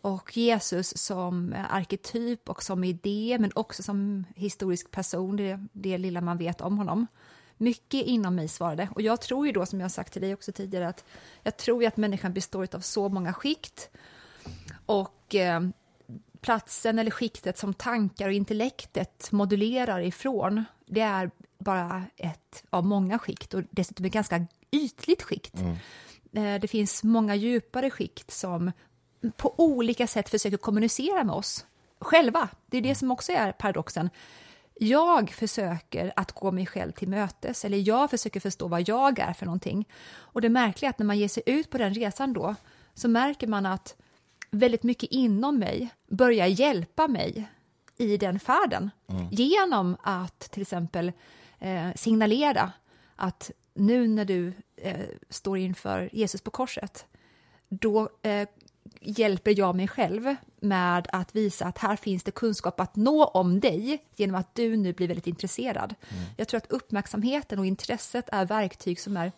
Och 0.00 0.36
Jesus 0.36 0.98
som 0.98 1.52
eh, 1.52 1.74
arketyp 1.74 2.48
och 2.48 2.62
som 2.62 2.84
idé, 2.84 3.36
men 3.40 3.52
också 3.54 3.82
som 3.82 4.24
historisk 4.34 4.90
person, 4.90 5.36
det, 5.36 5.66
det 5.72 5.98
lilla 5.98 6.20
man 6.20 6.38
vet 6.38 6.60
om 6.60 6.78
honom. 6.78 7.06
Mycket 7.56 8.06
inom 8.06 8.34
mig 8.34 8.48
svarade. 8.48 8.88
Och 8.94 9.02
jag 9.02 9.20
tror 9.20 9.46
ju 9.46 9.52
då, 9.52 9.66
som 9.66 9.80
jag 9.80 9.84
har 9.84 9.90
sagt 9.90 10.12
till 10.12 10.22
dig 10.22 10.34
också 10.34 10.52
tidigare, 10.52 10.88
att 10.88 11.04
jag 11.42 11.56
tror 11.56 11.86
att 11.86 11.96
människan 11.96 12.32
består 12.32 12.68
av 12.74 12.80
så 12.80 13.08
många 13.08 13.32
skikt. 13.32 13.90
Och 14.86 15.34
eh, 15.34 15.60
platsen 16.40 16.98
eller 16.98 17.10
skiktet 17.10 17.58
som 17.58 17.74
tankar 17.74 18.26
och 18.26 18.32
intellektet 18.34 19.32
modulerar 19.32 20.00
ifrån, 20.00 20.64
det 20.86 21.00
är 21.00 21.30
bara 21.58 22.04
ett 22.16 22.64
av 22.70 22.86
många 22.86 23.18
skikt 23.18 23.54
och 23.54 23.62
dessutom 23.70 24.06
ett 24.06 24.12
ganska 24.12 24.46
ytligt 24.70 25.22
skikt. 25.22 25.54
Eh, 26.32 26.60
Det 26.60 26.68
finns 26.70 27.02
många 27.04 27.34
djupare 27.34 27.90
skikt 27.90 28.30
som 28.30 28.72
på 29.36 29.54
olika 29.58 30.06
sätt 30.06 30.28
försöker 30.28 30.56
kommunicera 30.56 31.24
med 31.24 31.34
oss 31.34 31.66
själva. 32.00 32.48
Det 32.66 32.76
är 32.78 32.82
det 32.82 32.94
som 32.94 33.10
också 33.10 33.32
är 33.32 33.52
paradoxen. 33.52 34.10
Jag 34.82 35.30
försöker 35.30 36.12
att 36.16 36.32
gå 36.32 36.50
mig 36.52 36.66
själv 36.66 36.92
till 36.92 37.08
mötes, 37.08 37.64
eller 37.64 37.78
jag 37.88 38.10
försöker 38.10 38.40
förstå 38.40 38.68
vad 38.68 38.88
jag 38.88 39.18
är 39.18 39.32
för 39.32 39.46
någonting. 39.46 39.88
Och 40.12 40.40
det 40.40 40.48
märkliga 40.48 40.88
är 40.88 40.90
att 40.90 40.98
när 40.98 41.06
man 41.06 41.18
ger 41.18 41.28
sig 41.28 41.42
ut 41.46 41.70
på 41.70 41.78
den 41.78 41.94
resan 41.94 42.32
då, 42.32 42.54
så 42.94 43.08
märker 43.08 43.46
man 43.46 43.66
att 43.66 43.96
väldigt 44.50 44.82
mycket 44.82 45.10
inom 45.12 45.58
mig 45.58 45.88
börjar 46.10 46.46
hjälpa 46.46 47.08
mig 47.08 47.48
i 47.96 48.16
den 48.16 48.40
färden. 48.40 48.90
Genom 49.30 49.96
att 50.02 50.38
till 50.40 50.62
exempel 50.62 51.12
eh, 51.58 51.88
signalera 51.96 52.72
att 53.16 53.50
nu 53.74 54.08
när 54.08 54.24
du 54.24 54.52
eh, 54.76 55.06
står 55.28 55.58
inför 55.58 56.08
Jesus 56.12 56.40
på 56.40 56.50
korset, 56.50 57.06
då 57.68 58.08
eh, 58.22 58.48
hjälper 59.00 59.58
jag 59.58 59.76
mig 59.76 59.88
själv 59.88 60.36
med 60.60 61.08
att 61.12 61.36
visa 61.36 61.66
att 61.66 61.78
här 61.78 61.96
finns 61.96 62.22
det 62.22 62.30
kunskap 62.30 62.80
att 62.80 62.96
nå 62.96 63.24
om 63.24 63.60
dig 63.60 64.04
genom 64.16 64.36
att 64.36 64.54
du 64.54 64.76
nu 64.76 64.92
blir 64.92 65.08
väldigt 65.08 65.26
intresserad. 65.26 65.94
Jag 66.36 66.48
tror 66.48 66.58
att 66.58 66.72
uppmärksamheten 66.72 67.58
och 67.58 67.66
intresset 67.66 68.28
är 68.32 68.44
verktyg 68.44 69.00
som 69.00 69.16
är 69.16 69.32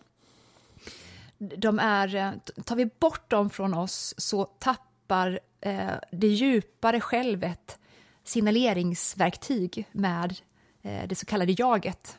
de 1.56 1.78
är, 1.78 2.14
eh, 2.14 2.32
tar 2.64 2.76
vi 2.76 2.86
bort 2.86 3.30
dem 3.30 3.50
från 3.50 3.74
oss 3.74 4.14
så 4.18 4.44
tappar 4.44 5.40
eh, 5.60 5.90
det 6.10 6.26
djupare 6.26 7.00
självet 7.00 7.78
signaleringsverktyg 8.24 9.88
med 9.92 10.40
eh, 10.82 11.08
det 11.08 11.14
så 11.14 11.26
kallade 11.26 11.54
jaget, 11.58 12.18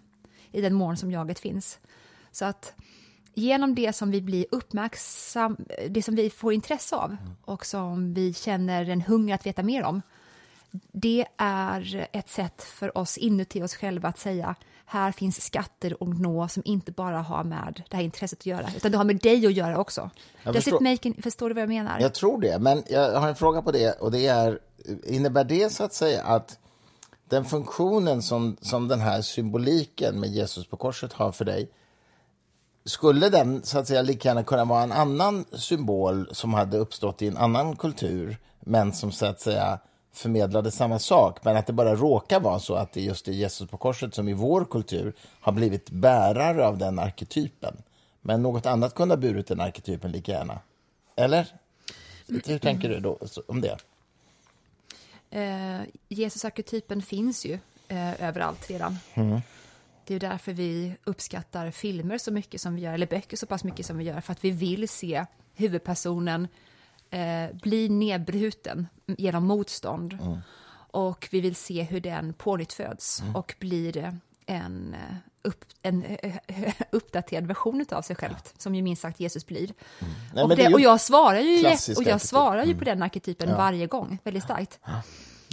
i 0.51 0.61
den 0.61 0.73
mån 0.73 0.97
som 0.97 1.11
jaget 1.11 1.39
finns. 1.39 1.79
Så 2.33 2.45
att 2.45 2.73
genom 3.33 3.75
det 3.75 3.93
som 3.93 4.11
vi 4.11 4.21
blir 4.21 4.45
uppmärksam, 4.51 5.57
det 5.89 6.03
som 6.03 6.15
vi 6.15 6.29
får 6.29 6.53
intresse 6.53 6.95
av 6.95 7.17
och 7.45 7.65
som 7.65 8.13
vi 8.13 8.33
känner 8.33 8.89
en 8.89 9.01
hunger 9.01 9.35
att 9.35 9.45
veta 9.45 9.63
mer 9.63 9.83
om, 9.83 10.01
det 10.91 11.25
är 11.37 12.07
ett 12.11 12.29
sätt 12.29 12.63
för 12.63 12.97
oss 12.97 13.17
inuti 13.17 13.63
oss 13.63 13.75
själva 13.75 14.09
att 14.09 14.19
säga 14.19 14.55
här 14.85 15.11
finns 15.11 15.41
skatter 15.41 15.97
att 15.99 16.19
nå 16.19 16.47
som 16.47 16.63
inte 16.65 16.91
bara 16.91 17.19
har 17.19 17.43
med 17.43 17.83
det 17.89 17.95
här 17.95 18.03
intresset 18.03 18.39
att 18.39 18.45
göra, 18.45 18.69
utan 18.75 18.91
det 18.91 18.97
har 18.97 19.05
med 19.05 19.17
dig 19.17 19.45
att 19.45 19.53
göra 19.53 19.77
också. 19.77 20.09
Jag 20.43 20.53
Does 20.53 20.63
förstår. 20.63 20.87
it 20.87 21.05
make, 21.05 21.21
förstår 21.21 21.49
du 21.49 21.53
vad 21.55 21.61
jag 21.61 21.69
menar? 21.69 21.99
Jag 21.99 22.13
tror 22.13 22.41
det, 22.41 22.59
men 22.59 22.83
jag 22.89 23.19
har 23.19 23.27
en 23.27 23.35
fråga 23.35 23.61
på 23.61 23.71
det 23.71 23.91
och 23.91 24.11
det 24.11 24.27
är, 24.27 24.59
innebär 25.03 25.43
det 25.43 25.71
så 25.71 25.83
att 25.83 25.93
säga 25.93 26.23
att 26.23 26.59
den 27.29 27.45
funktionen 27.45 28.21
som, 28.21 28.57
som 28.61 28.87
den 28.87 28.99
här 28.99 29.21
symboliken 29.21 30.19
med 30.19 30.29
Jesus 30.29 30.67
på 30.67 30.77
korset 30.77 31.13
har 31.13 31.31
för 31.31 31.45
dig, 31.45 31.71
skulle 32.85 33.29
den 33.29 33.63
så 33.63 33.79
att 33.79 33.87
säga 33.87 34.01
lika 34.01 34.29
gärna 34.29 34.43
kunna 34.43 34.65
vara 34.65 34.83
en 34.83 34.91
annan 34.91 35.45
symbol 35.51 36.29
som 36.31 36.53
hade 36.53 36.77
uppstått 36.77 37.21
i 37.21 37.27
en 37.27 37.37
annan 37.37 37.75
kultur, 37.75 38.37
men 38.59 38.93
som 38.93 39.11
så 39.11 39.25
att 39.25 39.41
säga 39.41 39.79
förmedlade 40.13 40.71
samma 40.71 40.99
sak, 40.99 41.43
men 41.43 41.57
att 41.57 41.67
det 41.67 41.73
bara 41.73 41.95
råkar 41.95 42.39
vara 42.39 42.59
så 42.59 42.75
att 42.75 42.93
det 42.93 43.01
just 43.01 43.27
är 43.27 43.31
Jesus 43.31 43.69
på 43.69 43.77
korset 43.77 44.15
som 44.15 44.29
i 44.29 44.33
vår 44.33 44.65
kultur 44.65 45.13
har 45.41 45.51
blivit 45.51 45.89
bärare 45.89 46.67
av 46.67 46.77
den 46.77 46.99
arketypen. 46.99 47.83
Men 48.21 48.41
något 48.41 48.65
annat 48.65 48.95
kunde 48.95 49.15
ha 49.15 49.21
burit 49.21 49.47
den 49.47 49.61
arketypen 49.61 50.11
lika 50.11 50.31
gärna. 50.31 50.59
Eller? 51.15 51.47
Hur 52.27 52.59
tänker 52.59 52.89
du 52.89 52.99
då 52.99 53.19
om 53.47 53.61
det? 53.61 53.77
Eh, 55.29 55.81
Jesus-arketypen 56.09 57.01
finns 57.01 57.45
ju 57.45 57.59
eh, 57.87 58.23
överallt 58.23 58.69
redan. 58.69 58.97
Det 60.05 60.15
är 60.15 60.19
därför 60.19 60.53
vi 60.53 60.95
uppskattar 61.03 61.71
filmer 61.71 62.17
så 62.17 62.31
mycket 62.31 62.61
som 62.61 62.75
vi 62.75 62.81
gör, 62.81 62.93
eller 62.93 63.07
böcker 63.07 63.37
så 63.37 63.45
pass 63.45 63.63
mycket 63.63 63.85
som 63.85 63.97
vi 63.97 64.03
gör, 64.03 64.21
för 64.21 64.31
att 64.31 64.43
vi 64.43 64.51
vill 64.51 64.89
se 64.89 65.25
huvudpersonen 65.55 66.47
eh, 67.09 67.55
bli 67.61 67.89
nedbruten 67.89 68.87
genom 69.17 69.43
motstånd. 69.43 70.17
Och 70.91 71.27
vi 71.31 71.41
vill 71.41 71.55
se 71.55 71.83
hur 71.83 71.99
den 71.99 72.33
pånyttföds 72.33 73.23
och 73.33 73.55
blir 73.59 74.19
en, 74.45 74.93
eh, 74.93 75.15
upp, 75.41 75.65
en 75.81 76.03
eh, 76.03 76.37
eh, 76.47 76.73
uppdaterad 76.91 77.47
version 77.47 77.85
av 77.91 78.01
sig 78.01 78.15
självt, 78.15 78.61
som 78.61 78.75
ju 78.75 78.81
minst 78.81 79.01
sagt 79.01 79.19
Jesus 79.19 79.45
blir. 79.45 79.73
Nej, 80.33 80.43
och, 80.43 80.55
det 80.55 80.73
och 80.73 80.81
jag 80.81 81.01
svarar 81.01 81.39
ju, 81.39 81.67
och 81.97 82.03
jag 82.03 82.21
svarar 82.21 82.65
ju 82.65 82.77
på 82.77 82.83
den 82.83 83.03
arketypen 83.03 83.49
varje 83.49 83.87
gång, 83.87 84.19
väldigt 84.23 84.43
starkt. 84.43 84.79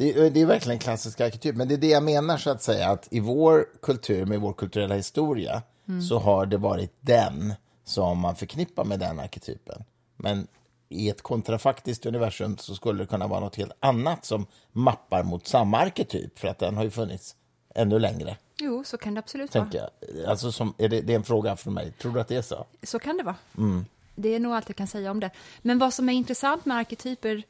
Det 0.01 0.12
är, 0.18 0.30
det 0.30 0.40
är 0.40 0.46
verkligen 0.46 0.76
en 0.76 0.78
klassisk 0.78 1.20
arketyp, 1.20 1.57
men 1.57 1.68
det 1.68 1.74
är 1.74 1.78
det 1.78 1.88
jag 1.88 2.03
menar 2.03 2.38
så 2.38 2.51
att 2.51 2.62
säga 2.62 2.88
att 2.88 3.09
i 3.11 3.20
vår 3.20 3.66
kultur, 3.82 4.26
med 4.26 4.40
vår 4.40 4.53
kulturella 4.53 4.94
historia, 4.94 5.62
så 6.09 6.18
har 6.18 6.46
det 6.46 6.57
varit 6.57 6.92
den 7.01 7.55
som 7.84 8.18
man 8.18 8.36
förknippar 8.36 8.84
med 8.84 9.01
den 9.01 9.20
arketypen. 9.20 9.84
Men 10.16 10.46
i 10.88 11.09
ett 11.09 11.22
kontrafaktiskt 11.22 12.07
universum 12.07 12.57
så 12.59 12.74
skulle 12.74 13.03
det 13.03 13.07
kunna 13.07 13.26
vara 13.26 13.40
något 13.40 13.57
helt 13.57 13.72
annat 13.80 14.24
som 14.24 14.46
mappar 14.72 15.22
mot 15.22 15.46
samma 15.46 15.78
arketyp, 15.78 16.38
för 16.38 16.48
att 16.48 16.59
den 16.59 16.76
har 16.76 16.84
ju 16.84 16.90
funnits 16.90 17.36
ännu 17.74 17.98
längre, 17.98 18.36
Jo, 18.61 18.84
så 18.84 18.98
kan 18.98 19.14
det 19.14 19.18
absolut 19.18 19.55
vara. 19.55 19.68
jag. 19.72 19.90
Alltså 20.26 20.53
som, 20.53 20.74
är 20.78 20.88
det, 20.88 21.01
det 21.01 21.12
är 21.12 21.16
en 21.16 21.24
fråga 21.24 21.57
för 21.57 21.70
mig. 21.70 21.92
Tror 21.92 22.12
du 22.12 22.20
att 22.20 22.28
det 22.28 22.36
är 22.36 22.42
så? 22.42 22.66
Så 22.82 22.98
kan 22.98 23.16
det 23.16 23.22
vara. 23.22 23.36
Det 24.14 24.34
är 24.34 24.40
nog 24.40 24.53
allt 24.53 24.68
jag 24.68 24.76
kan 24.76 24.86
säga 24.86 25.11
om 25.11 25.20
det. 25.20 25.30
Men 25.62 25.78
vad 25.78 25.94
som 25.94 26.09
är 26.09 26.12
intressant 26.12 26.64
med 26.64 26.76
arketyper, 26.76 27.36
eh, 27.36 27.42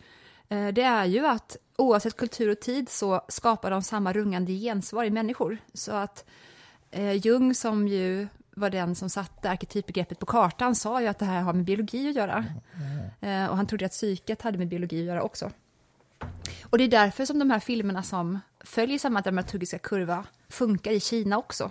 det 0.50 0.82
är 0.82 1.04
ju 1.04 1.26
att 1.26 1.56
oavsett 1.76 2.16
kultur 2.16 2.48
och 2.50 2.60
tid 2.60 2.88
så 2.88 3.20
skapar 3.28 3.70
de 3.70 3.82
samma 3.82 4.12
rungande 4.12 4.52
gensvar 4.52 5.04
i 5.04 5.10
människor. 5.10 5.58
Så 5.74 5.92
att 5.92 6.24
eh, 6.90 7.12
Jung, 7.12 7.54
som 7.54 7.88
ju 7.88 8.28
var 8.54 8.70
den 8.70 8.94
som 8.94 9.10
satte 9.10 9.50
arketypbegreppet 9.50 10.18
på 10.18 10.26
kartan, 10.26 10.74
sa 10.74 11.00
ju 11.00 11.06
att 11.06 11.18
det 11.18 11.24
här 11.24 11.42
har 11.42 11.52
med 11.52 11.64
biologi 11.64 12.08
att 12.08 12.16
göra. 12.16 12.44
Eh, 13.20 13.46
och 13.46 13.56
han 13.56 13.66
trodde 13.66 13.86
att 13.86 13.92
psyket 13.92 14.42
hade 14.42 14.58
med 14.58 14.68
biologi 14.68 15.00
att 15.00 15.06
göra 15.06 15.22
också. 15.22 15.50
Och 16.62 16.78
det 16.78 16.84
är 16.84 16.88
därför 16.88 17.24
som 17.24 17.38
de 17.38 17.50
här 17.50 17.60
filmerna 17.60 18.02
som 18.02 18.38
följer 18.60 18.98
samma 18.98 19.20
dramaturgiska 19.20 19.78
kurva 19.78 20.24
funkar 20.48 20.90
i 20.90 21.00
Kina 21.00 21.38
också. 21.38 21.70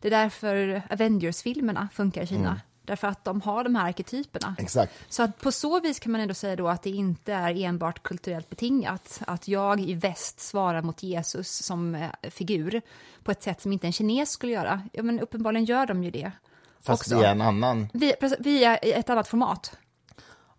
Det 0.00 0.08
är 0.08 0.22
därför 0.22 0.82
Avengers-filmerna 0.90 1.88
funkar 1.92 2.22
i 2.22 2.26
Kina. 2.26 2.60
Därför 2.86 3.08
att 3.08 3.24
de 3.24 3.40
har 3.40 3.64
de 3.64 3.74
här 3.74 3.88
arketyperna. 3.88 4.56
Exakt. 4.58 4.92
Så 5.08 5.22
att 5.22 5.40
på 5.40 5.52
så 5.52 5.80
vis 5.80 5.98
kan 6.00 6.12
man 6.12 6.20
ändå 6.20 6.34
säga 6.34 6.56
då 6.56 6.68
att 6.68 6.82
det 6.82 6.90
inte 6.90 7.32
är 7.32 7.62
enbart 7.64 8.02
kulturellt 8.02 8.50
betingat. 8.50 9.20
Att 9.26 9.48
jag 9.48 9.80
i 9.80 9.94
väst 9.94 10.40
svarar 10.40 10.82
mot 10.82 11.02
Jesus 11.02 11.48
som 11.66 11.94
eh, 11.94 12.10
figur 12.30 12.82
på 13.24 13.30
ett 13.30 13.42
sätt 13.42 13.60
som 13.60 13.72
inte 13.72 13.86
en 13.86 13.92
kines 13.92 14.30
skulle 14.30 14.52
göra. 14.52 14.82
Ja, 14.92 15.02
men 15.02 15.20
uppenbarligen 15.20 15.64
gör 15.64 15.86
de 15.86 16.04
ju 16.04 16.10
det. 16.10 16.32
Fast 16.80 17.02
också. 17.02 17.18
via 17.18 17.30
en 17.30 17.40
annan... 17.40 17.88
Via, 17.92 18.14
via 18.38 18.76
ett 18.76 19.10
annat 19.10 19.28
format. 19.28 19.76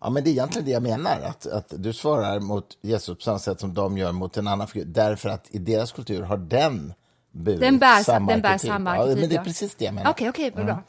Ja, 0.00 0.10
men 0.10 0.24
det 0.24 0.30
är 0.30 0.32
egentligen 0.32 0.64
det 0.66 0.70
jag 0.72 0.82
menar, 0.82 1.20
att, 1.20 1.46
att 1.46 1.72
du 1.76 1.92
svarar 1.92 2.40
mot 2.40 2.78
Jesus 2.80 3.16
på 3.18 3.22
samma 3.22 3.38
sätt 3.38 3.60
som 3.60 3.74
de 3.74 3.98
gör 3.98 4.12
mot 4.12 4.36
en 4.36 4.48
annan 4.48 4.68
figur, 4.68 4.84
därför 4.84 5.28
att 5.28 5.46
i 5.50 5.58
deras 5.58 5.92
kultur 5.92 6.22
har 6.22 6.36
den 6.36 6.92
burit 7.30 7.60
Den 7.60 7.78
bär, 7.78 8.02
samma 8.02 8.32
den 8.32 8.42
bär 8.42 8.48
arketyp. 8.48 8.70
samma 8.70 8.96
Ja, 8.96 9.02
arketyp. 9.02 9.20
men 9.20 9.28
det 9.28 9.34
är 9.34 9.38
ja. 9.38 9.44
precis 9.44 9.74
det 9.74 9.84
jag 9.84 9.94
menar. 9.94 10.10
Okej, 10.10 10.28
okej, 10.28 10.52
vad 10.56 10.64
bra. 10.66 10.82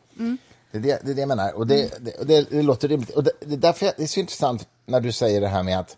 Det, 0.72 0.78
är 0.78 0.82
det, 0.82 1.00
det 1.04 1.12
är 1.12 1.16
det 1.16 1.22
jag 1.22 1.28
menar, 1.28 1.54
och 1.54 1.68
det, 1.68 2.06
det, 2.06 2.20
och 2.20 2.26
det, 2.26 2.50
det 2.50 2.62
låter 2.62 2.88
rimligt. 2.88 3.10
Och 3.10 3.24
det, 3.24 3.32
det, 3.40 3.54
är 3.54 3.58
därför 3.58 3.86
jag, 3.86 3.96
det 3.98 4.04
är 4.04 4.08
så 4.08 4.20
intressant 4.20 4.68
när 4.86 5.02
du 5.02 5.12
säger 5.12 5.42
det 5.42 5.48
här 5.48 5.64
med 5.64 5.80
att, 5.80 5.98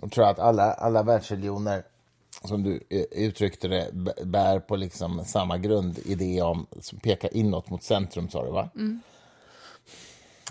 jag 0.00 0.12
tror 0.12 0.24
att 0.24 0.38
alla, 0.38 0.72
alla 0.72 1.02
världsreligioner, 1.02 1.82
som 2.44 2.62
du 2.62 2.80
eh, 2.88 3.04
uttryckte 3.10 3.68
det, 3.68 3.90
bär 4.24 4.60
på 4.60 4.76
liksom 4.76 5.24
samma 5.24 5.58
grundidé 5.58 6.42
om, 6.42 6.66
som 6.80 6.98
pekar 7.00 7.36
inåt 7.36 7.70
mot 7.70 7.82
centrum, 7.82 8.28
sa 8.28 8.44
du 8.44 8.50
va? 8.50 8.70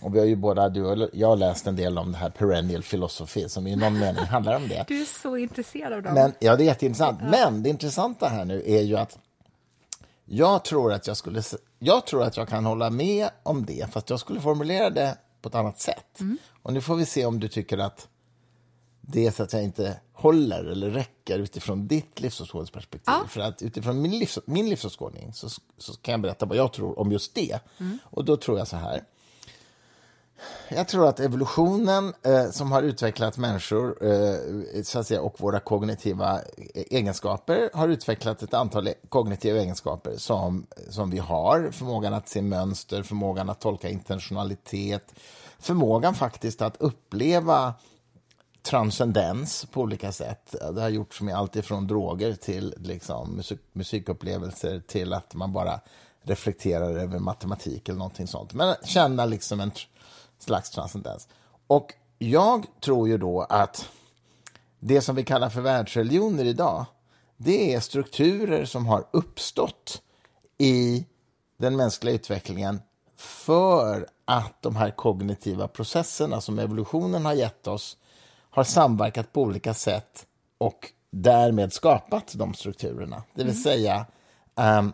Och 0.02 0.16
vi 0.16 0.20
har 0.20 0.26
ju 0.26 0.36
båda, 0.36 0.70
du 0.70 0.86
och 0.86 1.10
jag 1.14 1.28
har 1.28 1.36
läst 1.36 1.68
en 1.68 1.76
del 1.76 1.98
om 1.98 2.12
det 2.12 2.18
här 2.18 2.30
perennial 2.30 2.84
philosophy, 2.84 3.50
som 3.50 3.68
i 3.68 3.76
någon 3.76 4.00
mening 4.00 4.24
handlar 4.24 4.56
om 4.56 4.68
det. 4.68 4.86
Du 4.88 5.02
är 5.02 5.06
så 5.06 5.38
intresserad 5.38 5.94
av 5.94 6.04
dem. 6.04 6.14
Men, 6.14 6.34
ja, 6.40 6.56
det 6.56 6.64
är 6.64 6.66
jätteintressant. 6.66 7.20
Men 7.22 7.64
det 7.64 7.70
intressanta 7.70 8.28
här 8.28 8.46
nu 8.46 8.64
är 8.66 8.82
ju 8.82 8.98
att 8.98 9.18
jag 10.26 10.64
tror 10.64 10.94
att 10.94 11.08
jag 11.08 11.18
skulle... 11.18 11.42
Jag 11.80 12.08
tror 12.08 12.24
att 12.24 12.38
jag 12.38 12.48
kan 12.48 12.66
hålla 12.66 12.90
med 12.90 13.30
om 13.44 13.66
det, 13.66 13.92
fast 13.92 14.10
jag 14.10 14.20
skulle 14.20 14.42
formulera 14.42 14.90
det 14.90 15.18
på 15.42 15.50
ett 15.50 15.56
annat 15.56 15.80
sätt. 15.80 16.20
Och 16.64 16.74
nu 16.74 16.82
får 16.82 16.96
vi 16.96 17.06
se 17.06 17.26
om 17.26 17.40
du 17.40 17.48
tycker 17.48 17.78
att 17.78 18.08
det 19.02 19.32
så 19.36 19.44
att 19.44 19.54
jag 19.54 19.64
inte 19.64 20.00
håller 20.14 20.64
eller 20.66 20.90
räcker 20.90 21.40
utifrån 21.40 21.88
ditt 21.88 22.20
livsåskådningsperspektiv. 22.20 23.04
Ja. 23.06 23.26
För 23.30 23.42
att 23.42 23.62
utifrån 23.62 24.02
min, 24.02 24.20
livs, 24.20 24.40
min 24.46 24.70
livsåskådning 24.70 25.34
så, 25.34 25.50
så 25.78 25.94
kan 25.94 26.12
jag 26.12 26.22
berätta 26.22 26.46
vad 26.46 26.58
jag 26.58 26.74
tror 26.74 27.00
om 27.00 27.12
just 27.12 27.36
det. 27.36 27.60
Och 28.04 28.26
då 28.26 28.38
tror 28.38 28.58
jag 28.58 28.68
så 28.68 28.78
här. 28.78 29.04
Jag 30.70 30.88
tror 30.88 31.08
att 31.08 31.20
evolutionen 31.20 32.14
eh, 32.24 32.50
som 32.52 32.72
har 32.72 32.84
utvecklat 32.84 33.38
människor 33.38 33.98
eh, 34.02 34.84
så 34.84 35.00
att 35.00 35.08
säga, 35.08 35.22
och 35.22 35.42
våra 35.42 35.60
kognitiva 35.60 36.42
e-, 36.58 36.84
egenskaper 36.90 37.70
har 37.74 37.88
utvecklat 37.88 38.44
ett 38.44 38.54
antal 38.54 38.88
e-, 38.88 38.94
kognitiva 39.10 39.60
egenskaper 39.60 40.18
som, 40.18 40.66
som 40.90 41.10
vi 41.10 41.18
har. 41.18 41.70
Förmågan 41.72 42.14
att 42.14 42.30
se 42.30 42.42
mönster, 42.42 43.04
förmågan 43.04 43.50
att 43.50 43.60
tolka 43.60 43.90
intentionalitet, 43.90 45.14
förmågan 45.60 46.16
faktiskt 46.16 46.62
att 46.62 46.78
uppleva 46.80 47.74
transcendens 48.62 49.66
på 49.72 49.82
olika 49.82 50.12
sätt. 50.12 50.56
Det 50.74 50.82
har 50.82 50.90
gjorts 50.90 51.22
med 51.22 51.36
allt 51.36 51.56
ifrån 51.56 51.88
droger 51.88 52.34
till 52.34 52.76
liksom, 52.78 53.36
musik, 53.36 53.60
musikupplevelser 53.74 54.80
till 54.88 55.14
att 55.14 55.36
man 55.36 55.54
bara 55.54 55.80
reflekterar 56.22 56.92
över 56.92 57.20
matematik 57.20 57.90
eller 57.90 58.00
någonting 58.00 58.28
sånt. 58.28 58.54
Men 58.54 58.76
känna 58.84 59.26
liksom 59.26 59.60
en 59.60 59.72
slags 60.40 60.70
transcendens. 60.70 61.28
Och 61.68 61.94
jag 62.18 62.66
tror 62.82 63.08
ju 63.08 63.18
då 63.18 63.42
att 63.42 63.90
det 64.80 65.02
som 65.02 65.16
vi 65.16 65.24
kallar 65.24 65.50
för 65.50 65.62
världsreligioner 65.62 66.46
idag, 66.46 66.86
det 67.38 67.74
är 67.74 67.80
strukturer 67.80 68.66
som 68.66 68.86
har 68.86 69.06
uppstått 69.12 70.02
i 70.58 71.06
den 71.58 71.76
mänskliga 71.76 72.16
utvecklingen 72.16 72.82
för 73.16 74.08
att 74.26 74.62
de 74.62 74.76
här 74.76 74.92
kognitiva 74.92 75.68
processerna 75.68 76.42
som 76.42 76.60
evolutionen 76.60 77.26
har 77.26 77.34
gett 77.34 77.68
oss 77.68 77.98
har 78.50 78.64
samverkat 78.64 79.34
på 79.34 79.42
olika 79.42 79.74
sätt 79.74 80.26
och 80.58 80.92
därmed 81.12 81.74
skapat 81.74 82.34
de 82.36 82.54
strukturerna. 82.54 83.24
Det 83.34 83.44
vill 83.44 83.64
säga, 83.64 84.06
ehm, 84.56 84.94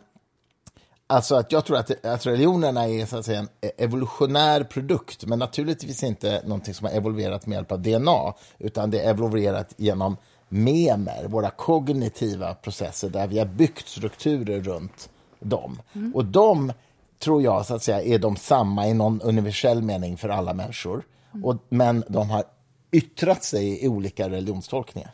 Alltså 1.08 1.36
att 1.36 1.51
jag 1.51 1.66
tror 1.66 1.78
att, 1.78 2.06
att 2.06 2.26
religionerna 2.26 2.88
är 2.88 3.06
så 3.06 3.18
att 3.18 3.26
säga, 3.26 3.39
en 3.39 3.49
evolutionär 3.78 4.64
produkt, 4.64 5.26
men 5.26 5.39
naturligtvis 5.39 6.03
inte 6.03 6.41
någonting 6.45 6.74
som 6.74 6.88
har 6.88 6.93
evolverat 6.93 7.45
med 7.47 7.56
hjälp 7.56 7.72
av 7.72 7.82
DNA, 7.82 8.34
utan 8.60 8.91
det 8.91 8.99
är 8.99 9.10
evolverat 9.10 9.74
genom 9.78 10.18
memer, 10.49 11.28
våra 11.28 11.49
kognitiva 11.49 12.53
processer, 12.53 13.10
där 13.10 13.28
vi 13.28 13.39
har 13.39 13.45
byggt 13.45 13.88
strukturer 13.88 14.62
runt 14.62 15.10
dem. 15.39 15.82
Och 16.14 16.26
de 16.26 16.74
tror 17.20 17.41
jag 17.41 17.66
så 17.66 17.76
att 17.76 17.84
säga 17.84 18.01
är 18.01 18.20
de 18.20 18.36
samma 18.36 18.88
i 18.88 18.93
någon 18.93 19.22
universell 19.22 19.82
mening 19.82 20.18
för 20.18 20.30
alla 20.30 20.53
människor, 20.53 21.03
och, 21.43 21.56
men 21.70 22.03
de 22.10 22.30
har 22.30 22.43
yttrat 22.91 23.43
sig 23.43 23.86
i 23.86 23.88
olika 23.88 24.30
religionstolkningar. 24.30 25.12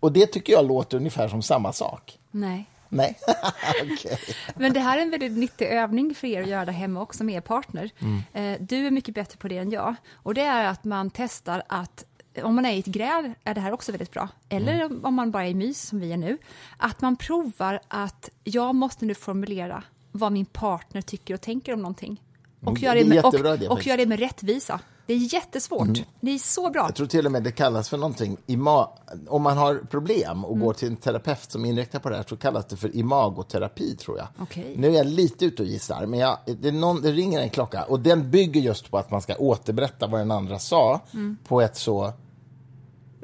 Och 0.00 0.12
det 0.12 0.26
tycker 0.26 0.52
jag 0.52 0.66
låter 0.66 0.96
ungefär 0.96 1.28
som 1.28 1.42
samma 1.42 1.72
sak. 1.72 2.18
Nej. 2.30 2.66
Nej, 2.92 3.18
okej. 3.92 4.18
Men 4.56 4.72
det 4.72 4.80
här 4.80 4.98
är 4.98 5.02
en 5.02 5.10
väldigt 5.10 5.32
nyttig 5.32 5.66
övning 5.66 6.14
för 6.14 6.26
er 6.26 6.42
att 6.42 6.48
göra 6.48 6.64
där 6.64 6.72
hemma 6.72 7.00
också 7.02 7.24
med 7.24 7.34
er 7.34 7.40
partner. 7.40 7.90
Eh, 8.32 8.56
Du 8.60 8.86
är 8.86 8.90
mycket 8.90 9.14
bättre 9.14 9.36
på 9.38 9.48
det 9.48 9.58
än 9.58 9.70
jag. 9.70 9.94
Och 10.14 10.34
det 10.34 10.40
är 10.42 10.64
att 10.64 10.84
man 10.84 11.10
testar 11.10 11.62
att 11.68 12.04
om 12.42 12.54
man 12.54 12.66
är 12.66 12.72
i 12.72 12.78
ett 12.78 12.86
gräl 12.86 13.32
är 13.44 13.54
det 13.54 13.60
här 13.60 13.72
också 13.72 13.92
väldigt 13.92 14.10
bra. 14.10 14.28
Eller 14.48 14.84
om- 14.84 15.00
om 15.04 15.14
man 15.14 15.30
bara 15.30 15.44
är 15.46 15.50
i 15.50 15.54
mys 15.54 15.82
som 15.82 16.00
vi 16.00 16.12
är 16.12 16.16
nu. 16.16 16.38
Att 16.76 17.00
man 17.00 17.16
provar 17.16 17.80
att 17.88 18.28
jag 18.44 18.74
måste 18.74 19.04
nu 19.04 19.14
formulera 19.14 19.82
vad 20.12 20.32
min 20.32 20.46
partner 20.46 21.02
tycker 21.02 21.34
och 21.34 21.40
tänker 21.40 21.72
om 21.72 21.82
någonting. 21.82 22.22
Och 22.60 22.68
Mm, 22.68 22.82
gör 22.82 22.94
det 22.94 23.02
det, 23.02 23.08
med, 23.08 23.24
och, 23.24 23.34
idé 23.34 23.68
och 23.68 23.86
gör 23.86 23.96
det 23.96 24.06
med 24.06 24.18
rättvisa. 24.18 24.80
Det 25.10 25.14
är 25.14 25.34
jättesvårt. 25.34 26.02
Det 26.20 26.30
är 26.30 26.38
så 26.38 26.70
bra. 26.70 26.82
Jag 26.84 26.94
tror 26.94 27.06
till 27.06 27.26
och 27.26 27.32
med 27.32 27.42
det 27.42 27.52
kallas 27.52 27.88
för 27.88 27.96
någonting, 27.96 28.36
ima- 28.46 28.88
om 29.28 29.42
man 29.42 29.56
har 29.56 29.74
problem 29.90 30.44
och 30.44 30.58
går 30.60 30.72
till 30.72 30.88
en 30.88 30.96
terapeut 30.96 31.52
som 31.52 31.64
är 31.64 31.68
inriktad 31.68 32.00
på 32.00 32.10
det 32.10 32.16
här 32.16 32.24
så 32.28 32.36
kallas 32.36 32.66
det 32.66 32.76
för 32.76 32.96
imagoterapi 32.96 33.96
tror 33.96 34.18
jag. 34.18 34.26
Okej. 34.38 34.74
Nu 34.76 34.88
är 34.88 34.92
jag 34.92 35.06
lite 35.06 35.44
ute 35.44 35.62
och 35.62 35.68
gissar, 35.68 36.06
men 36.06 36.20
jag, 36.20 36.38
det, 36.60 36.72
någon, 36.72 37.02
det 37.02 37.12
ringer 37.12 37.40
en 37.40 37.50
klocka 37.50 37.84
och 37.84 38.00
den 38.00 38.30
bygger 38.30 38.60
just 38.60 38.90
på 38.90 38.98
att 38.98 39.10
man 39.10 39.22
ska 39.22 39.36
återberätta 39.36 40.06
vad 40.06 40.20
den 40.20 40.30
andra 40.30 40.58
sa 40.58 41.00
på 41.44 41.60
ett 41.60 41.76
så, 41.76 42.04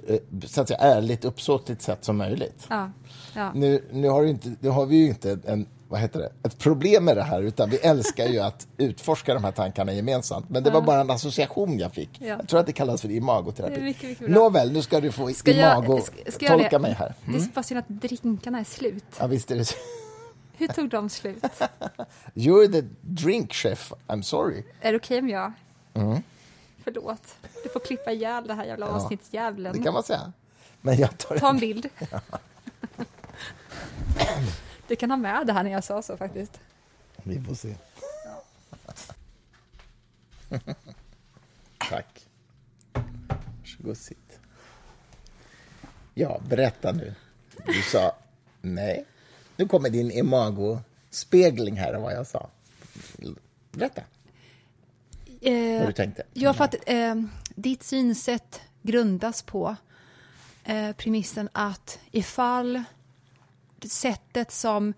eh, 0.07 0.19
så 0.47 0.61
att 0.61 0.69
säga, 0.69 0.81
ärligt, 0.81 1.25
uppsåtligt 1.25 1.83
sätt 1.83 2.05
som 2.05 2.17
möjligt. 2.17 2.67
Ja, 2.69 2.91
ja. 3.35 3.53
Nu, 3.55 3.85
nu, 3.93 4.09
har, 4.09 4.25
inte, 4.25 4.55
nu 4.61 4.69
har 4.69 4.87
vi 4.87 4.97
ju 4.97 5.09
inte 5.09 5.39
en, 5.45 5.67
vad 5.89 6.01
heter 6.01 6.19
det, 6.21 6.33
ett 6.49 6.59
problem 6.59 7.05
med 7.05 7.17
det 7.17 7.23
här, 7.23 7.43
utan 7.43 7.71
vi 7.71 7.77
älskar 7.77 8.27
ju 8.27 8.39
att 8.41 8.67
utforska 8.77 9.35
de 9.35 9.45
här 9.45 9.53
tankarna 9.53 9.93
gemensamt. 9.93 10.51
Men 10.51 10.63
det 10.63 10.71
var 10.71 10.83
bara 10.83 11.01
en 11.01 11.11
association 11.11 11.79
jag 11.79 11.93
fick. 11.93 12.11
Ja. 12.21 12.27
Jag 12.27 12.49
tror 12.49 12.61
att 12.61 12.67
det 12.67 12.73
kallas 12.73 13.01
för 13.03 13.11
imagoterapi. 13.11 13.81
Mycket, 13.81 14.09
mycket. 14.09 14.29
Nåväl, 14.31 14.73
nu 14.73 14.83
ska 14.83 15.01
du 15.01 15.13
få 15.13 15.29
Ska 15.33 15.51
jag- 15.51 15.85
imago... 15.85 16.01
ska- 16.01 16.33
ska 16.33 16.69
jag 16.71 16.81
mig 16.81 16.93
här. 16.93 17.15
Det 17.25 17.37
är 17.37 17.49
bara 17.55 17.63
synd 17.63 17.79
att 17.79 17.89
drinkarna 17.89 18.59
är 18.61 18.65
slut. 18.65 19.05
Ja, 19.19 19.27
visst 19.27 19.51
är 19.51 19.57
det 19.57 19.65
så. 19.65 19.77
Hur 20.59 20.69
tog 20.69 20.89
de 20.91 21.09
slut? 21.09 21.45
You're 22.35 22.73
the 22.73 22.89
drink 23.01 23.53
chef, 23.55 23.93
I'm 24.07 24.23
sorry. 24.23 24.63
Är 24.81 24.93
det 24.93 24.99
okej 24.99 25.19
om 25.19 25.29
jag... 25.29 25.53
Mm. 25.95 26.23
Förlåt. 26.85 27.35
Du 27.63 27.69
får 27.69 27.81
klippa 27.81 28.13
ihjäl 28.13 28.47
det 28.47 28.55
här 28.55 28.65
jävla 28.65 28.87
avsnittsdjävulen. 28.87 29.73
Det 29.77 29.83
kan 29.83 29.95
man 29.95 30.03
säga. 30.03 30.33
Men 30.81 30.97
jag 30.99 31.19
tar 31.19 31.39
Ta 31.39 31.49
en 31.51 31.59
bild. 31.59 31.89
Du 34.89 34.97
kan 34.97 35.11
ha 35.11 35.17
med 35.17 35.47
det 35.47 35.53
här 35.53 35.63
när 35.63 35.71
jag 35.71 35.85
sa 35.85 36.03
så 36.03 36.17
faktiskt. 36.17 36.61
vi 37.23 37.41
får 37.41 37.55
se. 37.55 37.75
Tack. 41.79 42.29
Varsågod, 43.59 43.97
sitt. 43.97 44.39
Ja, 46.15 46.41
berätta 46.49 46.93
nu. 46.93 47.15
Du 47.67 47.83
sa 47.83 48.17
nej. 48.61 49.05
Nu 49.57 49.69
kommer 49.69 49.91
din 49.91 50.11
imago-spegling 50.11 51.77
här 51.77 51.95
av 51.95 52.03
vad 52.03 52.13
jag 52.13 52.27
sa. 52.27 52.51
Berätta 53.73 54.03
Eh, 55.41 55.79
vad 55.79 55.89
du 55.89 55.93
tänkte. 55.93 56.23
Ja, 56.33 56.55
för 56.55 56.65
att 56.65 56.75
eh, 56.87 57.15
ditt 57.55 57.83
synsätt 57.83 58.61
grundas 58.83 59.43
på 59.43 59.77
eh, 60.65 60.93
premissen 60.93 61.49
att 61.53 61.99
ifall 62.11 62.83
sättet 63.85 64.53
som 64.53 64.95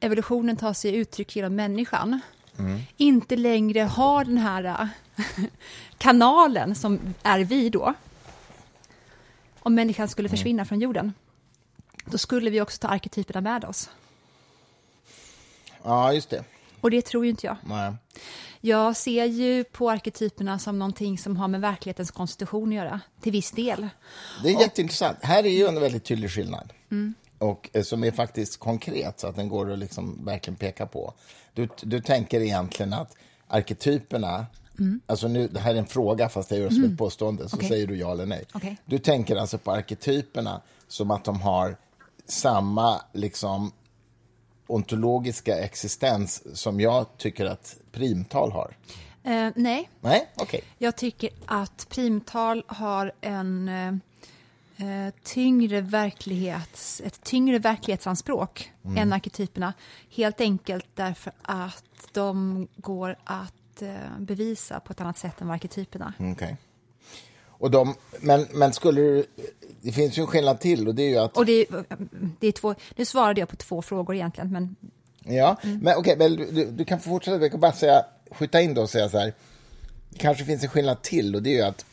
evolutionen 0.00 0.56
tar 0.56 0.72
sig 0.72 0.94
uttryck 0.94 1.36
genom 1.36 1.54
människan 1.54 2.20
inte 2.96 3.36
längre 3.36 3.80
har 3.80 4.24
den 4.24 4.38
här 4.38 4.64
eh, 4.64 5.44
kanalen 5.98 6.74
som 6.74 7.14
är 7.22 7.40
vi 7.40 7.70
då, 7.70 7.94
om 9.60 9.74
människan 9.74 10.08
skulle 10.08 10.28
försvinna 10.28 10.64
från 10.64 10.80
jorden, 10.80 11.12
då 12.04 12.18
skulle 12.18 12.50
vi 12.50 12.60
också 12.60 12.78
ta 12.78 12.88
arketyperna 12.88 13.40
med 13.40 13.64
oss. 13.64 13.90
Ja, 15.82 16.12
just 16.12 16.30
det. 16.30 16.44
Och 16.80 16.90
det 16.90 17.02
tror 17.02 17.24
ju 17.24 17.30
inte 17.30 17.46
jag. 17.46 17.56
Nej. 17.64 17.94
Jag 18.60 18.96
ser 18.96 19.24
ju 19.24 19.64
på 19.64 19.90
arketyperna 19.90 20.58
som 20.58 20.78
någonting 20.78 21.18
som 21.18 21.36
har 21.36 21.48
med 21.48 21.60
verklighetens 21.60 22.10
konstitution 22.10 22.68
att 22.68 22.74
göra, 22.74 23.00
till 23.20 23.32
viss 23.32 23.50
del. 23.50 23.88
Det 24.42 24.48
är 24.48 24.60
jätteintressant. 24.60 25.18
Här 25.22 25.46
är 25.46 25.50
ju 25.50 25.66
en 25.66 25.80
väldigt 25.80 26.04
tydlig 26.04 26.30
skillnad. 26.30 26.72
Och 27.38 27.70
eh, 27.72 27.82
som 27.82 28.04
är 28.04 28.10
faktiskt 28.10 28.60
konkret, 28.60 29.20
så 29.20 29.26
att 29.26 29.36
den 29.36 29.48
går 29.48 29.72
att 29.72 29.78
liksom 29.78 30.24
verkligen 30.24 30.56
peka 30.56 30.86
på. 30.86 31.14
Du, 31.54 31.68
du 31.82 32.00
tänker 32.00 32.40
egentligen 32.40 32.92
att 32.92 33.16
arketyperna... 33.48 34.46
Alltså 35.06 35.28
nu, 35.28 35.48
det 35.48 35.60
här 35.60 35.74
är 35.74 35.78
en 35.78 35.86
fråga, 35.86 36.28
fast 36.28 36.50
jag 36.50 36.60
gör 36.60 36.70
som 36.70 36.84
ett 36.84 36.98
påstående. 36.98 37.48
Så 37.48 37.56
Okej. 37.56 37.68
säger 37.68 37.86
du 37.86 37.96
ja 37.96 38.12
eller 38.12 38.26
nej. 38.26 38.44
Okej. 38.52 38.76
Du 38.84 38.98
tänker 38.98 39.36
alltså 39.36 39.58
på 39.58 39.72
arketyperna 39.72 40.62
som 40.88 41.10
att 41.10 41.24
de 41.24 41.40
har 41.40 41.76
samma 42.26 43.00
liksom, 43.12 43.72
ontologiska 44.66 45.58
existens 45.58 46.60
som 46.60 46.80
jag 46.80 47.06
tycker 47.18 47.46
att 47.46 47.76
primtal 47.92 48.52
har. 48.52 48.76
Eh, 49.24 49.48
nej, 49.54 49.90
Nej, 50.00 50.28
okej. 50.34 50.60
jag 50.78 50.96
tycker 50.96 51.30
att 51.46 51.86
primtal 51.88 52.64
har 52.66 53.12
en 53.20 53.68
eh, 53.68 53.92
tyngre 55.22 55.80
verklighets, 55.80 57.02
ett 57.04 57.24
tyngre 57.24 57.58
verklighetsanspråk 57.58 58.72
än 58.96 59.12
arketyperna. 59.12 59.72
Helt 60.10 60.40
enkelt 60.40 60.86
därför 60.94 61.32
att 61.42 62.08
de 62.12 62.68
går 62.76 63.16
att 63.24 63.82
eh, 63.82 63.94
bevisa 64.18 64.80
på 64.80 64.92
ett 64.92 65.00
annat 65.00 65.18
sätt 65.18 65.40
än 65.40 65.50
arketyperna. 65.50 66.12
Okej. 66.18 66.56
Och 67.58 67.70
de, 67.70 67.94
men, 68.20 68.46
men 68.52 68.72
skulle 68.72 69.00
du... 69.00 69.26
Det 69.80 69.92
finns 69.92 70.18
ju 70.18 70.20
en 70.20 70.26
skillnad 70.26 70.60
till 70.60 70.88
och 70.88 70.94
det 70.94 71.02
är 71.02 71.10
ju 71.10 71.18
att... 71.18 71.36
Och 71.36 71.46
det, 71.46 71.66
det 72.40 72.46
är 72.46 72.52
två, 72.52 72.74
nu 72.96 73.04
svarade 73.04 73.40
jag 73.40 73.48
på 73.48 73.56
två 73.56 73.82
frågor 73.82 74.14
egentligen, 74.14 74.52
men 74.52 74.76
Ja, 75.28 75.56
men 75.62 75.96
okej, 75.96 76.16
men 76.16 76.36
du, 76.36 76.64
du 76.64 76.84
kan 76.84 77.00
få 77.00 77.08
fortsätta. 77.08 77.40
Jag 77.40 77.50
kan 77.50 77.60
bara 77.60 77.72
säga, 77.72 78.04
skjuta 78.30 78.60
in 78.60 78.74
då 78.74 78.82
och 78.82 78.90
säga 78.90 79.08
så 79.08 79.18
här. 79.18 79.32
Det 80.10 80.18
kanske 80.18 80.44
finns 80.44 80.62
en 80.62 80.68
skillnad 80.68 81.02
till 81.02 81.34
och 81.34 81.42
det 81.42 81.50
är 81.50 81.54
ju 81.54 81.62
att 81.62 81.84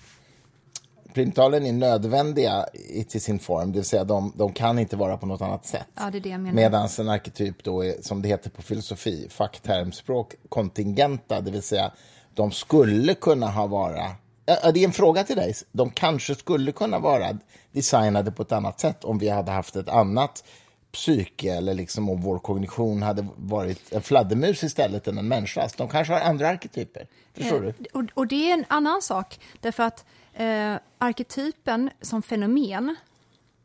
primtalen 1.14 1.66
är 1.66 1.74
nödvändiga 1.74 2.66
i, 2.74 3.04
till 3.04 3.22
sin 3.22 3.40
form, 3.40 3.72
det 3.72 3.78
vill 3.78 3.86
säga 3.86 4.04
de, 4.04 4.34
de 4.36 4.54
kan 4.54 4.80
inte 4.80 4.96
vara 4.96 5.18
på 5.18 5.26
något 5.26 5.42
annat 5.42 5.66
sätt. 5.66 5.88
ja, 5.96 6.10
det 6.12 6.20
det. 6.20 6.38
Medan 6.38 6.90
en 7.00 7.10
arketyp 7.10 7.64
då 7.64 7.86
är, 7.86 8.02
som 8.02 8.22
det 8.22 8.28
heter 8.28 8.50
på 8.50 8.62
filosofi, 8.62 9.28
facktermspråk, 9.30 10.36
kontingenta, 10.50 11.42
det 11.42 11.52
vill 11.52 11.64
säga 11.64 11.92
de 12.34 12.52
skulle 12.52 13.14
kunna 13.14 13.48
ha 13.48 13.68
vara 13.68 14.16
Ja, 14.46 14.72
det 14.72 14.80
är 14.80 14.84
en 14.86 14.92
fråga 14.92 15.24
till 15.24 15.36
dig. 15.36 15.54
De 15.72 15.90
kanske 15.90 16.36
skulle 16.36 16.72
kunna 16.72 17.00
vara 17.00 17.38
designade 17.72 18.32
på 18.32 18.42
ett 18.42 18.52
annat 18.52 18.80
sätt 18.80 19.04
om 19.04 19.18
vi 19.18 19.30
hade 19.30 19.52
haft 19.52 19.76
ett 19.76 19.90
annat 19.90 20.44
psyke 20.92 21.54
eller 21.54 21.74
liksom 21.74 22.10
om 22.10 22.22
vår 22.22 22.40
kognition 22.40 23.02
hade 23.02 23.28
varit 23.36 23.94
en 23.94 24.02
fladdermus 24.02 24.64
istället 24.64 25.08
än 25.08 25.18
en 25.18 25.28
människas. 25.28 25.74
De 25.74 25.90
kanske 25.90 26.14
har 26.14 26.20
andra 26.22 26.48
arketyper. 26.50 27.08
Förstår 27.34 27.62
du? 27.62 27.68
Eh, 27.68 27.74
Och, 27.94 28.04
och 28.14 28.28
det 28.28 28.50
är 28.50 28.54
en 28.54 28.66
annan 28.68 29.02
sak, 29.02 29.40
därför 29.62 29.84
att 29.84 30.06
eh, 30.34 30.76
arketypen 30.98 31.90
som 32.02 32.22
fenomen 32.22 32.96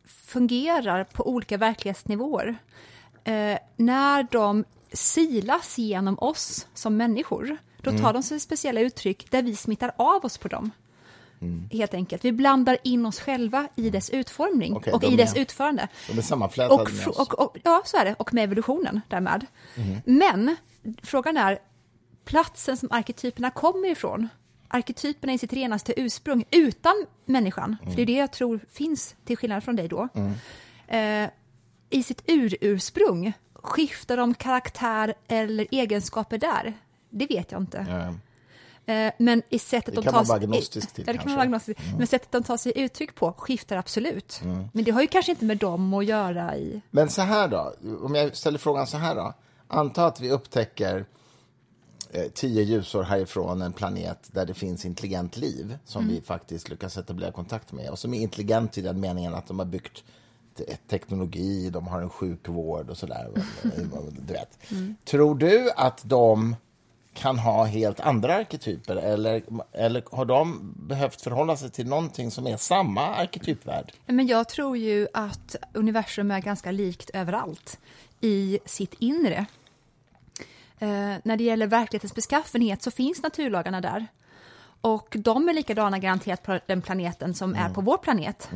fungerar 0.07 1.05
på 1.05 1.29
olika 1.29 1.57
verklighetsnivåer. 1.57 2.59
Eh, 3.25 3.59
när 3.77 4.27
de 4.31 4.65
silas 4.93 5.79
genom 5.79 6.19
oss 6.19 6.67
som 6.75 6.97
människor, 6.97 7.57
då 7.83 7.99
tar 7.99 8.13
de 8.13 8.23
sig 8.23 8.41
speciella 8.41 8.81
uttryck 8.81 9.31
där 9.31 9.43
vi 9.43 9.57
smittar 9.57 9.93
av 9.97 10.25
oss 10.25 10.39
på 10.39 10.49
dem. 10.49 10.71
Helt 11.73 11.95
enkelt. 11.95 12.25
Vi 12.25 12.33
blandar 12.33 12.79
in 12.85 13.07
oss 13.07 13.21
själva 13.21 13.69
i 13.75 13.91
dess 13.91 14.11
utformning 14.11 14.77
Okej, 14.77 14.93
och 14.93 15.01
de 15.01 15.07
i 15.07 15.17
dess 15.17 15.37
är- 15.37 15.41
utförande. 15.41 15.89
De 16.09 16.19
är 16.19 16.23
sammanflätade 16.23 16.83
Och, 16.83 16.93
med 16.93 17.09
oss. 17.09 17.19
och, 17.19 17.39
och, 17.41 17.57
ja, 17.65 17.83
så 17.85 17.97
är 17.97 18.05
det. 18.05 18.15
Och 18.19 18.35
med 18.35 18.45
evolutionen 18.45 19.01
därmed. 19.09 19.47
Men 20.05 20.57
frågan 21.03 21.37
är 21.37 21.59
platsen 22.25 22.77
som 22.77 22.89
arketyperna 22.93 23.51
kommer 23.51 23.89
ifrån. 23.89 24.29
Arketyperna 24.69 25.33
i 25.33 25.39
sitt 25.39 25.53
renaste 25.53 26.01
ursprung 26.01 26.45
utan 26.51 27.07
människan. 27.25 27.77
För 27.85 27.91
det 27.97 28.03
är 28.03 28.07
det 28.07 28.13
jag 28.13 28.33
tror 28.33 28.61
finns, 28.71 29.15
till 29.25 29.37
skillnad 29.37 29.65
från 29.65 29.77
dig 29.77 29.89
då. 29.89 30.09
Eh, 30.89 31.29
I 31.91 32.03
sitt 32.03 32.23
urursprung, 32.27 33.33
skiftar 33.55 34.17
de 34.17 34.35
karaktär 34.35 35.15
eller 35.29 35.67
egenskaper 35.71 36.39
där? 36.39 36.75
Det 37.11 37.27
vet 37.27 37.53
jag 37.53 37.61
inte. 37.61 37.79
Eh, 38.87 39.13
Men 39.19 39.43
i 39.49 39.59
sättet 39.59 39.95
Det 39.95 40.01
de 40.01 40.11
tar 40.11 40.25
sig- 40.25 40.35
agnostisk 40.37 40.93
till, 40.95 41.05
ja, 41.07 41.13
det 41.13 41.19
kan. 41.19 41.27
Mm. 41.27 41.37
vara 41.37 41.45
agnostisk. 41.45 41.81
Men 41.99 42.07
sättet 42.07 42.33
de 42.33 42.43
tar 42.43 42.57
sig 42.57 42.73
uttryck 42.77 43.15
på 43.15 43.33
skiftar 43.33 43.77
absolut. 43.77 44.41
Men 44.73 44.85
det 44.85 44.91
har 44.91 45.01
ju 45.01 45.07
kanske 45.07 45.33
inte 45.33 45.45
med 45.45 45.57
dem 45.57 45.95
att 45.95 46.05
göra 46.05 46.57
i... 46.57 46.81
Men 46.91 47.09
så 47.11 47.23
här 47.23 47.49
då, 47.49 47.75
om 48.03 48.15
jag 48.15 48.37
ställer 48.37 48.59
frågan 48.59 48.87
så 48.87 48.97
här 48.97 49.15
då. 49.15 49.35
Anta 49.69 50.07
att 50.07 50.21
vi 50.21 50.31
upptäcker 50.31 51.07
tio 52.35 52.63
ljusår 52.63 53.03
härifrån 53.03 53.63
en 53.63 53.73
planet 53.73 54.29
där 54.33 54.47
det 54.47 54.55
finns 54.55 54.85
intelligent 54.85 55.37
liv 55.37 55.79
som 55.85 56.09
vi 56.09 56.21
faktiskt 56.21 56.69
lyckas 56.69 56.97
etablera 56.97 57.33
kontakt 57.33 57.73
med 57.73 57.91
och 57.91 57.99
som 57.99 58.15
är 58.15 58.21
intelligent 58.21 58.79
i 58.79 58.81
den 58.81 59.01
meningen 59.01 59.35
att 59.35 59.47
de 59.47 59.59
har 59.59 59.67
byggt 59.67 60.05
te- 60.55 60.77
teknologi, 60.89 61.71
de 61.71 61.87
har 61.87 62.01
en 62.01 62.11
sjukvård 62.11 62.91
och 62.91 62.97
sådär. 62.97 63.31
du 64.27 64.33
vet. 64.33 64.59
Tror 65.05 65.35
du 65.35 65.71
att 65.77 66.01
de 66.05 66.57
kan 67.15 67.39
ha 67.39 67.65
helt 67.65 68.01
andra 68.01 68.35
arketyper 68.35 68.97
eller, 68.97 69.43
eller 69.73 70.05
har 70.11 70.25
de 70.25 70.73
behövt 70.77 71.21
förhålla 71.21 71.57
sig 71.57 71.71
till 71.71 71.87
någonting 71.89 72.31
som 72.31 72.47
är 72.47 72.57
samma 72.57 73.15
arketypvärld? 73.15 73.93
Men 74.07 74.27
jag 74.27 74.49
tror 74.49 74.77
ju 74.77 75.09
att 75.15 75.57
universum 75.73 76.31
är 76.31 76.41
ganska 76.41 76.71
likt 76.71 77.11
överallt 77.15 77.79
i 78.21 78.59
sitt 78.65 78.95
inre. 78.99 79.47
Eh, 80.81 80.89
när 81.25 81.37
det 81.37 81.45
gäller 81.45 81.67
verklighetens 81.67 82.15
beskaffenhet 82.15 82.83
så 82.83 82.91
finns 82.91 83.23
naturlagarna 83.23 83.81
där. 83.81 84.07
Och 84.81 85.17
de 85.19 85.49
är 85.49 85.53
likadana 85.55 85.99
garanterat 85.99 86.43
på 86.43 86.61
den 86.67 86.83
planeten 86.83 87.35
som 87.35 87.55
är 87.55 87.69
på 87.75 87.81
vår 87.81 87.97
planet. 87.99 88.49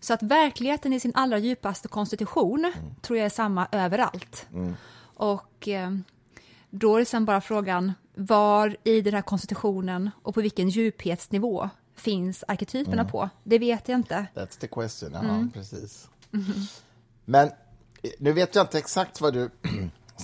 Så 0.00 0.14
att 0.14 0.22
verkligheten 0.22 0.92
i 0.92 1.00
sin 1.00 1.12
allra 1.14 1.38
djupaste 1.38 1.88
konstitution 1.88 2.72
tror 3.02 3.18
jag 3.18 3.26
är 3.26 3.30
samma 3.30 3.66
överallt. 3.72 4.46
Och 5.16 5.68
eh, 5.68 5.90
då 6.70 6.94
är 6.94 6.98
det 6.98 7.04
sen 7.04 7.24
bara 7.24 7.40
frågan 7.40 7.92
var 8.14 8.76
i 8.84 9.00
den 9.00 9.14
här 9.14 9.22
konstitutionen 9.22 10.10
och 10.22 10.34
på 10.34 10.40
vilken 10.40 10.68
djuphetsnivå 10.68 11.70
finns 11.96 12.44
arketyperna 12.48 13.04
på? 13.04 13.28
Det 13.42 13.58
vet 13.58 13.88
jag 13.88 13.98
inte. 13.98 14.26
That's 14.34 14.58
the 14.60 14.66
question. 14.68 15.10
Ja, 15.12 15.20
Mm. 15.20 15.50
precis. 15.50 16.08
Men 17.24 17.48
eh, 18.02 18.10
nu 18.18 18.32
vet 18.32 18.54
jag 18.54 18.62
inte 18.64 18.78
exakt 18.78 19.20
vad 19.20 19.34
du 19.34 19.50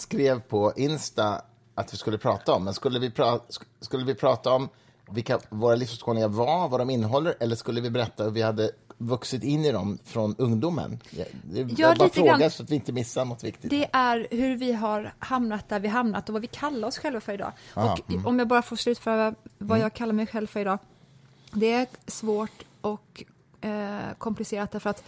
skrev 0.01 0.40
på 0.40 0.72
Insta 0.76 1.42
att 1.74 1.92
vi 1.92 1.96
skulle 1.96 2.18
prata 2.18 2.53
om. 2.53 2.64
Men 2.64 2.74
skulle 2.74 2.98
vi, 2.98 3.11
pra 3.11 3.24
sk- 3.48 3.62
skulle 3.80 4.05
vi 4.05 4.14
prata 4.14 4.53
om 4.53 4.68
vilka 5.11 5.38
våra 5.48 5.74
livsåskådningar 5.74 6.28
var, 6.28 6.68
vad 6.68 6.80
de 6.80 6.90
innehåller, 6.90 7.34
eller 7.40 7.57
skulle 7.57 7.80
vi 7.80 7.90
berätta 7.90 8.24
hur 8.24 8.30
vi 8.30 8.42
hade 8.42 8.70
vuxit 8.98 9.42
in 9.44 9.64
i 9.64 9.72
dem 9.72 9.98
från 10.05 10.34
ungdomen? 10.38 11.01
Ja, 11.11 11.24
Det 11.42 11.61
är 11.61 11.66
Ja, 11.76 11.88
bara 11.94 12.05
lite 12.05 12.16
fråga 12.16 12.36
grann. 12.38 12.51
så 12.51 12.62
att 12.62 12.70
vi 12.70 12.74
inte 12.74 12.92
missar 12.92 13.24
något 13.24 13.44
viktigt. 13.44 13.70
Det 13.70 13.88
är 13.92 14.26
hur 14.30 14.57
vi 14.57 14.72
har 14.72 15.12
hamnat 15.18 15.68
där 15.68 15.80
vi 15.80 15.88
hamnat 15.88 16.28
och 16.28 16.32
vad 16.32 16.42
vi 16.42 16.48
kallar 16.48 16.88
oss 16.88 16.98
själva 16.98 17.20
för 17.20 17.32
idag. 17.32 17.53
Aha, 17.74 17.92
och 17.92 18.26
om 18.26 18.38
jag 18.38 18.48
bara 18.48 18.62
får 18.62 18.76
slutföra 18.76 19.34
vad 19.59 19.78
jag 19.78 19.92
kallar 19.94 20.12
mig 20.12 20.26
själv 20.26 20.46
för 20.46 20.61
idag. 20.61 20.78
Det 21.53 21.72
är 21.72 21.86
svårt 22.07 22.62
och 22.80 23.24
eh, 23.61 23.98
komplicerat 24.18 24.70
därför 24.72 24.90
att 24.90 25.03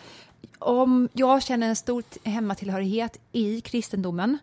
om 0.58 1.08
jag 1.12 1.42
känner 1.42 1.68
en 1.68 1.76
stor 1.76 2.04
hemmatillhörighet 2.24 3.18
i 3.32 3.60
kristendomen 3.60 4.38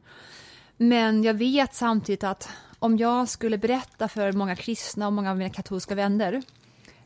men 0.81 1.23
jag 1.23 1.33
vet 1.33 1.73
samtidigt 1.73 2.23
att 2.23 2.49
om 2.79 2.97
jag 2.97 3.29
skulle 3.29 3.57
berätta 3.57 4.07
för 4.07 4.31
många 4.31 4.55
kristna 4.55 5.07
och 5.07 5.13
många 5.13 5.31
av 5.31 5.37
mina 5.37 5.49
katolska 5.49 5.95
vänner 5.95 6.41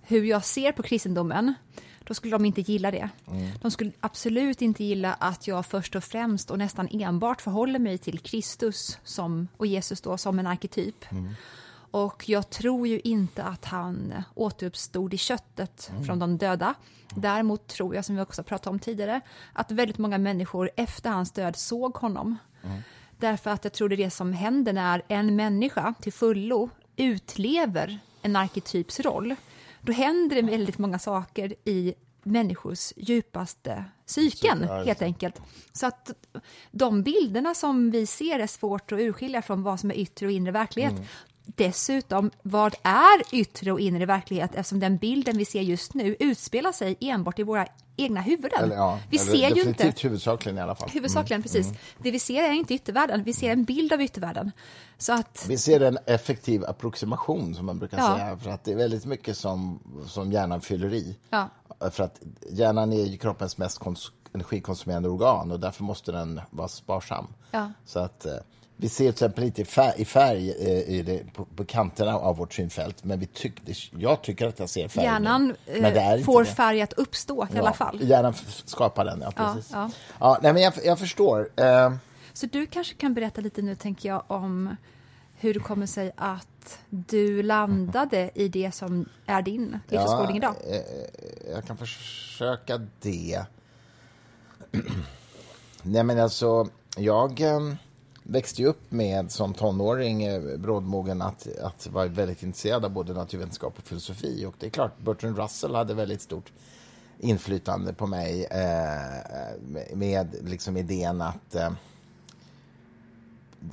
hur 0.02 0.24
jag 0.24 0.46
ser 0.46 0.72
på 0.72 0.84
kristendomen, 0.84 1.54
då 2.04 2.14
skulle 2.14 2.32
de 2.36 2.46
inte 2.46 2.62
gilla 2.62 2.92
det. 2.92 3.10
Mm. 3.28 3.50
De 3.62 3.72
skulle 3.72 3.92
absolut 4.00 4.62
inte 4.62 4.84
gilla 4.84 5.14
att 5.14 5.48
jag 5.48 5.66
först 5.66 5.96
och 5.96 6.04
främst 6.04 6.52
och 6.52 6.58
nästan 6.58 6.88
enbart 6.92 7.42
förhåller 7.42 7.80
mig 7.80 7.98
till 7.98 8.20
Kristus 8.20 9.00
som, 9.04 9.48
och 9.58 9.68
Jesus 9.68 10.02
då 10.02 10.18
som 10.18 10.40
en 10.40 10.48
arketyp. 10.48 11.12
Mm. 11.12 11.34
Och 11.92 12.30
jag 12.30 12.50
tror 12.50 12.88
ju 12.88 13.00
inte 13.04 13.44
att 13.44 13.66
han 13.66 14.14
återuppstod 14.36 15.14
i 15.14 15.18
köttet 15.18 15.90
Mm. 15.92 16.04
från 16.04 16.20
de 16.20 16.38
döda. 16.38 16.74
Däremot 17.16 17.68
tror 17.68 17.96
jag, 17.96 18.06
som 18.06 18.16
vi 18.16 18.22
också 18.22 18.44
pratade 18.44 18.70
om 18.70 18.80
tidigare, 18.80 19.22
att 19.54 19.72
väldigt 19.72 19.98
många 19.98 20.18
människor 20.18 20.70
efter 20.76 21.10
hans 21.10 21.32
död 21.32 21.56
såg 21.56 21.96
honom. 21.96 22.38
Mm. 22.64 22.82
Därför 23.24 23.50
att 23.50 23.64
jag 23.64 23.74
tror 23.74 23.90
det 23.90 23.96
är 23.96 23.98
det 23.98 24.10
som 24.10 24.34
händer 24.34 24.74
när 24.74 25.02
en 25.08 25.36
människa 25.36 25.94
till 26.02 26.14
fullo 26.14 26.70
utlever 26.96 28.00
en 28.22 28.36
arketyps 28.36 29.00
roll. 29.00 29.36
Då 29.82 29.92
händer 29.92 30.36
det 30.36 30.42
väldigt 30.42 30.78
många 30.78 31.00
saker 31.00 31.56
i 31.66 31.94
människors 32.24 32.94
djupaste 32.96 33.86
psyken, 34.08 34.64
helt 34.64 35.02
enkelt. 35.02 35.42
Så 35.74 35.88
att 35.88 36.12
de 36.72 37.04
bilderna 37.04 37.54
som 37.54 37.92
vi 37.92 38.06
ser 38.06 38.40
är 38.40 38.48
svårt 38.48 38.92
att 38.92 39.00
urskilja 39.00 39.42
från 39.42 39.64
vad 39.64 39.80
som 39.80 39.92
är 39.92 39.96
yttre 39.96 40.26
och 40.26 40.32
inre 40.32 40.52
verklighet. 40.52 40.94
Mm. 40.94 41.06
Dessutom, 41.46 42.32
vad 42.42 42.76
är 42.84 43.36
yttre 43.36 43.72
och 43.72 43.80
inre 43.80 44.06
verklighet 44.06 44.56
eftersom 44.56 44.80
den 44.80 44.98
bilden 44.98 45.38
vi 45.38 45.46
ser 45.46 45.62
just 45.62 45.94
nu 45.94 46.16
utspelar 46.20 46.72
sig 46.72 46.98
enbart 47.00 47.40
i 47.40 47.44
våra 47.44 47.68
egna 47.96 48.22
huvuden. 48.22 48.64
Eller, 48.64 48.76
ja, 48.76 49.00
vi 49.10 49.18
eller 49.18 49.32
ser 49.32 49.56
ju 49.56 49.62
inte... 49.62 49.94
huvudsakligen 50.02 50.58
i 50.58 50.62
alla 50.62 50.76
fall. 50.76 50.90
Huvudsakligen, 50.90 51.44
precis. 51.44 51.72
Det 51.98 52.12
vi 52.12 52.20
ser 52.20 52.44
är 52.44 52.52
inte 52.52 52.74
yttervärlden, 52.74 53.24
vi 53.24 53.34
ser 53.34 53.52
en 53.52 53.64
bild 53.64 53.94
av 53.94 54.02
yttervärlden. 54.02 54.52
Så 54.98 55.14
att, 55.14 55.46
Vi 55.50 55.58
ser 55.58 55.80
en 55.80 55.98
effektiv 56.06 56.66
approximation, 56.66 57.56
som 57.56 57.66
man 57.66 57.80
brukar 57.80 57.98
Ja. 57.98 58.16
säga. 58.16 58.38
För 58.38 58.50
att 58.50 58.64
det 58.64 58.72
är 58.72 58.76
väldigt 58.76 59.06
mycket 59.06 59.38
som, 59.38 59.80
som 60.08 60.32
hjärnan 60.32 60.62
fyller 60.62 60.94
i. 60.94 61.18
Ja. 61.30 61.50
För 61.92 62.04
att 62.04 62.22
hjärnan 62.52 62.94
är 62.94 63.18
kroppens 63.18 63.58
mest 63.58 63.80
kons- 63.82 64.12
energikonsumerande 64.34 65.10
organ 65.10 65.52
och 65.52 65.60
därför 65.60 65.84
måste 65.84 66.12
den 66.12 66.42
vara 66.50 66.68
sparsam. 66.68 67.28
Så 67.86 68.00
att 68.00 68.26
eh, 68.26 68.34
vi 68.84 68.90
ser 68.90 69.04
till 69.04 69.10
exempel 69.10 69.44
inte 69.44 69.62
i 69.62 69.66
färg, 69.66 69.94
i 69.98 70.06
färg 70.06 70.50
eh, 70.50 70.96
i 70.96 71.02
det, 71.02 71.34
på, 71.34 71.46
på 71.46 71.66
kanterna 71.66 72.16
av 72.16 72.38
vårt 72.38 72.54
synfält, 72.54 73.04
men 73.04 73.20
vi 73.20 73.26
tyck, 73.26 73.54
jag 73.98 74.22
tycker 74.22 74.48
att 74.48 74.60
jag 74.60 74.70
ser 74.70 74.88
färg 74.88 75.04
nu. 75.06 75.12
hjärnan 75.12 75.56
Men 75.66 75.82
det 75.94 76.00
är 76.00 76.08
eh, 76.08 76.12
inte 76.14 76.24
får 76.26 76.44
färg 76.44 76.82
att 76.82 76.94
uppstå 76.94 77.48
i 77.54 77.58
alla 77.58 77.74
fall. 77.74 78.00
Hjärnan 78.02 78.34
skapar 78.66 79.06
den, 79.06 79.22
ja. 79.22 79.32
Ja, 79.36 79.54
Precis. 79.54 79.72
ja. 79.74 79.90
Ja, 80.20 80.40
nej, 80.42 80.54
men 80.54 80.62
jag, 80.62 80.74
jag 80.84 81.00
förstår. 81.00 81.50
Eh, 81.56 81.94
Så 82.34 82.46
du 82.46 82.66
kanske 82.66 82.96
kan 82.96 83.14
berätta 83.14 83.42
lite 83.42 83.62
nu, 83.62 83.76
tänker 83.76 84.10
jag, 84.10 84.24
om 84.28 84.76
hur 85.40 85.54
det 85.54 85.60
kommer 85.60 85.86
sig 85.86 86.12
att 86.18 86.80
du 86.90 87.44
landade 87.44 88.32
i 88.36 88.48
det 88.48 88.72
som 88.76 89.06
är 89.26 89.42
din 89.42 89.80
livsåskådning 89.88 90.38
idag. 90.38 90.56
eh, 90.70 91.52
jag 91.54 91.66
kan 91.66 91.78
försöka 91.78 92.78
det. 93.02 93.46
Nej, 95.84 96.04
men 96.04 96.20
alltså, 96.20 96.68
jag 96.98 97.42
eh, 97.42 97.60
växte 98.24 98.62
ju 98.62 98.68
upp 98.68 98.92
med 98.92 99.32
som 99.32 99.54
tonåring 99.54 100.24
eh, 100.24 100.58
brådmogen 100.58 101.22
att, 101.22 101.48
att 101.62 101.88
vara 101.88 102.08
väldigt 102.08 102.44
intresserad 102.44 102.86
av 102.86 102.92
både 102.92 103.14
naturvetenskap 103.14 103.78
och 103.78 103.84
filosofi. 103.84 104.46
Och 104.46 104.56
det 104.60 104.66
är 104.66 104.70
klart, 104.70 105.00
Bertrand 105.00 105.38
Russell 105.38 105.76
hade 105.76 105.94
väldigt 105.94 106.22
stort 106.22 106.52
inflytande 107.20 107.94
på 107.94 108.08
mig 108.08 108.48
eh, 108.52 109.18
eh 109.18 109.56
med, 109.94 110.36
liksom 110.42 110.78
idén 110.78 111.22
att 111.22 111.56
eh, 111.56 111.72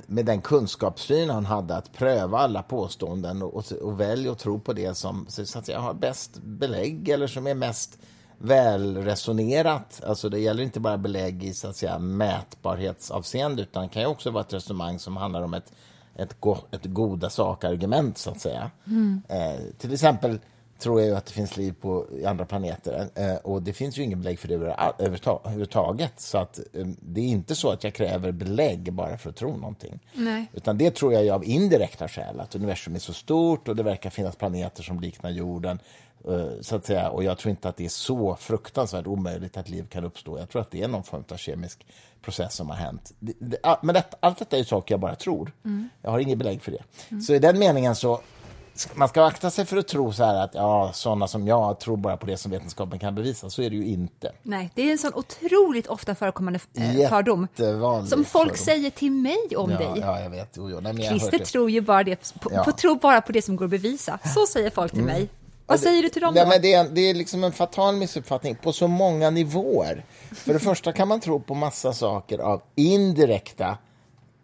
med 0.07 0.25
den 0.25 0.41
kunskapssyn 0.41 1.29
han 1.29 1.45
hade 1.45 1.75
att 1.75 1.93
pröva 1.93 2.37
alla 2.37 2.63
påståenden 2.63 3.41
och, 3.41 3.55
och, 3.55 3.71
och 3.71 3.99
välja 3.99 4.31
att 4.31 4.39
tro 4.39 4.59
på 4.59 4.73
det 4.73 4.95
som 4.95 5.25
så 5.29 5.59
att 5.59 5.65
säga, 5.65 5.79
har 5.79 5.93
bäst 5.93 6.37
belägg 6.37 7.09
eller 7.09 7.27
som 7.27 7.47
är 7.47 7.55
mest 7.55 7.97
välresonerat. 8.41 10.01
Alltså 10.05 10.29
det 10.29 10.39
gäller 10.39 10.63
inte 10.63 10.79
bara 10.79 10.97
belägg 10.97 11.43
i 11.43 11.53
så 11.53 11.67
att 11.67 11.75
säga, 11.75 11.99
mätbarhetsavseende 11.99 13.61
utan 13.61 13.83
det 13.83 13.89
kan 13.89 14.01
ju 14.01 14.07
också 14.07 14.31
vara 14.31 14.43
ett 14.43 14.53
resonemang 14.53 14.99
som 14.99 15.17
handlar 15.17 15.41
om 15.41 15.53
ett, 15.53 15.73
ett, 16.15 16.39
go, 16.39 16.57
ett 16.71 16.85
goda 16.85 17.29
sakargument 17.29 18.17
så 18.17 18.29
att 18.29 18.39
säga. 18.39 18.71
Eh, 19.27 19.59
till 19.77 19.93
exempel 19.93 20.39
tror 20.81 20.99
jag 20.99 21.09
ju 21.09 21.15
att 21.15 21.25
det 21.25 21.33
finns 21.33 21.57
liv 21.57 21.75
på 21.81 22.07
andra 22.25 22.45
planeter 22.45 23.09
eh, 23.15 23.35
och 23.35 23.61
det 23.61 23.73
finns 23.73 23.97
ju 23.97 24.03
ingen 24.03 24.21
belägg 24.21 24.39
för 24.39 24.47
det 24.47 24.53
överhuvudtaget. 24.53 26.19
Så 26.19 26.37
att 26.37 26.59
eh, 26.73 26.87
det 26.99 27.21
är 27.21 27.25
inte 27.25 27.55
så 27.55 27.69
att 27.69 27.83
jag 27.83 27.93
kräver 27.93 28.31
belägg 28.31 28.93
bara 28.93 29.17
för 29.17 29.29
att 29.29 29.35
tro 29.35 29.57
någonting. 29.57 29.99
Nej. 30.13 30.45
Utan 30.53 30.77
det 30.77 30.91
tror 30.91 31.13
jag 31.13 31.29
av 31.29 31.45
indirekta 31.45 32.07
skäl, 32.07 32.39
att 32.39 32.55
universum 32.55 32.95
är 32.95 32.99
så 32.99 33.13
stort 33.13 33.67
och 33.67 33.75
det 33.75 33.83
verkar 33.83 34.09
finnas 34.09 34.35
planeter 34.35 34.83
som 34.83 34.99
liknar 34.99 35.29
jorden. 35.29 35.79
Eh, 36.27 36.61
Så 36.61 36.75
att 36.75 36.85
säga. 36.85 37.09
Och 37.09 37.23
jag 37.23 37.37
tror 37.37 37.49
inte 37.49 37.69
att 37.69 37.77
det 37.77 37.85
är 37.85 37.89
så 37.89 38.35
fruktansvärt 38.39 39.07
omöjligt 39.07 39.57
att 39.57 39.69
liv 39.69 39.85
kan 39.89 40.03
uppstå. 40.03 40.39
Jag 40.39 40.49
tror 40.49 40.61
att 40.61 40.71
det 40.71 40.81
är 40.81 40.87
någon 40.87 41.03
form 41.03 41.23
av 41.31 41.37
kemisk 41.37 41.85
process 42.21 42.55
som 42.55 42.69
har 42.69 42.75
hänt. 42.75 43.11
Det, 43.19 43.33
det, 43.39 43.57
all- 43.63 43.77
men 43.81 43.95
detta, 43.95 44.17
allt 44.19 44.39
detta 44.39 44.57
är 44.57 44.63
saker 44.63 44.93
jag 44.93 44.99
bara 44.99 45.15
tror. 45.15 45.51
Jag 46.01 46.11
har 46.11 46.19
inget 46.19 46.37
belägg 46.37 46.61
för 46.61 46.71
det. 46.71 47.21
Så 47.21 47.33
i 47.33 47.39
den 47.39 47.59
meningen 47.59 47.95
så 47.95 48.21
man 48.93 49.07
ska 49.09 49.23
akta 49.25 49.49
sig 49.51 49.65
för 49.65 49.77
att 49.77 49.87
tro 49.87 50.13
så 50.13 50.23
att 50.23 50.55
ja, 50.55 50.91
sådana 50.93 51.27
som 51.27 51.47
jag 51.47 51.79
tror 51.79 51.97
bara 51.97 52.17
på 52.17 52.25
det 52.25 52.37
som 52.37 52.51
vetenskapen 52.51 52.99
kan 52.99 53.15
bevisa. 53.15 53.49
Så 53.49 53.61
är 53.61 53.69
det 53.69 53.75
ju 53.75 53.85
inte. 53.85 54.31
Nej, 54.43 54.71
det 54.75 54.81
är 54.87 54.91
en 54.91 54.97
sån 54.97 55.11
otroligt 55.13 55.87
ofta 55.87 56.15
förekommande 56.15 56.59
eh, 56.73 57.09
fördom. 57.09 57.47
Som 57.55 58.25
folk 58.25 58.25
fördom. 58.25 58.55
säger 58.57 58.89
till 58.89 59.11
mig 59.11 59.37
om 59.57 59.71
Ja, 59.71 59.77
dig. 59.77 59.91
ja, 60.01 60.19
jag 60.21 60.29
vet. 60.29 60.49
Jo, 60.57 60.69
jo. 60.69 60.79
Nej, 60.79 61.07
Christer 61.09 61.37
det. 61.39 61.45
tror 61.45 61.69
ju 61.69 61.81
bara, 61.81 62.03
det, 62.03 62.33
på, 62.39 62.49
Ja. 62.53 62.63
på, 62.63 62.71
tror 62.71 62.95
bara 62.95 63.21
på 63.21 63.31
det 63.31 63.41
som 63.41 63.55
går 63.55 63.65
att 63.65 63.71
bevisa. 63.71 64.19
Så 64.33 64.45
säger 64.47 64.69
folk 64.69 64.91
till 64.93 65.03
mig. 65.03 65.29
Vad 65.71 65.79
säger 65.79 66.03
du 66.03 66.09
till 66.09 66.21
dem 66.21 66.33
Nej, 66.33 66.47
men 66.47 66.61
det, 66.61 66.73
är, 66.73 66.89
det 66.89 67.01
är 67.01 67.13
liksom 67.13 67.43
en 67.43 67.51
fatal 67.51 67.95
missuppfattning 67.95 68.55
på 68.55 68.73
så 68.73 68.87
många 68.87 69.29
nivåer. 69.29 70.05
För 70.31 70.53
det 70.53 70.59
första 70.59 70.91
kan 70.91 71.07
man 71.07 71.19
tro 71.19 71.39
på 71.39 71.55
massa 71.55 71.93
saker 71.93 72.39
av 72.39 72.61
indirekta 72.75 73.77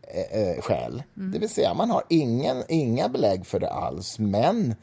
eh, 0.02 0.42
eh, 0.42 0.62
skäl. 0.62 1.04
Det 1.14 1.40
vill 1.40 1.50
säga, 1.50 1.74
man 1.74 1.90
har 1.90 2.04
ingen, 2.10 2.64
inga 2.70 3.10
belägg 3.10 3.46
för 3.46 3.60
det 3.60 3.70
alls. 3.70 4.20
Men 4.20 4.76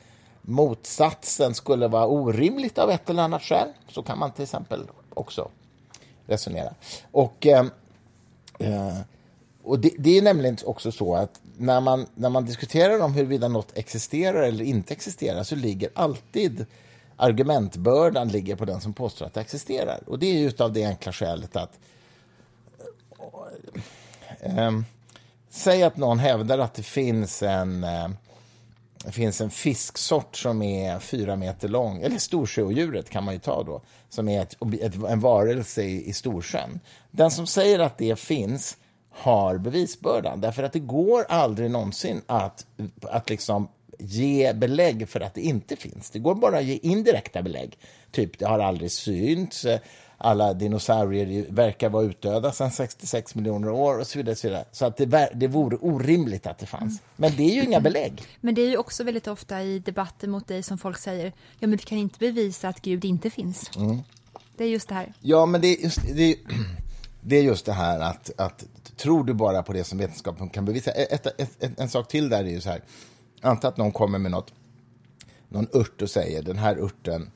motsatsen 0.43 1.55
skulle 1.55 1.89
vara 1.89 2.07
orimligt 2.07 2.79
av 2.79 2.91
ett 2.91 3.11
eller 3.11 3.23
annat 3.23 3.43
skäl. 3.43 3.69
Så 3.89 4.03
kan 4.03 4.19
man 4.19 4.33
till 4.33 4.43
exempel 4.43 4.83
också 5.15 5.51
resonera. 6.27 6.75
Och... 7.11 7.47
Eh, 7.47 7.65
Eh, 8.59 8.99
och 9.63 9.79
det, 9.79 9.91
det 9.99 10.19
är 10.19 10.23
nämligen 10.23 10.57
också 10.67 10.93
så 10.93 11.15
att 11.15 11.41
när 11.59 11.81
man, 11.81 12.07
när 12.15 12.29
man 12.29 12.45
diskuterar 12.45 13.01
om 13.01 13.15
huruvida 13.15 13.49
något 13.49 13.79
existerar 13.79 14.43
eller 14.43 14.65
inte 14.65 14.95
existerar 14.95 15.43
så 15.43 15.57
ligger 15.57 15.91
alltid 15.95 16.67
argumentbördan 17.17 18.29
ligger 18.29 18.57
på 18.57 18.65
den 18.65 18.81
som 18.81 18.93
påstår 18.93 19.27
att 19.27 19.35
det 19.35 19.41
existerar. 19.41 20.01
Och 20.07 20.19
det 20.19 20.27
är 20.27 20.39
ju 20.39 20.53
av 20.59 20.73
det 20.73 20.85
enkla 20.85 21.13
skälet 21.13 21.57
att 21.57 21.79
Äh, 24.45 24.81
Säg 25.51 25.83
att 25.83 25.97
någon 25.97 26.19
hävdar 26.19 26.59
att 26.59 26.75
det 26.75 26.83
finns 26.83 27.43
en 27.43 27.85
äh, 27.85 28.09
det 29.05 29.13
finns 29.13 29.41
en 29.41 29.51
fisksort 29.51 30.37
som 30.37 30.63
är 30.63 30.99
fyra 30.99 31.37
meter 31.37 31.69
lång, 31.69 32.03
eller 32.03 32.19
storsjöodjuret 32.19 33.11
kan 33.11 33.25
man 33.25 33.35
ju 33.35 33.41
ta 33.41 33.63
då, 33.63 33.81
som 34.09 34.29
är 34.29 34.43
ett, 34.43 34.57
ett, 34.81 34.95
en 34.95 35.21
varelse 35.21 35.83
i, 35.83 36.09
i 36.09 36.13
Storsjön. 36.13 36.81
Den 37.11 37.31
som 37.31 37.47
säger 37.47 37.79
att 37.79 37.99
det 37.99 38.19
finns 38.19 38.77
har 39.17 39.59
bevisbördan, 39.59 40.41
därför 40.41 40.63
att 40.63 40.73
det 40.73 40.79
går 40.79 41.25
aldrig 41.29 41.71
någonsin 41.71 42.23
att, 42.27 42.67
att 43.03 43.31
liksom 43.31 43.69
ge 43.99 44.53
belägg 44.53 45.09
för 45.09 45.21
att 45.21 45.35
det 45.35 45.41
inte 45.41 45.77
finns. 45.77 46.11
Det 46.11 46.19
går 46.19 46.35
bara 46.35 46.59
att 46.59 46.65
ge 46.65 46.79
indirekta 46.83 47.43
belägg. 47.43 47.79
Typ, 48.11 48.39
det 48.39 48.47
har 48.47 48.59
aldrig 48.59 48.93
synts, 48.93 49.67
alla 50.19 50.55
dinosaurier 50.55 51.47
verkar 51.49 51.89
vara 51.89 52.05
utdöda 52.05 52.53
sedan 52.53 52.71
66 52.71 53.35
miljoner 53.35 53.71
år 53.71 53.99
och 53.99 54.07
så 54.07 54.19
vidare. 54.19 54.37
Så, 54.37 54.49
vidare. 54.49 54.65
så 54.73 54.87
att 54.87 54.97
det, 54.97 55.31
det 55.35 55.49
vore 55.49 55.77
orimligt 55.77 56.47
att 56.47 56.59
det 56.59 56.67
fanns. 56.67 57.01
Men 57.17 57.37
det 57.37 57.43
är 57.43 57.55
ju 57.55 57.63
inga 57.63 57.81
belägg. 57.81 58.23
Men 58.41 58.55
det 58.55 58.63
är 58.63 58.69
ju 58.69 58.77
också 58.77 59.05
väldigt 59.05 59.27
ofta 59.27 59.63
i 59.63 59.79
debatter 59.79 60.29
mot 60.29 60.49
dig 60.49 60.63
som 60.63 60.79
folk 60.79 60.99
säger, 60.99 61.33
ja 61.59 61.67
men 61.67 61.71
vi 61.71 61.79
kan 61.79 61.99
inte 61.99 62.19
bevisa 62.19 62.69
att 62.69 62.81
Gud 62.81 63.05
inte 63.05 63.31
finns. 63.31 63.71
Mm. 63.77 63.99
Det 64.57 64.65
är 64.65 64.69
just 64.69 64.89
det 64.89 64.95
här. 64.95 65.13
Ja, 65.21 65.47
men 65.47 65.61
det 65.61 65.69
är 65.69 65.83
just 65.83 66.01
det, 66.15 66.33
är, 66.33 66.37
det, 67.21 67.37
är 67.37 67.43
just 67.43 67.67
det 67.67 67.73
här 67.73 68.01
att, 68.01 68.31
att 68.37 68.65
tror 68.97 69.25
du 69.25 69.35
bara 69.35 69.63
på 69.63 69.73
det 69.73 69.85
som 69.85 69.99
vetenskapen 69.99 70.49
kan 70.49 70.65
bevisa. 70.65 70.91
Ett, 70.91 71.27
ett, 71.27 71.63
ett, 71.63 71.81
en 71.81 71.89
sak 71.89 72.09
till 72.09 72.29
där 72.29 72.45
är 72.45 72.49
ju 72.49 72.61
så 72.61 72.71
här, 72.71 72.83
anta 73.41 73.69
att 73.69 73.77
någon 73.77 73.93
kommer 73.93 74.19
med 74.19 74.31
något, 74.31 74.53
någon 75.49 75.69
ört 75.73 76.03
och 76.03 76.11
säger 76.11 76.43
den 76.43 76.59
här 76.59 76.77
örten, 76.77 77.31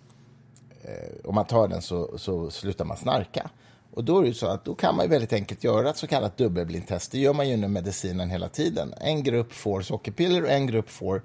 eh, 0.82 1.14
om 1.24 1.34
man 1.34 1.44
tar 1.44 1.68
den 1.68 1.82
så, 1.82 2.18
så 2.18 2.50
slutar 2.50 2.84
man 2.84 2.96
snarka. 2.96 3.50
Och 3.90 4.04
då 4.04 4.18
är 4.18 4.22
det 4.22 4.28
ju 4.28 4.34
så 4.34 4.46
att 4.46 4.64
då 4.64 4.74
kan 4.74 4.96
man 4.96 5.04
ju 5.04 5.10
väldigt 5.10 5.32
enkelt 5.32 5.64
göra 5.64 5.90
ett 5.90 5.96
så 5.96 6.06
kallat 6.06 6.36
dubbelblindtest. 6.36 7.12
Det 7.12 7.18
gör 7.18 7.32
man 7.32 7.48
ju 7.48 7.54
inom 7.54 7.72
medicinen 7.72 8.30
hela 8.30 8.48
tiden. 8.48 8.94
En 9.00 9.22
grupp 9.22 9.52
får 9.52 9.82
sockerpiller 9.82 10.42
och 10.42 10.50
en 10.50 10.66
grupp 10.66 10.90
får 10.90 11.22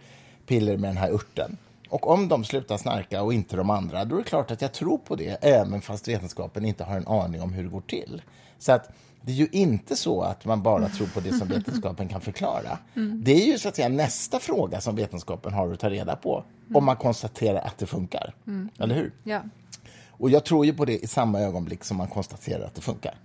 piller 0.48 0.78
med 0.78 0.90
den 0.90 0.98
här 0.98 1.12
örten. 1.12 1.58
Och 1.90 2.10
om 2.10 2.28
de 2.28 2.44
slutar 2.44 2.78
snarka 2.78 3.22
och 3.24 3.34
inte 3.34 3.56
de 3.56 3.70
andra, 3.70 4.06
då 4.06 4.16
är 4.16 4.20
det 4.20 4.30
klart 4.30 4.52
att 4.52 4.62
jag 4.62 4.74
tror 4.74 4.98
på 4.98 5.16
det, 5.16 5.38
även 5.42 5.82
fast 5.82 6.08
vetenskapen 6.08 6.66
inte 6.66 6.84
har 6.84 6.98
en 6.98 7.08
aning 7.08 7.42
om 7.42 7.54
hur 7.54 7.64
det 7.64 7.70
går 7.70 7.82
till. 7.82 8.22
Så 8.60 8.72
att 8.72 8.90
det 9.26 9.32
är 9.32 9.36
ju 9.36 9.48
inte 9.52 9.96
så 9.96 10.22
att 10.22 10.46
man 10.46 10.64
bara 10.64 10.90
tror 10.90 11.08
på 11.08 11.20
det 11.20 11.34
som 11.34 11.48
vetenskapen 11.48 12.08
kan 12.08 12.22
förklara. 12.22 12.78
Det 13.24 13.32
är 13.32 13.46
ju 13.46 13.58
så 13.58 13.70
att 13.70 13.76
säga 13.76 13.90
nästa 13.90 14.40
fråga 14.40 14.82
som 14.82 14.96
vetenskapen 14.96 15.54
har 15.54 15.74
att 15.74 15.80
ta 15.80 15.90
reda 15.90 16.16
på, 16.16 16.44
om 16.74 16.86
man 16.86 16.96
konstaterar 16.96 17.60
att 17.60 17.78
det 17.78 17.86
funkar. 17.86 18.34
Eller 18.80 18.96
hur? 18.96 19.12
Ja. 19.24 19.42
Och 20.10 20.30
jag 20.30 20.44
tror 20.44 20.66
ju 20.66 20.74
på 20.74 20.86
det 20.86 21.04
i 21.04 21.08
samma 21.08 21.40
ögonblick 21.40 21.84
som 21.84 21.98
man 21.98 22.08
konstaterar 22.08 22.66
att 22.66 22.76
det 22.76 22.82
funkar. 22.82 23.16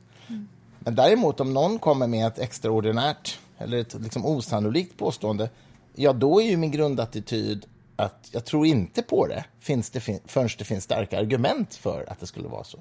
Men 0.79 0.95
däremot 0.95 1.41
om 1.41 1.55
någon 1.55 1.79
kommer 1.79 2.07
med 2.07 2.27
ett 2.27 2.39
extraordinärt 2.39 3.39
eller 3.59 3.79
ett 3.79 3.95
liksom 3.95 4.27
osannolikt 4.27 4.99
påstående, 4.99 5.51
ja 5.95 6.13
då 6.13 6.43
är 6.43 6.47
ju 6.47 6.57
min 6.57 6.71
grundattityd 6.71 7.67
att 7.97 8.29
jag 8.33 8.45
tror 8.45 8.67
inte 8.67 9.03
på 9.03 9.27
det, 9.27 9.45
finns 9.61 9.91
det 9.91 10.01
fin 10.01 10.21
förrän 10.27 10.49
det 10.59 10.65
finns 10.65 10.85
starka 10.85 11.19
argument 11.19 11.75
för 11.75 12.05
att 12.09 12.21
det 12.21 12.27
skulle 12.27 12.49
vara 12.49 12.65
så. 12.65 12.79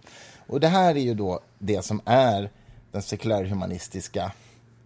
Och 0.48 0.60
det 0.60 0.68
här 0.68 0.96
är 0.96 1.00
ju 1.00 1.14
då 1.14 1.40
det 1.60 1.86
som 1.86 2.02
är 2.06 2.50
den 2.92 3.02
sekulärhumanistiska 3.02 4.32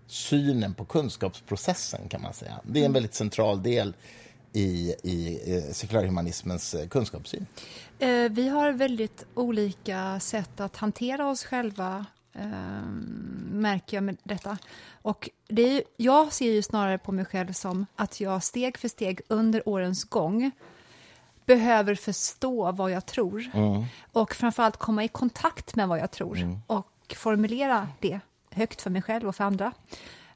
synen 0.07 0.73
på 0.73 0.85
kunskapsprocessen 0.85 2.09
kan 2.09 2.21
man 2.21 2.33
säga. 2.33 2.59
Det 2.63 2.81
är 2.81 2.85
en 2.85 2.93
väldigt 2.93 3.13
central 3.13 3.63
del 3.63 3.93
i, 4.53 4.95
i 5.03 5.39
eh, 5.55 5.73
sekulärhumanismens 5.73 6.73
eh, 6.73 6.87
kunskapssyn. 6.87 7.45
Eh, 7.99 8.31
vi 8.31 8.49
har 8.49 8.71
väldigt 8.71 9.25
olika 9.33 10.19
sätt 10.19 10.59
att 10.59 10.77
hantera 10.77 11.29
oss 11.29 11.43
själva, 11.43 12.05
eh, 12.33 12.81
märker 13.51 13.97
jag 13.97 14.03
med 14.03 14.17
detta. 14.23 14.57
Och 15.01 15.29
det 15.47 15.61
är, 15.61 15.83
jag 15.97 16.33
ser 16.33 16.51
ju 16.51 16.61
snarare 16.61 16.97
på 16.97 17.11
mig 17.11 17.25
själv 17.25 17.53
som 17.53 17.85
att 17.95 18.21
jag 18.21 18.43
steg 18.43 18.77
för 18.77 18.87
steg 18.87 19.21
under 19.27 19.69
årens 19.69 20.03
gång 20.03 20.51
behöver 21.45 21.95
förstå 21.95 22.71
vad 22.71 22.91
jag 22.91 23.05
tror 23.05 23.51
och 24.11 24.35
framförallt 24.35 24.77
komma 24.77 25.03
i 25.03 25.07
kontakt 25.07 25.75
med 25.75 25.87
vad 25.87 25.99
jag 25.99 26.11
tror 26.11 26.59
och 26.67 26.90
formulera 27.15 27.87
det 27.99 28.19
högt 28.51 28.81
för 28.81 28.89
mig 28.89 29.01
själv 29.01 29.27
och 29.27 29.35
för 29.35 29.43
andra. 29.43 29.71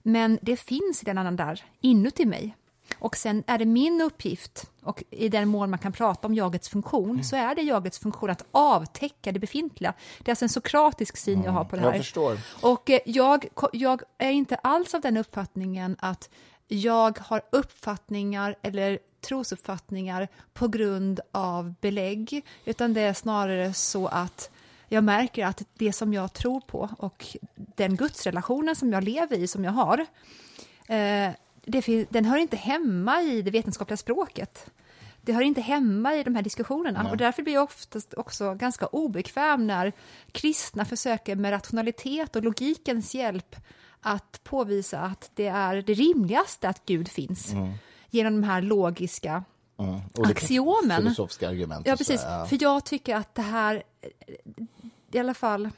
Men 0.04 0.40
det 0.42 0.58
finns 0.58 1.04
redan 1.04 1.36
där 1.36 1.64
inuti 1.82 2.26
mig. 2.26 2.56
Och 3.00 3.16
sen 3.16 3.44
är 3.48 3.58
det 3.58 3.66
min 3.66 4.02
uppgift, 4.02 4.72
och 4.82 5.04
i 5.10 5.30
den 5.30 5.48
mån 5.48 5.70
man 5.70 5.80
kan 5.80 5.92
prata 5.92 6.28
om 6.28 6.34
jagets 6.34 6.70
funktion, 6.70 7.24
så 7.24 7.36
är 7.36 7.56
det 7.56 7.62
jagets 7.62 8.00
funktion 8.00 8.30
att 8.30 8.46
avtäcka 8.52 9.32
det 9.32 9.40
befintliga. 9.40 9.94
Det 10.20 10.30
är 10.30 10.32
alltså 10.32 10.46
en 10.46 10.50
sokratisk 10.50 11.18
syn 11.18 11.44
jag 11.44 11.52
har 11.52 11.66
på 11.66 11.76
det 11.76 11.82
här. 11.82 11.90
Jag 11.90 11.98
förstår. 11.98 12.38
Och 12.62 12.90
eh, 12.90 13.00
jag, 13.06 13.46
jag 13.74 14.02
är 14.18 14.32
inte 14.32 14.56
alls 14.56 14.94
av 14.94 15.02
den 15.02 15.18
uppfattningen 15.18 15.96
att 16.00 16.30
jag 16.68 17.20
har 17.20 17.42
uppfattningar 17.52 18.56
eller 18.62 19.00
trosuppfattningar 19.22 20.28
på 20.54 20.68
grund 20.68 21.20
av 21.32 21.74
belägg, 21.82 22.46
utan 22.66 22.94
det 22.94 23.02
är 23.02 23.14
snarare 23.14 23.74
så 23.74 24.08
att 24.08 24.50
jag 24.88 25.04
märker 25.04 25.46
att 25.46 25.62
det 25.74 25.94
som 25.94 26.14
jag 26.14 26.34
tror 26.34 26.60
på 26.60 26.90
och 26.98 27.26
den 27.56 27.96
gudsrelationen 27.96 28.76
som 28.76 28.94
jag 28.94 29.04
lever 29.04 29.38
i, 29.38 29.48
som 29.48 29.64
jag 29.64 29.72
har, 29.72 30.06
eh, 30.88 31.32
den 32.10 32.26
hör 32.26 32.38
inte 32.38 32.58
hemma 32.58 33.22
i 33.22 33.42
det 33.42 33.52
vetenskapliga 33.52 33.98
språket. 33.98 34.72
Det 35.22 35.34
hör 35.34 35.42
inte 35.42 35.62
hemma 35.62 36.16
i 36.16 36.24
de 36.24 36.36
här 36.36 36.42
diskussionerna 36.42 37.10
och 37.12 37.18
därför 37.18 37.44
blir 37.44 37.54
jag 37.54 37.64
oftast 37.64 38.14
också 38.14 38.54
ganska 38.54 38.86
obekväm 38.88 39.68
när 39.68 39.92
kristna 40.32 40.86
försöker 40.86 41.36
med 41.36 41.52
rationalitet 41.52 42.36
och 42.36 42.44
logikens 42.44 43.16
hjälp 43.16 43.56
att 44.02 44.44
påvisa 44.44 45.00
att 45.00 45.32
det 45.36 45.48
är 45.48 45.76
det 45.76 45.94
rimligaste 45.94 46.70
att 46.70 46.86
Gud 46.86 47.08
finns 47.08 47.54
genom 48.10 48.42
de 48.42 48.48
här 48.48 48.62
logiska 48.62 49.44
Mm. 49.78 50.02
Axiomen. 50.24 51.02
Filosofiska 51.02 51.50
argument. 51.50 51.88
Ja, 51.88 51.94
och 51.94 52.00
så, 52.00 52.06
precis. 52.06 52.22
ja. 52.24 52.46
För 52.46 52.58
jag 52.62 52.86
tycker 52.86 53.16
att 53.16 53.36
det 53.36 53.42
här, 53.42 53.84
i 55.12 55.20
alla 55.20 55.34
fall... 55.34 55.70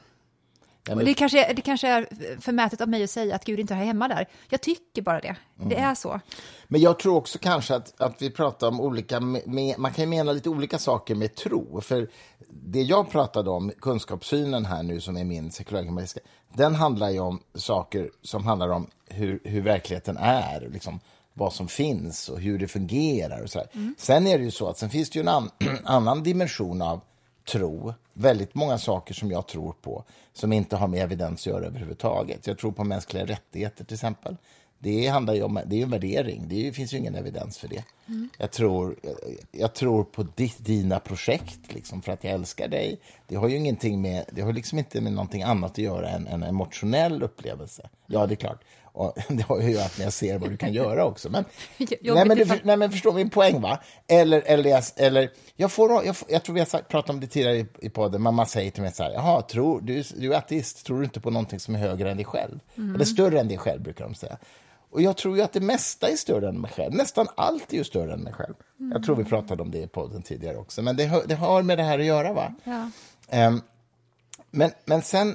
Ja, 0.88 0.94
men- 0.94 1.04
det, 1.04 1.14
kanske, 1.14 1.52
det 1.52 1.62
kanske 1.62 1.88
är 1.88 2.06
förmätet 2.40 2.80
av 2.80 2.88
mig 2.88 3.04
att 3.04 3.10
säga 3.10 3.34
att 3.34 3.44
Gud 3.44 3.60
inte 3.60 3.74
hör 3.74 3.84
hemma 3.84 4.08
där. 4.08 4.26
Jag 4.48 4.60
tycker 4.60 5.02
bara 5.02 5.20
det. 5.20 5.36
Det 5.56 5.74
Mm. 5.76 5.90
är 5.90 5.94
så. 5.94 6.20
Men 6.68 6.80
jag 6.80 6.98
tror 6.98 7.16
också 7.16 7.38
kanske 7.38 7.74
att, 7.74 8.00
att 8.00 8.22
vi 8.22 8.30
pratar 8.30 8.68
om 8.68 8.80
olika, 8.80 9.20
med, 9.20 9.74
man 9.78 9.92
kan 9.92 10.04
ju 10.04 10.10
mena 10.10 10.32
lite 10.32 10.48
olika 10.48 10.78
saker 10.78 11.14
med 11.14 11.34
tro. 11.34 11.80
För 11.80 12.08
det 12.48 12.82
jag 12.82 13.10
pratade 13.10 13.50
om, 13.50 13.72
kunskapssynen 13.80 14.64
här 14.64 14.82
nu 14.82 15.00
som 15.00 15.16
är 15.16 15.24
min 15.24 15.50
sekulärhumanistiska, 15.50 16.28
den 16.54 16.74
handlar 16.74 17.10
ju 17.10 17.18
om 17.20 17.40
saker 17.54 18.10
som 18.22 18.44
handlar 18.46 18.68
om 18.68 18.86
hur, 19.08 19.40
hur 19.44 19.60
verkligheten 19.60 20.16
är, 20.16 20.68
liksom, 20.72 21.00
vad 21.34 21.52
som 21.52 21.68
finns 21.68 22.28
och 22.28 22.40
hur 22.40 22.58
det 22.58 22.68
fungerar 22.68 23.42
och 23.42 23.50
så 23.50 23.58
här. 23.58 23.68
Sen 23.98 24.26
är 24.26 24.38
det 24.38 24.44
ju 24.44 24.50
så 24.50 24.68
att 24.68 24.78
sen 24.78 24.90
finns 24.90 25.10
det 25.10 25.18
ju 25.18 25.20
en 25.22 25.28
an, 25.28 25.50
annan 25.84 26.22
dimension 26.22 26.82
av 26.82 27.00
tro, 27.48 27.94
väldigt 28.12 28.54
många 28.54 28.78
saker 28.78 29.14
som 29.14 29.30
jag 29.30 29.46
tror 29.46 29.72
på 29.72 30.04
som 30.32 30.52
inte 30.52 30.76
har 30.76 30.88
med 30.88 31.02
evidens 31.02 31.40
att 31.40 31.46
göra 31.46 31.66
överhuvudtaget. 31.66 32.46
Jag 32.46 32.58
tror 32.58 32.72
på 32.72 32.84
mänskliga 32.84 33.26
rättigheter 33.26 33.84
till 33.84 33.94
exempel. 33.94 34.36
Det 34.78 35.06
handlar 35.06 35.34
ju 35.34 35.42
om 35.42 35.60
det 35.66 35.74
är 35.74 35.78
ju 35.78 35.82
en 35.82 35.90
värdering, 35.90 36.44
det 36.48 36.72
finns 36.72 36.94
ju 36.94 36.98
ingen 36.98 37.14
evidens 37.14 37.58
för 37.58 37.68
det. 37.68 37.84
Jag, 38.38 38.50
tror, 38.50 38.96
jag 39.52 39.74
tror 39.74 40.04
på 40.04 40.22
di, 40.22 40.52
dina 40.58 41.00
projekt 41.00 41.74
liksom, 41.74 42.02
för 42.02 42.12
att 42.12 42.24
jag 42.24 42.32
älskar 42.32 42.68
dig. 42.68 43.00
Det 43.26 43.36
har 43.36 43.48
ju 43.48 43.56
ingenting 43.56 44.02
med, 44.02 44.24
det 44.32 44.42
har 44.42 44.52
liksom 44.52 44.78
inte 44.78 45.00
med 45.00 45.12
någonting 45.12 45.42
annat 45.42 45.70
att 45.70 45.78
göra 45.78 46.08
än 46.08 46.26
en 46.26 46.42
emotionell 46.42 47.22
upplevelse. 47.22 47.88
Ja, 48.06 48.26
det 48.26 48.34
är 48.34 48.36
klart. 48.36 48.64
Och 48.98 49.18
det 49.28 49.42
har 49.42 49.60
ju 49.60 49.78
att 49.78 49.98
att 49.98 50.04
jag 50.04 50.12
ser 50.12 50.38
vad 50.38 50.50
du 50.50 50.56
kan 50.56 50.72
göra 50.72 51.04
också. 51.04 51.30
Men, 51.30 51.44
nej, 52.00 52.26
men 52.26 52.36
du, 52.36 52.46
nej, 52.62 52.76
men 52.76 52.90
förstår 52.90 53.12
min 53.12 53.30
poäng, 53.30 53.60
va? 53.60 53.80
Eller, 54.08 54.42
eller, 54.46 54.70
jag, 54.70 54.84
eller 54.96 55.30
jag, 55.56 55.72
får, 55.72 56.04
jag, 56.04 56.16
jag 56.28 56.42
tror 56.42 56.54
vi 56.54 56.60
har 56.60 56.66
pratat 56.66 57.10
om 57.10 57.20
det 57.20 57.26
tidigare 57.26 57.56
i, 57.56 57.66
i 57.80 57.88
podden, 57.90 58.22
men 58.22 58.34
man 58.34 58.46
säger 58.46 58.70
till 58.70 58.82
mig 58.82 58.92
så 58.92 59.02
här, 59.02 59.10
jaha, 59.10 59.42
tror, 59.42 59.80
du, 59.80 60.02
du 60.16 60.34
är 60.34 60.38
ateist, 60.38 60.86
tror 60.86 60.98
du 60.98 61.04
inte 61.04 61.20
på 61.20 61.30
någonting 61.30 61.60
som 61.60 61.74
är 61.74 61.78
högre 61.78 62.10
än 62.10 62.16
dig 62.16 62.26
själv? 62.26 62.60
Eller 62.94 63.04
större 63.04 63.40
än 63.40 63.48
dig 63.48 63.58
själv, 63.58 63.82
brukar 63.82 64.04
de 64.04 64.14
säga. 64.14 64.38
Och 64.90 65.02
jag 65.02 65.16
tror 65.16 65.36
ju 65.36 65.42
att 65.42 65.52
det 65.52 65.60
mesta 65.60 66.08
är 66.08 66.16
större 66.16 66.48
än 66.48 66.60
mig 66.60 66.70
själv. 66.70 66.94
Nästan 66.94 67.26
allt 67.34 67.72
är 67.72 67.76
ju 67.76 67.84
större 67.84 68.12
än 68.12 68.20
mig 68.20 68.32
själv. 68.32 68.54
Jag 68.94 69.04
tror 69.04 69.16
vi 69.16 69.24
pratade 69.24 69.62
om 69.62 69.70
det 69.70 69.78
i 69.78 69.86
podden 69.86 70.22
tidigare 70.22 70.56
också. 70.56 70.82
Men 70.82 70.96
det, 70.96 71.22
det 71.26 71.34
har 71.34 71.62
med 71.62 71.78
det 71.78 71.84
här 71.84 71.98
att 71.98 72.04
göra, 72.04 72.32
va? 72.32 72.54
Ja. 72.64 72.90
Ehm, 73.28 73.60
men, 74.50 74.70
men 74.84 75.02
sen 75.02 75.34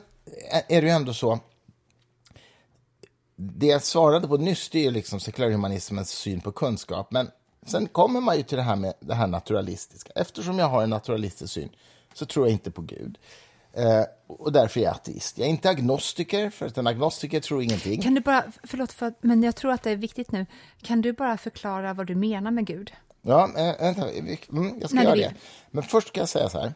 är 0.68 0.82
det 0.82 0.88
ju 0.88 0.94
ändå 0.94 1.14
så. 1.14 1.40
Det 3.44 3.68
jag 3.68 3.84
svarade 3.84 4.28
på 4.28 4.38
nyss 4.38 4.70
det 4.70 4.86
är 4.86 4.92
liksom 4.92 5.20
sekulärhumanismens 5.20 6.10
syn 6.10 6.42
på 6.42 6.52
kunskap. 6.52 7.12
Men 7.12 7.32
sen 7.66 7.88
kommer 7.88 8.22
man 8.22 8.38
ju 8.38 8.44
till 8.44 8.58
det 8.58 8.64
här 8.64 8.76
med 8.76 8.94
det 9.00 9.14
här 9.14 9.28
naturalistiska. 9.28 10.14
Eftersom 10.16 10.60
jag 10.60 10.68
har 10.68 10.84
en 10.84 10.90
naturalistisk 10.90 11.54
syn 11.54 11.70
så 12.14 12.26
tror 12.26 12.46
jag 12.48 12.54
inte 12.54 12.72
på 12.72 12.82
Gud. 12.82 13.18
Eh, 13.74 14.04
och 14.28 14.52
därför 14.52 14.80
är 14.80 14.84
jag 14.84 14.94
ateist. 14.94 15.38
Jag 15.38 15.46
är 15.46 15.50
inte 15.50 15.70
agnostiker, 15.70 16.50
för 16.50 16.66
att 16.66 16.78
en 16.78 16.88
agnostiker 16.88 17.40
tror 17.40 17.64
ingenting. 17.64 18.02
Kan 18.02 18.14
du 18.14 18.22
bara, 18.22 18.44
förlåt, 18.64 18.92
för, 18.92 19.14
men 19.22 19.44
jag 19.44 19.56
tror 19.56 19.72
att 19.72 19.84
det 19.84 19.92
är 19.92 19.96
viktigt 19.96 20.32
nu. 20.32 20.46
Kan 20.82 21.02
du 21.02 21.14
bara 21.14 21.38
förklara 21.38 21.94
vad 21.94 22.08
du 22.08 22.16
menar 22.16 22.52
med 22.52 22.66
Gud? 22.66 22.94
Ja, 23.22 23.50
eh, 23.58 23.76
vänta, 23.80 24.12
mm, 24.12 24.38
jag 24.82 24.90
ska 24.90 25.00
du 25.00 25.04
göra 25.04 25.16
det. 25.16 25.34
Men 25.72 25.84
först 25.84 26.08
ska 26.08 26.20
jag 26.20 26.30
säga 26.30 26.50
så 26.50 26.60
här. 26.60 26.74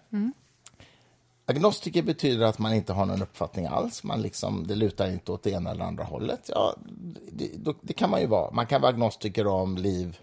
Agnostiker 1.49 2.01
betyder 2.01 2.45
att 2.45 2.59
man 2.59 2.73
inte 2.73 2.93
har 2.93 3.05
någon 3.05 3.21
uppfattning 3.21 3.65
alls. 3.65 4.03
Man 4.03 4.21
liksom, 4.21 4.67
det 4.67 4.75
lutar 4.75 5.11
inte 5.11 5.31
åt 5.31 5.43
det 5.43 5.51
ena 5.51 5.71
eller 5.71 5.85
andra 5.85 6.03
hållet. 6.03 6.49
Ja, 6.53 6.75
det, 7.31 7.49
då, 7.55 7.73
det 7.81 7.93
kan 7.93 8.09
man 8.09 8.21
ju 8.21 8.27
vara. 8.27 8.51
Man 8.51 8.65
kan 8.65 8.81
vara 8.81 8.91
agnostiker 8.91 9.47
om 9.47 9.77
liv, 9.77 10.17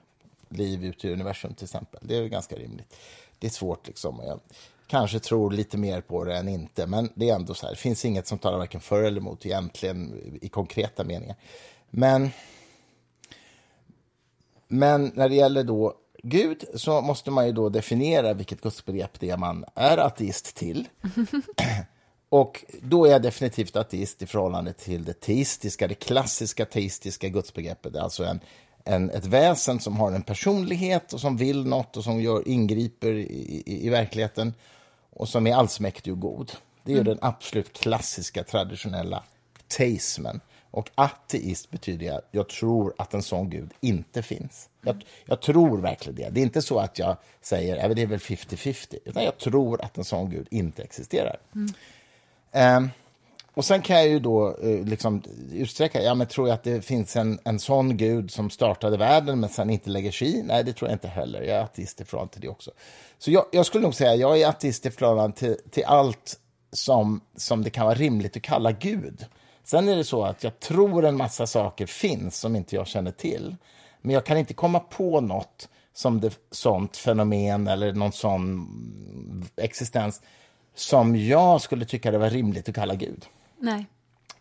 liv 0.48 0.84
ute 0.84 1.08
i 1.08 1.12
universum 1.12 1.54
till 1.54 1.64
exempel. 1.64 2.00
Det 2.02 2.16
är 2.16 2.26
ganska 2.28 2.56
rimligt. 2.56 2.96
Det 3.38 3.46
är 3.46 3.50
svårt 3.50 3.86
liksom. 3.86 4.20
Jag 4.26 4.40
kanske 4.86 5.18
tror 5.18 5.50
lite 5.50 5.76
mer 5.76 6.00
på 6.00 6.24
det 6.24 6.36
än 6.36 6.48
inte, 6.48 6.86
men 6.86 7.08
det 7.14 7.30
är 7.30 7.34
ändå 7.34 7.54
så 7.54 7.66
här. 7.66 7.72
Det 7.72 7.80
finns 7.80 8.04
inget 8.04 8.26
som 8.26 8.38
talar 8.38 8.58
varken 8.58 8.80
för 8.80 9.02
eller 9.02 9.20
emot 9.20 9.46
egentligen 9.46 10.20
i 10.42 10.48
konkreta 10.48 11.04
meningar. 11.04 11.36
Men 11.90 12.30
men 14.68 15.12
när 15.14 15.28
det 15.28 15.34
gäller 15.34 15.64
då 15.64 15.94
Gud 16.26 16.64
så 16.74 17.00
måste 17.00 17.30
man 17.30 17.46
ju 17.46 17.52
då 17.52 17.68
definiera 17.68 18.34
vilket 18.34 18.60
gudsbegrepp 18.60 19.20
det 19.20 19.30
är 19.30 19.36
man 19.36 19.64
är 19.74 19.98
ateist 19.98 20.56
till. 20.56 20.88
Och 22.28 22.64
då 22.82 23.06
är 23.06 23.10
jag 23.10 23.22
definitivt 23.22 23.76
ateist 23.76 24.22
i 24.22 24.26
förhållande 24.26 24.72
till 24.72 25.04
det 25.04 25.20
teistiska, 25.20 25.88
det 25.88 25.94
klassiska 25.94 26.64
teistiska 26.64 27.28
gudsbegreppet. 27.28 27.96
Alltså 27.96 28.24
en, 28.24 28.40
en, 28.84 29.10
ett 29.10 29.26
väsen 29.26 29.80
som 29.80 29.96
har 29.96 30.12
en 30.12 30.22
personlighet 30.22 31.12
och 31.12 31.20
som 31.20 31.36
vill 31.36 31.66
något 31.66 31.96
och 31.96 32.04
som 32.04 32.20
gör, 32.20 32.48
ingriper 32.48 33.12
i, 33.12 33.62
i, 33.66 33.86
i 33.86 33.88
verkligheten 33.88 34.54
och 35.10 35.28
som 35.28 35.46
är 35.46 35.54
allsmäktig 35.54 36.12
och 36.12 36.20
god. 36.20 36.52
Det 36.84 36.92
är 36.92 36.96
ju 36.96 37.02
den 37.02 37.18
absolut 37.20 37.72
klassiska 37.72 38.44
traditionella 38.44 39.22
teismen. 39.68 40.40
Och 40.70 40.90
ateist 40.94 41.70
betyder 41.70 42.18
att 42.18 42.28
jag 42.30 42.48
tror 42.48 42.94
att 42.98 43.14
en 43.14 43.22
sån 43.22 43.50
gud 43.50 43.70
inte 43.80 44.22
finns. 44.22 44.68
Jag, 44.84 45.04
jag 45.24 45.40
tror 45.40 45.78
verkligen 45.78 46.16
det. 46.16 46.30
Det 46.30 46.40
är 46.40 46.42
inte 46.42 46.62
så 46.62 46.78
att 46.78 46.98
jag 46.98 47.16
säger 47.40 47.76
att 47.76 47.96
det 47.96 48.02
är 48.02 48.06
väl 48.06 48.18
50-50, 48.18 48.98
utan 49.04 49.24
jag 49.24 49.38
tror 49.38 49.84
att 49.84 49.98
en 49.98 50.04
sån 50.04 50.30
gud 50.30 50.46
inte 50.50 50.82
existerar. 50.82 51.36
Ehm, 52.52 52.90
och 53.54 53.64
sen 53.64 53.82
kan 53.82 53.96
jag 53.96 54.08
ju 54.08 54.18
då 54.18 54.56
eh, 54.56 54.84
liksom 54.84 55.22
utsträcka, 55.52 56.02
ja 56.02 56.14
men 56.14 56.26
tror 56.26 56.48
jag 56.48 56.54
att 56.54 56.62
det 56.62 56.82
finns 56.82 57.16
en, 57.16 57.38
en 57.44 57.58
sån 57.58 57.96
gud 57.96 58.30
som 58.30 58.50
startade 58.50 58.96
världen 58.96 59.40
men 59.40 59.50
sen 59.50 59.70
inte 59.70 59.90
lägger 59.90 60.12
sig 60.12 60.36
i? 60.38 60.42
Nej, 60.42 60.64
det 60.64 60.72
tror 60.72 60.90
jag 60.90 60.94
inte 60.94 61.08
heller. 61.08 61.42
Jag 61.42 61.56
är 61.56 61.62
ateist 61.62 62.00
i 62.00 62.04
förhållande 62.04 62.32
till 62.32 62.42
det 62.42 62.48
också. 62.48 62.70
Så 63.18 63.30
jag, 63.30 63.44
jag 63.52 63.66
skulle 63.66 63.82
nog 63.84 63.94
säga, 63.94 64.14
jag 64.14 64.40
är 64.40 64.48
ateist 64.48 64.86
i 64.86 64.90
förhållande 64.90 65.36
till, 65.36 65.56
till 65.70 65.84
allt 65.84 66.38
som, 66.72 67.20
som 67.36 67.64
det 67.64 67.70
kan 67.70 67.84
vara 67.86 67.94
rimligt 67.94 68.36
att 68.36 68.42
kalla 68.42 68.72
Gud. 68.72 69.26
Sen 69.64 69.88
är 69.88 69.96
det 69.96 70.04
så 70.04 70.24
att 70.24 70.44
jag 70.44 70.60
tror 70.60 71.04
en 71.04 71.16
massa 71.16 71.46
saker 71.46 71.86
finns 71.86 72.38
som 72.38 72.56
inte 72.56 72.76
jag 72.76 72.86
känner 72.86 73.10
till. 73.10 73.56
Men 74.04 74.14
jag 74.14 74.26
kan 74.26 74.38
inte 74.38 74.54
komma 74.54 74.80
på 74.80 75.20
något 75.20 75.68
som 75.92 76.20
det, 76.20 76.38
sånt 76.50 76.96
fenomen 76.96 77.68
eller 77.68 77.92
någon 77.92 78.12
sån 78.12 78.68
existens 79.56 80.22
som 80.74 81.16
jag 81.16 81.60
skulle 81.60 81.84
tycka 81.84 82.10
det 82.10 82.18
var 82.18 82.30
rimligt 82.30 82.68
att 82.68 82.74
kalla 82.74 82.94
Gud. 82.94 83.26
Nej. 83.58 83.86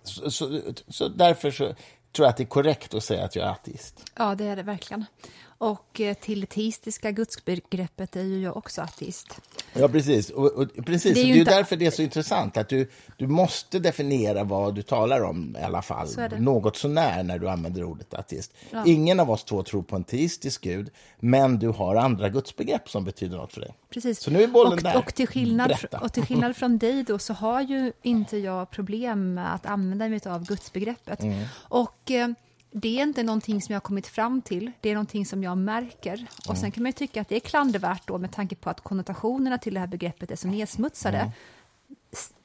Så, 0.03 0.32
så, 0.32 0.61
så 0.88 1.07
därför 1.07 1.51
så 1.51 1.66
tror 2.11 2.26
jag 2.26 2.30
att 2.30 2.38
det 2.38 2.43
är 2.43 2.47
korrekt 2.47 2.93
att 2.93 3.03
säga 3.03 3.26
att 3.26 3.36
jag 3.36 3.47
är 3.47 3.51
ateist. 3.51 4.11
Ja, 4.16 4.36
det 4.36 4.45
är 4.45 4.55
det 4.55 4.64
verkligen. 4.64 5.05
Och 5.45 6.01
eh, 6.01 6.14
till 6.14 6.41
det 6.41 6.47
teistiska 6.47 7.11
gudsbegreppet 7.11 8.16
är 8.16 8.24
ju 8.24 8.41
jag 8.41 8.57
också 8.57 8.82
ateist. 8.82 9.41
Ja, 9.74 9.88
precis. 9.88 10.30
Och, 10.30 10.45
och, 10.51 10.67
precis. 10.86 11.03
Det 11.03 11.13
Det 11.13 11.19
är 11.19 11.24
är, 11.30 11.34
ju 11.34 11.39
inte- 11.39 11.51
därför 11.51 11.76
det 11.76 11.86
är 11.86 11.91
så 11.91 12.01
intressant. 12.01 12.57
att 12.57 12.69
Du, 12.69 12.89
du 13.17 13.28
måste 13.28 13.80
definiera 13.80 14.43
vad 14.43 14.76
du 14.76 14.82
talar 14.82 15.21
om 15.24 15.57
i 15.59 15.63
alla 15.63 15.82
fall. 15.82 16.07
Så 16.07 16.21
är 16.21 16.30
det. 16.30 16.39
Något 16.39 16.78
sånär 16.78 17.24
när 17.24 17.39
du 17.39 17.49
använder 17.49 17.84
ordet 17.84 18.13
ateist. 18.13 18.53
Ja. 18.71 18.84
Ingen 18.86 19.19
av 19.19 19.32
oss 19.32 19.43
två 19.43 19.63
tror 19.63 19.84
på 19.84 19.95
en 19.95 20.03
teistisk 20.03 20.61
gud, 20.63 20.89
men 21.19 21.59
du 21.59 21.67
har 21.69 21.95
andra 21.95 22.30
gudsbegrepp 22.30 22.89
som 22.89 23.03
betyder 23.05 23.38
något 23.38 23.53
för 23.53 23.61
dig. 23.61 23.74
Precis. 23.93 24.19
Så 24.19 24.32
nu 24.32 24.43
är 24.43 24.47
bollen 24.47 24.74
och, 24.74 24.82
där. 24.84 24.97
Och 24.97 25.13
till, 25.15 25.28
skillnad, 25.28 25.74
och 26.01 26.13
till 26.13 26.24
skillnad 26.24 26.55
från 26.55 26.78
dig 26.78 27.03
då 27.03 27.19
så 27.19 27.34
har 27.34 27.61
ju 27.61 27.91
inte 28.01 28.38
jag 28.38 28.69
problem 28.71 29.34
med 29.34 29.53
att 29.55 29.65
använda 29.65 30.09
mig 30.09 30.19
av 30.26 30.45
gudsbegreppet. 30.45 31.21
Mm. 31.24 31.43
Och 31.55 32.11
eh, 32.11 32.28
det 32.74 32.99
är 32.99 33.03
inte 33.03 33.24
någonting 33.24 33.61
som 33.61 33.74
jag 33.74 33.76
har 33.76 33.82
kommit 33.82 34.07
fram 34.07 34.41
till, 34.41 34.71
det 34.82 34.89
är 34.89 34.93
någonting 34.93 35.26
som 35.26 35.43
jag 35.43 35.57
märker. 35.57 36.13
Mm. 36.13 36.28
Och 36.49 36.57
sen 36.57 36.71
kan 36.71 36.84
man 36.84 36.89
ju 36.89 36.93
tycka 36.93 37.21
att 37.21 37.30
det 37.30 37.36
är 37.36 37.39
klandervärt 37.39 38.07
då 38.07 38.17
med 38.17 38.32
tanke 38.32 38.55
på 38.55 38.69
att 38.69 38.82
konnotationerna 38.82 39.57
till 39.57 39.74
det 39.74 39.80
här 39.80 39.88
begreppet 39.88 40.32
är 40.32 40.36
så 40.36 40.47
nedsmutsade. 40.47 41.17
Mm. 41.17 41.32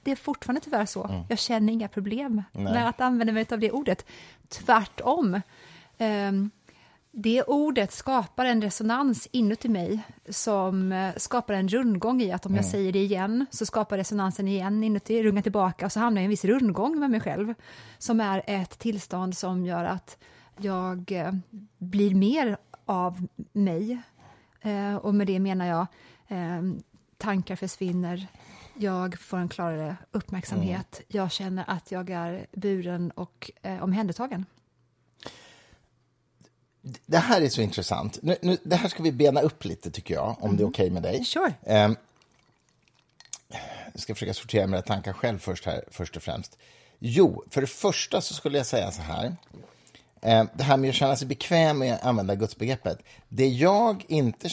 Det 0.03 0.11
är 0.11 0.17
fortfarande 0.17 0.61
tyvärr 0.61 0.87
så. 0.87 1.25
Jag 1.29 1.39
känner 1.39 1.73
inga 1.73 1.89
problem 1.89 2.43
Nej. 2.53 2.65
med 2.65 2.89
att 2.89 3.01
använda 3.01 3.33
mig 3.33 3.47
av 3.51 3.59
det 3.59 3.71
ordet. 3.71 4.07
Tvärtom. 4.49 5.41
Ehm, 5.99 6.51
det 7.11 7.43
ordet 7.43 7.93
skapar 7.93 8.45
en 8.45 8.63
resonans 8.63 9.29
inuti 9.33 9.69
mig 9.69 10.01
som 10.29 10.93
eh, 10.93 11.15
skapar 11.17 11.55
en 11.55 11.69
rundgång 11.69 12.23
i 12.23 12.33
att 12.33 12.47
om 12.47 12.55
jag 12.55 12.65
säger 12.65 12.93
det 12.93 12.99
igen 12.99 13.47
så 13.51 13.67
skapar 13.67 13.97
resonansen 13.97 14.49
igen 14.49 14.85
inuti, 14.85 15.23
rungar 15.23 15.43
tillbaka 15.43 15.87
och 15.87 15.93
så 15.93 16.01
hamnar 16.01 16.21
jag 16.21 16.23
i 16.23 16.25
en 16.25 16.31
viss 16.31 16.45
rundgång 16.45 16.99
med 16.99 17.11
mig 17.11 17.21
själv 17.21 17.55
som 17.99 18.21
är 18.21 18.43
ett 18.47 18.79
tillstånd 18.79 19.37
som 19.37 19.67
gör 19.67 19.85
att 19.85 20.19
jag 20.57 21.13
eh, 21.13 21.33
blir 21.79 22.15
mer 22.15 22.57
av 22.85 23.27
mig. 23.53 23.99
Eh, 24.61 24.97
och 24.97 25.15
med 25.15 25.27
det 25.27 25.41
menar 25.41 25.67
jag 25.67 25.87
tankar 27.19 27.57
försvinner, 27.57 28.27
jag 28.75 29.19
får 29.19 29.37
en 29.37 29.49
klarare 29.49 29.97
uppmärksamhet, 30.11 31.01
jag 31.09 31.33
känner 31.33 31.65
att 31.67 31.93
jag 31.93 32.11
är 32.11 32.47
buren 32.53 33.11
och 33.11 33.51
omhändertagen. 33.81 34.47
Det 37.07 37.19
här 37.19 37.41
är 37.41 37.49
så 37.49 37.61
intressant. 37.61 38.19
Nu, 38.23 38.37
nu, 38.43 38.59
det 38.63 38.77
här 38.77 38.89
ska 38.89 39.03
vi 39.03 39.13
bena 39.13 39.41
upp 39.41 39.65
lite, 39.65 39.91
tycker 39.91 40.15
jag, 40.15 40.37
om 40.41 40.57
det 40.57 40.63
är 40.63 40.69
okej 40.69 40.91
med 40.91 41.03
dig. 41.03 41.25
Sure. 41.25 41.53
Ehm, 41.67 41.97
jag 43.93 44.03
ska 44.03 44.15
försöka 44.15 44.35
sortera 44.35 44.67
mina 44.67 44.83
tankar 44.83 45.13
själv 45.13 45.39
först, 45.39 45.67
här, 45.67 45.85
först 45.91 46.17
och 46.17 46.23
främst. 46.23 46.59
Jo, 46.99 47.45
för 47.51 47.61
det 47.61 47.67
första 47.67 48.21
så 48.21 48.35
skulle 48.35 48.59
jag 48.59 48.67
säga 48.67 48.91
så 48.91 49.03
här. 49.03 49.37
Ehm, 50.23 50.49
det 50.55 50.65
här 50.65 50.77
med 50.77 50.91
att 50.91 50.97
känna 50.97 51.17
sig 51.17 51.29
bekväm 51.29 51.79
med 51.79 51.95
att 51.95 52.05
använda 52.05 52.35
gudsbegreppet. 52.35 52.99
Det 53.29 53.49
jag 53.49 54.05
inte 54.09 54.49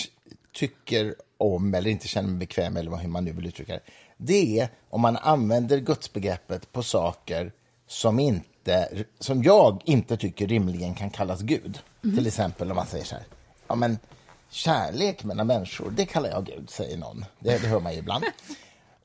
tycker 0.54 1.16
om, 1.38 1.74
eller 1.74 1.90
inte 1.90 2.08
känner 2.08 2.30
mig 2.30 2.38
bekväm 2.38 2.74
med, 2.74 2.80
eller 2.80 2.98
hur 2.98 3.10
man 3.10 3.26
nu 3.26 3.32
vill 3.32 3.46
uttrycka 3.46 3.74
det, 3.74 3.82
det 4.18 4.60
är 4.60 4.70
om 4.90 5.02
man 5.02 5.18
använder 5.18 5.78
gudsbegreppet 5.78 6.72
på 6.72 6.84
saker 6.84 7.52
som, 7.88 8.20
inte, 8.20 8.48
som 9.20 9.44
jag 9.44 9.82
inte 9.86 10.18
tycker 10.18 10.48
rimligen 10.48 10.96
kan 10.96 11.10
kallas 11.10 11.42
Gud. 11.42 11.80
Till 12.02 12.28
exempel 12.28 12.72
om 12.72 12.76
man 12.76 12.88
säger 12.88 13.06
så 13.06 13.16
här, 13.16 13.24
ja 13.68 13.76
men 13.76 14.00
kärlek 14.50 15.24
mellan 15.24 15.48
människor, 15.48 15.94
det 15.98 16.06
kallar 16.06 16.30
jag 16.30 16.46
Gud, 16.46 16.70
säger 16.70 16.98
någon. 16.98 17.26
Det, 17.40 17.62
det 17.62 17.68
hör 17.68 17.80
man 17.80 17.94
ju 17.94 18.00
ibland. 18.00 18.24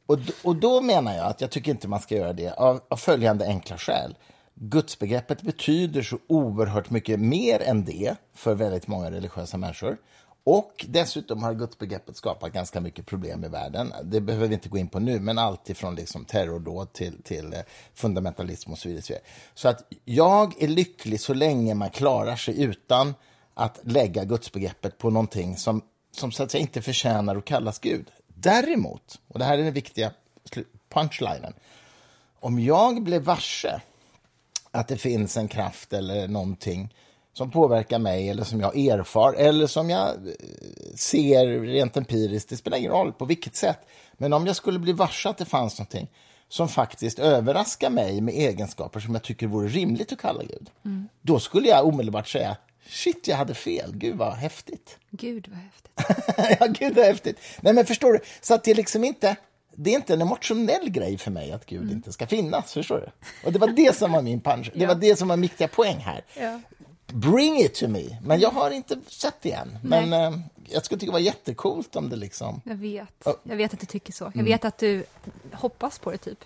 Och, 0.07 0.19
och 0.43 0.57
då 0.57 0.81
menar 0.81 1.17
jag 1.17 1.27
att 1.27 1.41
jag 1.41 1.51
tycker 1.51 1.71
inte 1.71 1.89
man 1.89 2.01
ska 2.01 2.17
göra 2.17 2.33
det 2.33 2.53
av, 2.53 2.81
av 2.89 2.97
följande 2.97 3.47
enkla 3.47 3.79
skäl. 3.79 4.15
Gudsbegreppet 4.55 5.43
betyder 5.43 6.03
så 6.03 6.19
oerhört 6.27 6.91
mycket 6.91 7.21
mer 7.21 7.63
än 7.63 7.85
det 7.85 8.17
för 8.35 8.55
väldigt 8.55 8.87
många 8.87 9.11
religiösa 9.11 9.57
människor. 9.57 9.97
Och 10.45 10.87
dessutom 10.89 11.43
har 11.43 11.55
gudsbegreppet 11.55 12.17
skapat 12.17 12.53
ganska 12.53 12.81
mycket 12.81 13.07
problem 13.07 13.45
i 13.45 13.49
världen. 13.49 13.93
Det 14.03 14.21
behöver 14.21 14.49
vi 14.49 14.55
inte 14.55 14.69
gå 14.69 14.79
in 14.79 14.89
på 14.89 14.99
nu, 14.99 15.21
men 15.21 15.39
allt 15.39 15.71
ifrån 15.71 15.95
liksom 15.95 16.25
terrordåd 16.25 16.93
till, 16.93 17.23
till 17.23 17.53
eh, 17.53 17.61
fundamentalism 17.95 18.73
och 18.73 18.79
så 18.79 18.89
vidare. 18.89 19.19
så 19.55 19.69
att 19.69 19.93
jag 20.05 20.63
är 20.63 20.69
lycklig 20.69 21.21
så 21.21 21.35
länge 21.35 21.75
man 21.75 21.91
klarar 21.91 22.37
sig 22.37 22.63
utan 22.63 23.15
att 23.55 23.81
lägga 23.83 24.25
gudsbegreppet 24.25 24.99
på 24.99 25.11
någonting 25.11 25.57
som, 25.57 25.83
som 26.13 26.33
så 26.33 26.43
att 26.43 26.51
säga 26.51 26.63
inte 26.63 26.83
förtjänar 26.83 27.37
att 27.37 27.45
kallas 27.45 27.79
Gud. 27.79 28.11
Däremot, 28.27 29.21
och 29.29 29.39
det 29.39 29.45
här 29.45 29.59
är 29.59 29.63
den 29.63 29.73
viktiga 29.73 30.13
punchlinen, 30.89 31.55
om 32.41 32.61
jag 32.61 33.03
blev 33.03 33.23
varse 33.23 33.81
att 34.71 34.89
det 34.89 34.97
finns 34.97 35.37
en 35.37 35.49
kraft 35.49 35.93
eller 35.93 36.29
någonting 36.29 36.95
som 37.33 37.51
påverkar 37.51 37.99
mig 37.99 38.29
eller 38.29 38.45
som 38.45 38.61
jag 38.61 38.79
erfar 38.79 39.33
eller 39.33 39.67
som 39.67 39.91
jag 39.91 40.09
eh, 40.09 40.33
ser 40.95 41.61
rent 41.61 41.97
empiriskt, 41.97 42.49
det 42.49 42.57
spelar 42.57 42.79
ingen 42.79 42.93
roll 42.93 43.13
på 43.13 43.25
vilket 43.25 43.57
sätt. 43.57 43.79
Men 44.13 44.33
om 44.33 44.47
jag 44.47 44.57
skulle 44.57 44.79
bli 44.79 44.93
varse 44.93 45.29
att 45.29 45.39
det 45.39 45.45
fanns 45.45 45.79
någonting 45.79 46.11
som 46.49 46.69
faktiskt 46.69 47.19
överraskar 47.19 47.91
mig 47.91 48.21
med 48.21 48.35
egenskaper 48.35 49.01
som 49.01 49.15
jag 49.15 49.23
tycker 49.23 49.47
vore 49.47 49.69
rimligt 49.69 50.13
att 50.13 50.19
kalla 50.19 50.43
Gud, 50.43 50.71
då 51.23 51.41
skulle 51.41 51.69
jag 51.69 51.87
omedelbart 51.87 52.29
säga 52.29 52.57
shit, 52.91 53.29
jag 53.29 53.37
hade 53.37 53.55
fel, 53.55 53.91
gud 53.95 54.17
vad 54.17 54.33
häftigt. 54.35 54.99
Gud, 55.11 55.49
vad 55.49 55.59
häftigt. 55.59 56.57
ja, 56.61 56.67
gud 56.67 56.97
vad 56.97 57.07
häftigt. 57.07 57.39
Nej, 57.61 57.75
men 57.75 57.87
förstår 57.87 58.13
du? 58.13 58.21
Så 58.41 58.55
att 58.55 58.65
det 58.65 58.71
är 58.71 58.75
liksom 58.75 59.05
inte... 59.05 59.37
Det 59.75 59.91
är 59.91 59.95
inte 59.95 60.15
en 60.15 60.21
emotionell 60.23 60.91
grej 60.91 61.19
för 61.19 61.31
mig 61.31 61.53
att 61.53 61.67
Gud 61.67 61.91
inte 61.93 62.13
ska 62.13 62.27
finnas, 62.27 62.73
förstår 62.73 62.97
du? 62.97 63.11
Och 63.47 63.53
det 63.53 63.59
var 63.59 63.69
det 63.69 63.97
som 63.97 64.13
var 64.13 64.23
min 64.23 64.41
punch. 64.41 64.71
Det 64.75 64.87
var 64.87 64.95
det 64.95 65.17
som 65.19 65.29
var 65.29 65.37
viktiga 65.37 65.69
poäng 65.69 65.97
här. 65.97 66.25
Ja. 66.41 66.61
Bring 67.13 67.61
it 67.61 67.75
to 67.75 67.89
me. 67.89 68.17
Men 68.23 68.41
jag 68.41 68.51
har 68.51 68.71
inte 68.71 68.99
sett 69.07 69.37
det 69.43 69.53
än. 69.53 69.79
Men 69.83 70.13
eh, 70.13 70.41
jag 70.65 70.85
skulle 70.85 71.01
tycka 71.01 71.11
det 71.11 71.13
var 71.13 71.19
jättecoolt 71.19 71.97
om 71.97 72.09
det 72.09 72.17
liksom... 72.17 72.61
Jag 72.65 72.75
vet. 72.77 73.09
Ja. 73.25 73.37
Jag 73.43 73.57
vet 73.57 73.75
att 73.75 73.81
du 73.81 73.87
tycker 73.87 74.13
så. 74.13 74.25
Mm. 74.25 74.39
Jag 74.39 74.45
vet 74.45 74.65
att 74.65 74.79
du 74.79 75.05
hoppas 75.53 75.99
på 75.99 76.11
det, 76.11 76.19
typ. 76.19 76.45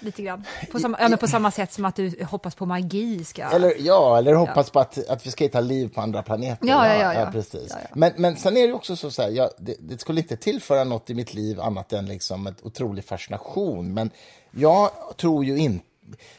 Lite 0.00 0.22
grann. 0.22 0.44
På 0.72 0.78
samma, 0.78 0.98
ja, 1.00 1.16
på 1.16 1.28
samma 1.28 1.50
sätt 1.50 1.72
som 1.72 1.84
att 1.84 1.96
du 1.96 2.24
hoppas 2.24 2.54
på 2.54 2.66
magi 2.66 3.24
ska... 3.24 3.42
Eller, 3.42 3.74
ja, 3.78 4.18
eller 4.18 4.34
hoppas 4.34 4.70
på 4.70 4.80
att, 4.80 5.08
att 5.08 5.26
vi 5.26 5.30
ska 5.30 5.44
hitta 5.44 5.60
liv 5.60 5.88
på 5.94 6.00
andra 6.00 6.22
planeter. 6.22 6.68
Ja, 6.68 6.88
ja, 6.88 6.94
ja, 6.94 7.20
ja. 7.20 7.30
precis. 7.32 7.66
Ja, 7.70 7.76
ja. 7.82 7.88
Men, 7.94 8.12
men 8.16 8.36
sen 8.36 8.56
är 8.56 8.68
det 8.68 8.72
också 8.72 8.96
så, 8.96 9.10
så 9.10 9.22
här, 9.22 9.30
jag, 9.30 9.50
det, 9.58 9.76
det 9.80 10.00
skulle 10.00 10.20
inte 10.20 10.36
tillföra 10.36 10.84
något 10.84 11.10
i 11.10 11.14
mitt 11.14 11.34
liv 11.34 11.60
annat 11.60 11.92
än 11.92 12.06
liksom 12.06 12.46
ett 12.46 12.62
otrolig 12.62 13.04
fascination. 13.04 13.94
Men 13.94 14.10
jag 14.50 14.90
tror 15.16 15.44
ju 15.44 15.58
inte... 15.58 15.86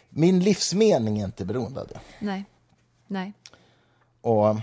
Min 0.10 0.40
livsmening 0.40 1.20
är 1.20 1.26
inte 1.26 1.46
beroende 1.46 1.82
av 1.82 1.88
det. 1.88 2.00
Nej. 2.20 2.46
Nej. 3.08 3.34
Och 4.22 4.56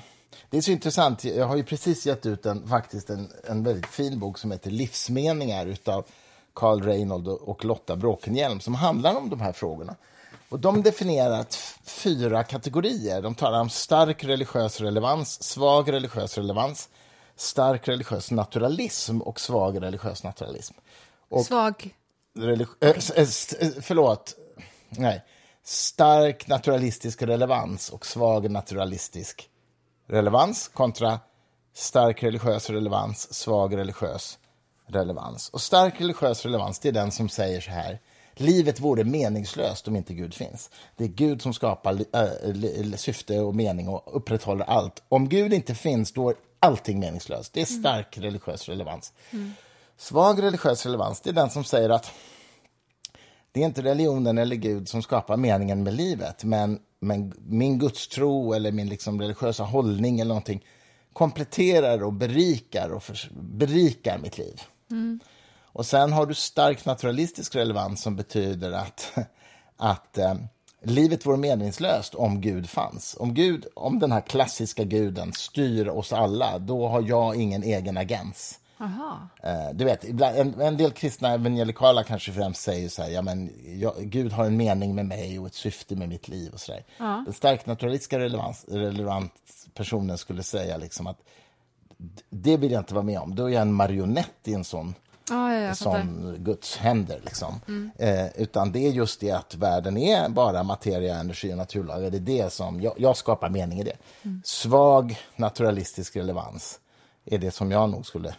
det 0.50 0.56
är 0.56 0.60
så 0.60 0.70
intressant. 0.70 1.24
Jag 1.24 1.46
har 1.46 1.56
ju 1.56 1.64
precis 1.64 2.06
gett 2.06 2.26
ut 2.26 2.46
en, 2.46 2.68
faktiskt 2.68 3.10
en, 3.10 3.32
en 3.44 3.64
väldigt 3.64 3.86
fin 3.86 4.18
bok 4.18 4.38
som 4.38 4.50
heter 4.52 4.70
Livsmeningar 4.70 5.66
utav 5.66 6.04
Carl 6.54 6.82
Reinhold 6.82 7.28
och 7.28 7.64
Lotta 7.64 7.96
Bråkenhielm 7.96 8.60
som 8.60 8.74
handlar 8.74 9.16
om 9.16 9.30
de 9.30 9.40
här 9.40 9.52
frågorna. 9.52 9.96
Och 10.48 10.58
de 10.60 10.82
definierar 10.82 11.46
fyra 11.84 12.44
kategorier. 12.44 13.22
De 13.22 13.34
talar 13.34 13.60
om 13.60 13.70
stark 13.70 14.24
religiös 14.24 14.80
relevans, 14.80 15.42
svag 15.42 15.92
religiös 15.92 16.38
relevans, 16.38 16.88
stark 17.36 17.88
religiös 17.88 18.30
naturalism 18.30 19.20
och 19.22 19.40
svag 19.40 19.82
religiös 19.82 20.22
naturalism. 20.22 20.74
Och 21.28 21.44
Svag. 21.46 21.94
religi- 22.34 22.76
äh, 22.80 23.70
förlåt. 23.82 24.36
Nej. 24.88 25.22
Stark 25.64 26.48
naturalistisk 26.48 27.22
relevans 27.22 27.90
och 27.90 28.06
svag 28.06 28.50
naturalistisk 28.50 29.48
relevans 30.06 30.68
kontra 30.68 31.20
stark 31.74 32.22
religiös 32.22 32.70
relevans, 32.70 33.34
svag 33.34 33.76
religiös 33.76 34.38
relevans. 34.86 35.48
Och 35.48 35.60
stark 35.60 36.00
religiös 36.00 36.44
relevans, 36.44 36.78
det 36.78 36.88
är 36.88 36.92
den 36.92 37.12
som 37.12 37.28
säger 37.28 37.60
så 37.60 37.70
här. 37.70 38.00
Livet 38.34 38.80
vore 38.80 39.04
meningslöst 39.04 39.88
om 39.88 39.96
inte 39.96 40.14
Gud 40.14 40.34
finns. 40.34 40.70
Det 40.96 41.04
är 41.04 41.08
Gud 41.08 41.42
som 41.42 41.54
skapar 41.54 41.92
äh, 41.92 42.92
syfte 42.96 43.40
och 43.40 43.54
mening 43.54 43.88
och 43.88 44.16
upprätthåller 44.16 44.64
allt. 44.64 45.02
Om 45.08 45.28
Gud 45.28 45.52
inte 45.52 45.74
finns, 45.74 46.12
då 46.12 46.28
är 46.28 46.36
allting 46.58 47.00
meningslöst. 47.00 47.52
Det 47.52 47.60
är 47.60 47.66
stark 47.66 48.18
religiös 48.18 48.68
relevans. 48.68 49.12
Svag 49.96 50.42
religiös 50.42 50.86
relevans, 50.86 51.20
det 51.20 51.30
är 51.30 51.34
den 51.34 51.50
som 51.50 51.64
säger 51.64 51.90
att 51.90 52.10
det 53.52 53.62
är 53.62 53.66
inte 53.66 53.82
religionen 53.82 54.38
eller 54.38 54.56
Gud 54.56 54.88
som 54.88 55.02
skapar 55.02 55.36
meningen 55.36 55.82
med 55.82 55.94
livet, 55.94 56.44
men, 56.44 56.78
men 57.00 57.32
min 57.38 57.78
gudstro 57.78 58.52
eller 58.52 58.72
min 58.72 58.88
liksom 58.88 59.20
religiösa 59.20 59.62
hållning 59.64 60.20
eller 60.20 60.28
någonting 60.28 60.64
kompletterar 61.12 62.02
och 62.02 62.12
berikar 62.12 62.88
och 62.88 63.02
förs- 63.02 63.30
berikar 63.32 64.18
mitt 64.18 64.38
liv. 64.38 64.62
Och 65.64 65.86
sen 65.86 66.12
har 66.12 66.26
du 66.26 66.34
stark 66.34 66.84
naturalistisk 66.84 67.54
relevans 67.54 68.02
som 68.02 68.16
betyder 68.16 68.72
att, 68.72 69.12
att 69.76 70.18
eh, 70.18 70.34
livet 70.82 71.26
vore 71.26 71.36
meningslöst 71.36 72.14
om 72.14 72.40
Gud 72.40 72.68
fanns. 72.70 73.16
Om, 73.18 73.34
Gud, 73.34 73.66
om 73.74 73.98
den 73.98 74.12
här 74.12 74.20
klassiska 74.20 74.84
guden 74.84 75.32
styr 75.32 75.88
oss 75.88 76.12
alla, 76.12 76.58
då 76.58 76.88
har 76.88 77.02
jag 77.08 77.36
ingen 77.36 77.62
egen 77.62 77.96
agens. 77.96 78.58
Eh, 79.42 79.74
du 79.74 79.84
vet, 79.84 80.04
ibland, 80.04 80.36
en, 80.36 80.60
en 80.60 80.76
del 80.76 80.90
kristna 80.90 81.34
evangelikala 81.34 82.04
kanske 82.04 82.32
främst 82.32 82.62
säger 82.62 82.88
så 82.88 83.02
här, 83.02 83.10
ja 83.10 83.22
men 83.22 83.50
jag, 83.80 83.94
Gud 83.98 84.32
har 84.32 84.44
en 84.44 84.56
mening 84.56 84.94
med 84.94 85.06
mig 85.06 85.38
och 85.38 85.46
ett 85.46 85.54
syfte 85.54 85.96
med 85.96 86.08
mitt 86.08 86.28
liv 86.28 86.52
och 86.52 86.60
så 86.60 86.72
där. 86.72 86.84
Den 87.24 87.32
starkt 87.32 87.66
naturalistiska 87.66 88.18
relevans, 88.18 88.64
relevant 88.68 89.32
personen 89.74 90.18
skulle 90.18 90.42
säga 90.42 90.76
liksom 90.76 91.06
att 91.06 91.18
det 92.30 92.56
vill 92.56 92.72
jag 92.72 92.80
inte 92.80 92.94
vara 92.94 93.04
med 93.04 93.20
om. 93.20 93.34
Då 93.34 93.44
är 93.44 93.52
jag 93.52 93.62
en 93.62 93.72
marionett 93.72 94.38
i 94.44 94.54
en 94.54 94.64
sån 94.64 94.94
Ja, 95.30 95.54
ja, 95.54 95.74
som 95.74 96.34
Guds 96.38 96.76
händer. 96.76 97.20
Liksom. 97.24 97.60
Eh, 97.98 98.26
utan 98.36 98.72
det 98.72 98.86
är 98.86 98.90
just 98.90 99.20
det 99.20 99.30
att 99.30 99.54
världen 99.54 99.96
är 99.96 100.28
bara 100.28 100.62
materia, 100.62 101.16
energi 101.16 101.52
och 101.52 101.56
naturlagar. 101.56 102.10
Det 102.10 102.16
är 102.16 102.44
det 102.44 102.52
som, 102.52 102.80
jag, 102.80 102.94
jag 102.96 103.16
skapar 103.16 103.50
mening 103.50 103.80
i 103.80 103.84
det. 103.84 103.96
Svag 104.44 105.18
naturalistisk 105.36 106.16
relevans 106.16 106.80
är 107.24 107.38
det 107.38 107.50
som 107.50 107.70
jag 107.70 107.90
nog 107.90 108.06
skulle 108.06 108.34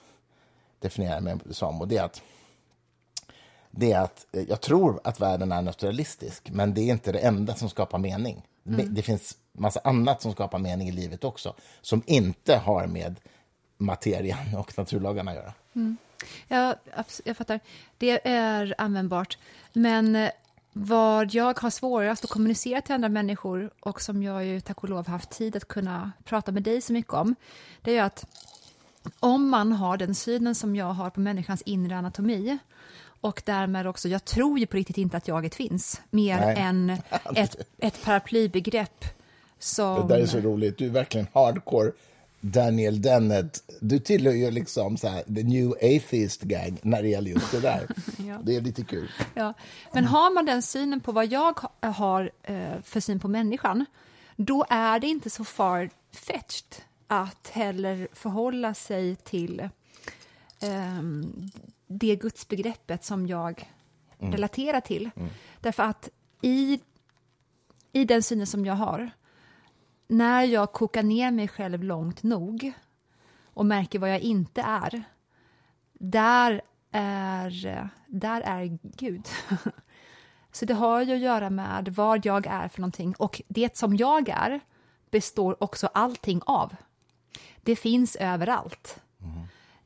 definiera 0.84 1.20
mig 1.22 1.36
som. 1.52 1.82
Och 1.82 1.88
det 1.88 1.98
är 1.98 2.04
att, 2.04 2.22
det 3.72 3.92
är 3.92 4.00
att 4.00 4.26
eh, 4.32 4.44
jag 4.50 4.62
tror 4.62 5.00
att 5.04 5.20
världen 5.20 5.52
är 5.52 5.62
naturalistisk, 5.62 6.50
men 6.52 6.74
det 6.74 6.82
är 6.82 6.92
inte 6.94 7.12
det 7.12 7.20
enda 7.20 7.56
som 7.56 7.70
skapar 7.70 7.98
mening. 8.00 8.42
Det- 8.64 8.84
Det 8.90 9.02
finns 9.02 9.38
massa 9.52 9.80
annat 9.84 10.22
som 10.22 10.32
skapar 10.32 10.60
mening 10.60 10.88
i 10.88 10.92
livet 10.92 11.24
också, 11.24 11.56
som 11.82 12.04
inte 12.06 12.56
har 12.58 12.88
med 12.88 13.20
materian 13.78 14.56
och 14.58 14.78
naturlagarna 14.78 15.32
att 15.32 15.38
göra. 15.38 15.54
Ja, 16.48 16.76
abs- 16.98 17.22
jag 17.26 17.38
fattar. 17.38 17.60
Det 17.98 18.28
är 18.28 18.76
användbart. 18.78 19.38
Men 19.74 20.16
eh, 20.16 20.30
vad 20.74 21.34
jag 21.34 21.60
har 21.60 21.70
svårast 21.70 22.24
att 22.24 22.30
kommunicera 22.30 22.82
till 22.82 22.96
andra 22.96 23.10
människor 23.10 23.72
och 23.80 24.02
som 24.02 24.24
jag 24.24 24.46
ju 24.46 24.62
tack 24.62 24.84
och 24.84 24.90
lov 24.90 25.08
haft 25.08 25.30
tid 25.30 25.56
att 25.56 25.68
kunna 25.68 26.12
prata 26.24 26.52
med 26.52 26.64
dig 26.64 26.82
så 26.82 26.94
mycket 26.94 27.14
om, 27.14 27.36
det 27.82 27.98
är 27.98 28.04
att 28.04 28.26
om 29.20 29.50
man 29.50 29.72
har 29.72 29.98
den 29.98 30.16
synen 30.16 30.56
som 30.56 30.76
jag 30.76 30.86
har 30.94 31.10
på 31.10 31.20
människans 31.20 31.62
inre 31.62 31.96
anatomi 31.98 32.58
och 33.22 33.42
därmed 33.46 33.88
också, 33.88 34.10
jag 34.10 34.26
tror 34.26 34.60
ju 34.60 34.66
på 34.66 34.78
riktigt 34.78 34.98
inte 34.98 35.18
att 35.18 35.28
jaget 35.28 35.56
finns, 35.56 36.02
mer 36.10 36.40
Nej. 36.40 36.58
än 36.58 36.90
ett, 37.36 37.56
ett 37.78 38.04
paraplybegrepp 38.04 39.06
som... 39.60 40.08
Det 40.08 40.16
där 40.16 40.22
är 40.22 40.26
så 40.26 40.40
roligt. 40.40 40.78
Du 40.78 40.86
är 40.86 40.90
verkligen 40.90 41.28
hardcore 41.34 41.92
Daniel 42.42 43.02
Dennett. 43.02 43.64
Du 43.82 44.00
tillhör 44.00 44.34
ju 44.34 44.52
liksom 44.52 44.98
så 44.98 45.08
här, 45.08 45.24
the 45.24 45.44
new 45.44 45.72
atheist 45.72 46.42
gang 46.42 46.80
när 46.82 47.02
det 47.02 47.08
gäller 47.08 47.32
just 47.32 47.52
det 47.52 47.60
där. 47.60 47.88
Ja. 48.28 48.40
Det 48.44 48.56
är 48.56 48.62
lite 48.62 48.84
kul. 48.84 49.10
Ja. 49.34 49.54
Men 49.94 50.06
har 50.06 50.34
man 50.34 50.46
den 50.46 50.62
synen 50.62 51.00
på 51.00 51.12
vad 51.12 51.26
jag 51.26 51.60
ha- 51.60 51.90
har 51.92 52.32
eh, 52.44 52.82
för 52.84 53.00
syn 53.00 53.20
på 53.20 53.28
människan, 53.28 53.86
då 54.36 54.66
är 54.70 55.00
det 55.00 55.08
inte 55.08 55.30
så 55.30 55.44
far-fetched 55.44 56.76
att 57.08 57.48
heller 57.48 58.08
förhålla 58.14 58.74
sig 58.74 59.16
till 59.16 59.70
ehm, 60.60 61.50
det 61.88 62.16
gudsbegreppet 62.16 63.04
som 63.04 63.28
jag 63.28 63.70
relaterar 64.18 64.82
till. 64.82 65.10
Därför 65.60 65.84
att 65.84 66.10
i, 66.42 66.82
i 67.92 68.06
den 68.06 68.24
synen 68.24 68.48
som 68.48 68.66
jag 68.66 68.74
har, 68.74 69.12
när 70.08 70.44
jag 70.44 70.72
kokar 70.72 71.04
ner 71.04 71.32
mig 71.32 71.48
själv 71.48 71.84
långt 71.84 72.24
nog 72.24 72.74
och 73.44 73.66
märker 73.66 74.00
vad 74.00 74.12
jag 74.12 74.20
inte 74.20 74.62
är, 74.62 75.04
där 75.94 76.62
är, 76.92 77.90
där 78.08 78.42
är 78.42 78.78
Gud. 78.82 79.28
Så 80.52 80.66
det 80.66 80.74
har 80.74 81.02
ju 81.02 81.14
att 81.14 81.20
göra 81.20 81.50
med 81.50 81.90
vad 81.96 82.26
jag 82.26 82.48
är 82.48 82.68
för 82.68 82.82
någonting. 82.82 83.16
Och 83.18 83.42
det 83.48 83.78
som 83.78 83.96
jag 83.96 84.30
är 84.30 84.60
består 85.12 85.64
också 85.64 85.88
allting 85.88 86.42
av. 86.46 86.76
Det 87.64 87.76
finns 87.76 88.16
överallt. 88.16 89.00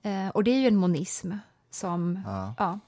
Eh, 0.02 0.28
och 0.30 0.44
det 0.44 0.52
är 0.52 0.60
ju 0.60 0.68
en 0.68 0.76
monism 0.76 1.32
som... 1.72 2.20
Ja. 2.58 2.80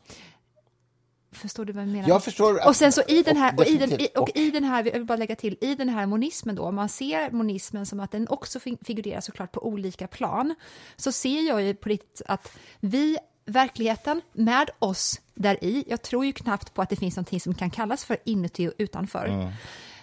Förstår 1.31 1.65
du 1.65 1.73
vad 1.73 1.83
jag 1.83 1.89
menar? 1.89 2.09
Jag 2.09 2.23
förstår. 2.23 2.67
Och 2.67 2.75
sen 2.75 2.91
så 2.91 3.01
i 3.07 3.23
den 3.23 3.37
här, 3.37 3.53
och 3.53 3.59
och 3.59 3.65
i 3.67 3.77
den, 3.77 3.91
i, 4.01 4.07
och 4.15 4.29
i 4.35 4.51
den 4.51 4.63
här, 4.63 4.83
jag 4.85 4.91
vill 4.93 5.05
bara 5.05 5.15
lägga 5.17 5.35
till, 5.35 5.57
i 5.61 5.75
den 5.75 5.89
här 5.89 6.05
monismen 6.05 6.55
då, 6.55 6.71
man 6.71 6.89
ser 6.89 7.31
monismen 7.31 7.85
som 7.85 7.99
att 7.99 8.11
den 8.11 8.27
också 8.27 8.59
fi- 8.59 8.77
figurerar 8.81 9.21
såklart 9.21 9.51
på 9.51 9.67
olika 9.67 10.07
plan, 10.07 10.55
så 10.95 11.11
ser 11.11 11.47
jag 11.47 11.61
ju 11.61 11.73
på 11.73 11.89
riktigt 11.89 12.21
att 12.27 12.51
vi, 12.79 13.17
verkligheten, 13.45 14.21
med 14.33 14.69
oss 14.79 15.21
där 15.33 15.63
i, 15.63 15.83
jag 15.87 16.01
tror 16.01 16.25
ju 16.25 16.31
knappt 16.31 16.73
på 16.73 16.81
att 16.81 16.89
det 16.89 16.95
finns 16.95 17.15
någonting 17.15 17.39
som 17.41 17.53
kan 17.53 17.69
kallas 17.69 18.05
för 18.05 18.17
inuti 18.25 18.67
och 18.67 18.73
utanför. 18.77 19.53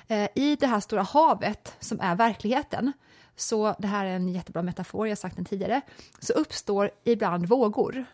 Eh, 0.09 0.29
I 0.35 0.57
det 0.61 0.67
här 0.67 0.81
stora 0.81 1.03
havet 1.03 1.75
som 1.81 2.01
är 2.01 2.15
verkligheten, 2.15 2.93
så 3.37 3.77
det 3.79 3.87
här 3.87 4.05
är 4.05 4.17
en 4.17 4.29
jättebra 4.29 4.63
metafor, 4.63 5.07
jag 5.07 5.11
har 5.11 5.17
sagt 5.17 5.37
den 5.37 5.45
tidigare, 5.45 5.81
så 6.19 6.33
uppstår 6.33 6.91
ibland 7.05 7.47
vågor. 7.47 8.05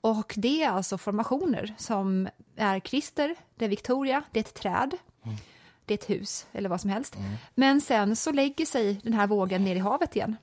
Och 0.00 0.34
det 0.36 0.62
är 0.62 0.68
alltså 0.68 0.98
formationer 0.98 1.74
som 1.78 2.28
är 2.56 2.80
Christer, 2.80 3.34
det 3.54 3.64
är 3.64 3.68
Victoria, 3.68 4.22
det 4.30 4.38
är 4.38 4.44
ett 4.44 4.54
träd, 4.54 4.96
det 5.84 5.94
är 5.94 5.98
ett 5.98 6.10
hus 6.10 6.46
eller 6.52 6.68
vad 6.68 6.80
som 6.80 6.90
helst. 6.90 7.16
Men 7.54 7.80
sen 7.80 8.16
så 8.16 8.32
lägger 8.32 8.66
sig 8.66 9.00
den 9.02 9.12
här 9.12 9.26
vågen 9.26 9.64
ner 9.64 9.76
i 9.76 9.78
havet 9.78 10.16
igen. 10.16 10.36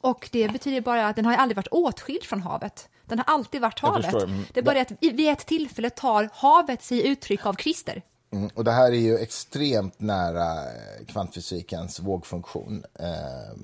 Och 0.00 0.28
det 0.32 0.52
betyder 0.52 0.80
bara 0.80 1.08
att 1.08 1.16
den 1.16 1.26
har 1.26 1.34
aldrig 1.34 1.56
varit 1.56 1.68
åtskild 1.70 2.22
från 2.22 2.42
havet. 2.42 2.88
Den 3.04 3.18
har 3.18 3.34
alltid 3.34 3.60
varit 3.60 3.80
havet. 3.80 4.14
Mm. 4.14 4.44
Det 4.52 4.60
är 4.60 4.64
bara 4.64 4.80
att 4.80 4.92
vid 5.00 5.28
ett 5.28 5.46
tillfälle 5.46 5.90
tar 5.90 6.30
havet 6.32 6.82
sig 6.82 7.08
uttryck 7.08 7.46
av 7.46 7.54
Christer. 7.54 8.02
Mm, 8.32 8.50
och 8.54 8.64
det 8.64 8.72
här 8.72 8.92
är 8.92 8.96
ju 8.98 9.16
extremt 9.18 10.00
nära 10.00 10.64
eh, 10.64 11.04
kvantfysikens 11.06 12.00
vågfunktion. 12.00 12.84
Eh, 12.98 13.56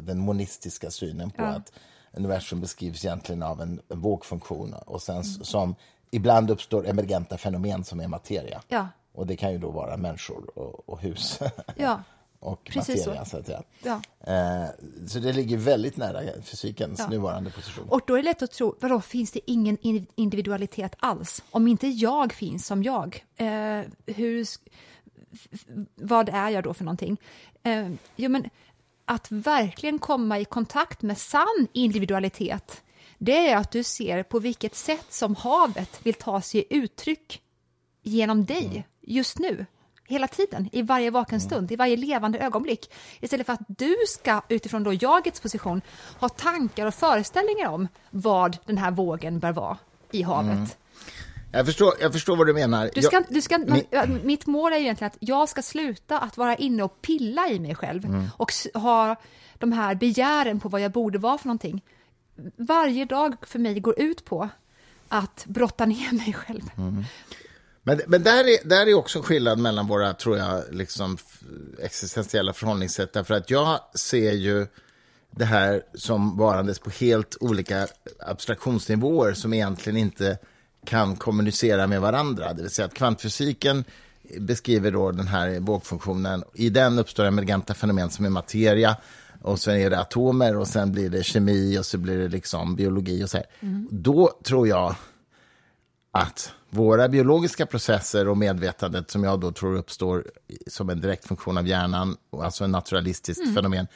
den 0.00 0.18
monistiska 0.18 0.90
synen 0.90 1.30
på 1.30 1.42
Ja. 1.42 1.46
att 1.48 1.72
universum 2.12 2.60
beskrivs 2.60 3.04
egentligen 3.04 3.42
av 3.42 3.60
en, 3.62 3.80
en 3.88 4.00
vågfunktion 4.00 4.74
och 4.74 5.02
sen 5.02 5.20
s- 5.20 5.46
som 5.46 5.74
ibland 6.10 6.50
uppstår 6.50 6.88
emergenta 6.88 7.38
fenomen 7.38 7.84
som 7.84 8.00
är 8.00 8.08
materia. 8.08 8.62
Ja. 8.68 8.88
Och 9.14 9.26
det 9.26 9.36
kan 9.36 9.52
ju 9.52 9.58
då 9.58 9.70
vara 9.70 9.96
människor 9.96 10.58
och, 10.58 10.88
och 10.88 11.00
hus 11.00 11.38
Ja, 11.76 12.02
och 12.40 12.64
Precis 12.64 13.06
materia, 13.06 13.24
så. 13.24 13.30
så. 13.30 13.36
att 13.36 13.46
säga. 13.46 13.62
ja. 13.82 14.00
Eh, 14.32 14.68
så 15.08 15.18
det 15.18 15.32
ligger 15.32 15.56
väldigt 15.56 15.96
nära 15.96 16.20
fysikens 16.42 16.98
Ja. 16.98 17.08
nuvarande 17.08 17.50
position. 17.50 17.88
Och 17.88 18.00
då 18.06 18.14
är 18.14 18.18
det 18.18 18.22
lätt 18.24 18.42
att 18.42 18.50
tro, 18.52 18.76
vadå, 18.80 19.00
finns 19.00 19.32
det 19.32 19.40
ingen 19.50 19.78
in- 19.80 20.06
individualitet 20.14 20.94
alls? 20.98 21.42
Om 21.50 21.68
inte 21.68 21.86
jag 21.88 22.32
finns 22.32 22.66
som 22.66 22.82
jag, 22.82 23.24
eh, 23.36 23.80
hur, 24.06 24.46
vad 25.94 26.28
är 26.28 26.48
jag 26.50 26.64
då 26.64 26.74
för 26.74 26.84
någonting? 26.84 27.16
Eh, 27.62 27.88
jo, 28.16 28.28
men 28.30 28.50
att 29.04 29.30
verkligen 29.30 29.98
komma 29.98 30.38
i 30.38 30.44
kontakt 30.44 31.02
med 31.02 31.18
sann 31.18 31.68
individualitet, 31.72 32.82
det 33.18 33.48
är 33.48 33.56
att 33.56 33.70
du 33.70 33.82
ser 33.84 34.22
på 34.22 34.38
vilket 34.38 34.74
sätt 34.74 35.06
som 35.12 35.34
havet 35.36 36.00
vill 36.02 36.14
ta 36.14 36.40
sig 36.40 36.64
uttryck 36.70 37.42
genom 38.02 38.44
dig 38.44 38.86
just 39.00 39.38
nu. 39.38 39.66
Hela 40.08 40.28
tiden, 40.28 40.68
i 40.72 40.82
varje 40.82 41.10
vaken 41.10 41.40
stund, 41.40 41.72
i 41.72 41.76
varje 41.76 41.96
levande 41.96 42.38
ögonblick. 42.38 42.92
Istället 43.20 43.46
för 43.46 43.52
att 43.52 43.60
du 43.68 43.96
ska, 44.08 44.40
utifrån 44.48 44.82
då 44.82 44.92
jagets 44.92 45.40
position, 45.40 45.80
ha 46.20 46.28
tankar 46.28 46.86
och 46.86 46.94
föreställningar 46.94 47.68
om 47.68 47.88
vad 48.10 48.58
den 48.66 48.78
här 48.78 48.90
vågen 48.90 49.38
bör 49.38 49.52
vara 49.52 49.78
i 50.10 50.22
havet. 50.22 50.78
Jag, 51.52 51.66
förstår, 51.66 51.92
jag 52.00 52.12
förstår 52.12 52.36
vad 52.36 52.46
du 52.46 52.52
menar. 52.54 52.90
Du 52.94 53.02
ska, 53.02 53.22
du 53.28 53.42
ska, 53.42 53.66
ja, 53.90 54.06
mitt 54.22 54.46
mål 54.46 54.72
är 54.72 54.76
egentligen 54.76 55.10
att 55.12 55.18
jag 55.20 55.48
ska 55.48 55.62
sluta 55.62 56.18
att 56.18 56.36
vara 56.36 56.56
inne 56.56 56.82
och 56.82 57.02
pilla 57.02 57.48
i 57.48 57.58
mig 57.60 57.74
själv 57.74 58.04
Mm. 58.04 58.28
och 58.36 58.52
ha 58.74 59.16
de 59.58 59.72
här 59.72 59.94
begären 59.94 60.60
på 60.60 60.68
vad 60.68 60.80
jag 60.80 60.92
borde 60.92 61.18
vara 61.18 61.38
för 61.38 61.46
någonting. 61.46 61.82
Varje 62.56 63.04
dag 63.04 63.34
för 63.42 63.58
mig 63.58 63.80
går 63.80 64.00
ut 64.00 64.24
på 64.24 64.48
att 65.08 65.44
brotta 65.48 65.86
ner 65.86 66.12
mig 66.26 66.32
själv. 66.32 66.62
Men, 67.88 68.00
men 68.06 68.22
där, 68.22 68.44
är, 68.44 68.68
där 68.68 68.86
är 68.86 68.94
också 68.94 69.18
en 69.18 69.24
skillnad 69.24 69.58
mellan 69.58 69.86
våra, 69.86 70.14
tror 70.14 70.38
jag, 70.38 70.62
liksom, 70.70 71.18
existentiella 71.82 72.52
förhållningssätt. 72.52 73.12
Därför 73.12 73.34
att 73.34 73.50
jag 73.50 73.80
ser 73.94 74.32
ju 74.32 74.66
det 75.30 75.44
här 75.44 75.82
som 75.94 76.38
varandes 76.38 76.78
på 76.78 76.90
helt 76.90 77.36
olika 77.40 77.86
abstraktionsnivåer 78.18 79.32
som 79.32 79.54
egentligen 79.54 79.96
inte 79.96 80.38
kan 80.84 81.16
kommunicera 81.16 81.86
med 81.86 82.00
varandra. 82.00 82.52
Det 82.52 82.62
vill 82.62 82.70
säga 82.70 82.86
att 82.86 82.94
kvantfysiken 82.94 83.84
beskriver 84.38 84.90
då 84.90 85.10
den 85.10 85.28
här 85.28 85.60
vågfunktionen. 85.60 86.44
I 86.54 86.70
den 86.70 86.98
uppstår 86.98 87.24
emergenta 87.24 87.74
fenomen 87.74 88.10
som 88.10 88.24
är 88.24 88.30
materia 88.30 88.96
och 89.42 89.60
sen 89.60 89.76
är 89.76 89.90
det 89.90 90.00
atomer 90.00 90.56
och 90.56 90.68
sen 90.68 90.92
blir 90.92 91.10
det 91.10 91.22
kemi 91.22 91.78
och 91.78 91.86
så 91.86 91.98
blir 91.98 92.18
det 92.18 92.28
liksom 92.28 92.76
biologi 92.76 93.24
och 93.24 93.30
så 93.30 93.36
här. 93.36 93.46
Då 93.90 94.38
tror 94.44 94.68
jag 94.68 94.94
att 96.16 96.52
våra 96.70 97.08
biologiska 97.08 97.66
processer 97.66 98.28
och 98.28 98.36
medvetandet 98.36 99.10
som 99.10 99.24
jag 99.24 99.40
då 99.40 99.52
tror 99.52 99.76
uppstår 99.76 100.24
som 100.66 100.90
en 100.90 101.00
direkt 101.00 101.24
funktion 101.26 101.58
av 101.58 101.66
hjärnan, 101.66 102.16
alltså 102.42 102.64
en 102.64 102.72
naturalistiskt 102.72 103.54
fenomen, 103.54 103.86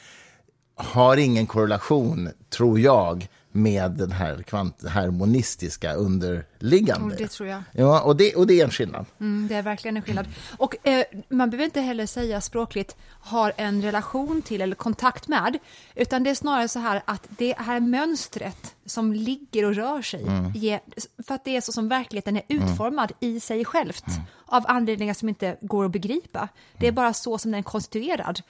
har 0.75 1.17
ingen 1.17 1.47
korrelation, 1.47 2.29
tror 2.49 2.79
jag, 2.79 3.27
med 3.51 3.91
den 3.91 4.11
här 4.11 4.35
kvant- 4.37 4.87
harmonistiska 4.87 5.93
underliggande. 5.93 7.15
Det 7.15 7.27
tror 7.27 7.49
jag. 7.49 7.63
Ja, 7.71 8.01
och 8.01 8.15
det, 8.15 8.35
och 8.35 8.47
det 8.47 8.59
är 8.59 8.63
en 8.63 8.71
skillnad. 8.71 9.05
Mm, 9.19 9.47
det 9.47 9.55
är 9.55 9.61
verkligen 9.61 9.97
en 9.97 10.03
skillnad. 10.03 10.27
Och 10.57 10.87
eh, 10.87 11.03
man 11.29 11.49
behöver 11.49 11.65
inte 11.65 11.81
heller 11.81 12.05
säga 12.05 12.41
språkligt 12.41 12.95
har 13.07 13.53
en 13.57 13.81
relation 13.81 14.41
till 14.41 14.61
eller 14.61 14.75
kontakt 14.75 15.27
med, 15.27 15.57
utan 15.95 16.23
det 16.23 16.29
är 16.29 16.35
snarare 16.35 16.67
så 16.67 16.79
här 16.79 17.01
att 17.05 17.27
det 17.29 17.55
här 17.57 17.79
mönstret 17.79 18.75
som 18.85 19.13
ligger 19.13 19.65
och 19.65 19.75
rör 19.75 20.01
sig, 20.01 20.25
ger, 20.55 20.79
för 21.27 21.35
att 21.35 21.45
det 21.45 21.55
är 21.55 21.61
så 21.61 21.71
som 21.71 21.89
verkligheten 21.89 22.37
är 22.37 22.43
utformad 22.47 23.11
i 23.19 23.39
sig 23.39 23.65
självt, 23.65 24.05
av 24.45 24.65
anledningar 24.67 25.13
som 25.13 25.29
inte 25.29 25.57
går 25.61 25.85
att 25.85 25.91
begripa. 25.91 26.47
Det 26.77 26.87
är 26.87 26.91
bara 26.91 27.13
så 27.13 27.37
som 27.37 27.51
den 27.51 27.59
är 27.59 27.63
konstituerad. 27.63 28.41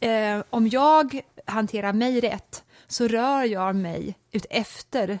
Eh, 0.00 0.42
om 0.50 0.68
jag 0.68 1.20
hanterar 1.46 1.92
mig 1.92 2.20
rätt 2.20 2.64
så 2.92 3.08
rör 3.08 3.44
jag 3.44 3.76
mig 3.76 4.18
ut 4.30 4.46
efter 4.50 5.18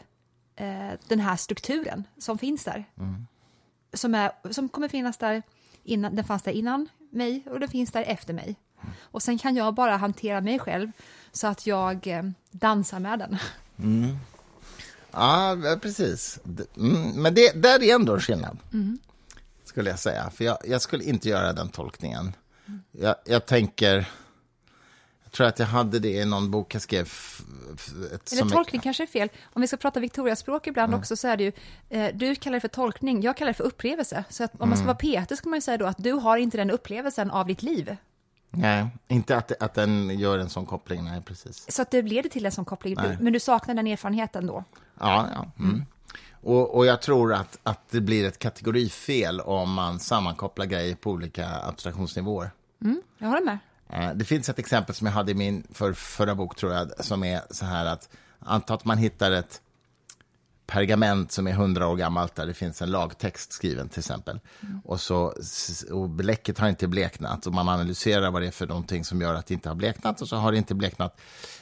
eh, 0.56 0.90
den 1.08 1.20
här 1.20 1.36
strukturen 1.36 2.04
som 2.18 2.38
finns 2.38 2.64
där 2.64 2.84
som, 3.92 4.14
är, 4.14 4.32
som 4.50 4.68
kommer 4.68 4.88
finnas 4.88 5.16
där 5.16 5.42
innan, 5.84 6.16
den 6.16 6.24
fanns 6.24 6.42
där 6.42 6.52
innan 6.52 6.88
mig 7.10 7.42
och 7.50 7.60
den 7.60 7.68
finns 7.68 7.92
där 7.92 8.02
efter 8.02 8.34
mig. 8.34 8.56
Och 9.00 9.22
sen 9.22 9.38
kan 9.38 9.56
jag 9.56 9.74
bara 9.74 9.96
hantera 9.96 10.40
mig 10.40 10.58
själv 10.58 10.92
så 11.32 11.46
att 11.46 11.66
jag 11.66 12.06
eh, 12.06 12.22
dansar 12.50 13.00
med 13.00 13.18
den. 13.18 13.38
Ja, 15.10 15.56
precis. 15.82 16.38
Mm, 16.76 17.22
men 17.22 17.34
det, 17.34 17.62
där 17.62 17.82
är 17.82 17.94
ändå 17.94 18.14
en 18.14 18.20
skillnad, 18.20 18.58
skulle 19.64 19.90
jag 19.90 19.98
säga. 19.98 20.30
För 20.30 20.44
jag, 20.44 20.58
jag 20.64 20.82
skulle 20.82 21.04
inte 21.04 21.28
göra 21.28 21.52
den 21.52 21.68
tolkningen. 21.68 22.32
Jag, 22.92 23.14
jag 23.24 23.46
tänker... 23.46 24.08
Jag 25.32 25.36
tror 25.36 25.46
att 25.46 25.58
jag 25.58 25.66
hade 25.66 25.98
det 25.98 26.08
i 26.08 26.24
någon 26.24 26.50
bok 26.50 26.74
jag 26.74 26.82
skrev. 26.82 27.12
Ett, 28.14 28.32
Eller 28.32 28.50
tolkning 28.50 28.80
kanske 28.80 29.02
är 29.02 29.06
fel. 29.06 29.28
Om 29.52 29.62
vi 29.62 29.68
ska 29.68 29.76
prata 29.76 30.00
Victoria-språk 30.00 30.66
ibland 30.66 30.94
också 30.94 31.16
så 31.16 31.28
är 31.28 31.36
det 31.36 31.44
ju, 31.44 31.52
eh, 31.88 32.14
du 32.14 32.34
kallar 32.34 32.54
det 32.54 32.60
för 32.60 32.68
tolkning, 32.68 33.22
jag 33.22 33.36
kallar 33.36 33.50
det 33.50 33.54
för 33.54 33.64
upplevelse. 33.64 34.24
Så 34.28 34.44
att 34.44 34.60
om 34.60 34.68
man 34.68 34.78
ska 34.78 34.86
vara 34.86 34.96
Peter 34.96 35.36
ska 35.36 35.48
man 35.48 35.56
ju 35.56 35.60
säga 35.60 35.78
då 35.78 35.86
att 35.86 35.98
du 35.98 36.12
har 36.12 36.36
inte 36.36 36.56
den 36.56 36.70
upplevelsen 36.70 37.30
av 37.30 37.46
ditt 37.46 37.62
liv. 37.62 37.96
Nej, 38.50 38.86
inte 39.08 39.36
att, 39.36 39.62
att 39.62 39.74
den 39.74 40.18
gör 40.18 40.38
en 40.38 40.50
sån 40.50 40.66
koppling. 40.66 41.04
Nej, 41.04 41.22
precis. 41.22 41.72
Så 41.72 41.82
att 41.82 41.90
det 41.90 42.02
leder 42.02 42.30
till 42.30 42.46
en 42.46 42.52
sån 42.52 42.64
koppling, 42.64 42.94
Nej. 42.94 43.16
men 43.20 43.32
du 43.32 43.40
saknar 43.40 43.74
den 43.74 43.86
erfarenheten 43.86 44.46
då. 44.46 44.64
Ja, 45.00 45.28
ja. 45.34 45.50
Mm. 45.58 45.84
Och, 46.42 46.76
och 46.76 46.86
jag 46.86 47.02
tror 47.02 47.34
att, 47.34 47.58
att 47.62 47.90
det 47.90 48.00
blir 48.00 48.28
ett 48.28 48.38
kategorifel 48.38 49.40
om 49.40 49.72
man 49.72 50.00
sammankopplar 50.00 50.66
grejer 50.66 50.94
på 50.94 51.10
olika 51.10 51.48
abstraktionsnivåer. 51.48 52.50
Jag 53.18 53.28
håller 53.28 53.44
med. 53.44 53.58
Eh, 53.92 54.14
det 54.14 54.24
finns 54.24 54.48
ett 54.48 54.58
exempel 54.58 54.94
som 54.94 55.06
jag 55.06 55.14
hade 55.14 55.32
i 55.32 55.34
min 55.34 55.66
för, 55.72 55.92
förra 55.92 56.34
bok, 56.34 56.56
tror 56.56 56.72
jag, 56.72 57.04
som 57.04 57.24
är 57.24 57.40
så 57.50 57.64
här 57.64 57.86
att 57.86 58.08
anta 58.38 58.74
att 58.74 58.84
man 58.84 58.98
hittar 58.98 59.30
ett 59.32 59.60
pergament 60.72 61.32
som 61.32 61.46
är 61.46 61.52
hundra 61.52 61.88
år 61.88 61.96
gammalt 61.96 62.34
där 62.34 62.46
det 62.46 62.54
finns 62.54 62.82
en 62.82 62.90
lagtext 62.90 63.52
skriven 63.52 63.88
till 63.88 63.98
exempel. 63.98 64.40
Och, 64.84 65.00
så, 65.00 65.34
och 65.90 66.08
bläcket 66.08 66.58
har 66.58 66.68
inte 66.68 66.88
bleknat 66.88 67.46
och 67.46 67.52
man 67.52 67.68
analyserar 67.68 68.30
vad 68.30 68.42
det 68.42 68.46
är 68.46 68.50
för 68.50 68.66
någonting 68.66 69.04
som 69.04 69.20
gör 69.20 69.34
att 69.34 69.46
det 69.46 69.54
inte 69.54 69.68
har 69.68 69.76
bleknat 69.76 70.20
och 70.20 70.28
så 70.28 70.36
har 70.36 70.52
det 70.52 70.58
inte 70.58 70.74
bleknat 70.74 71.20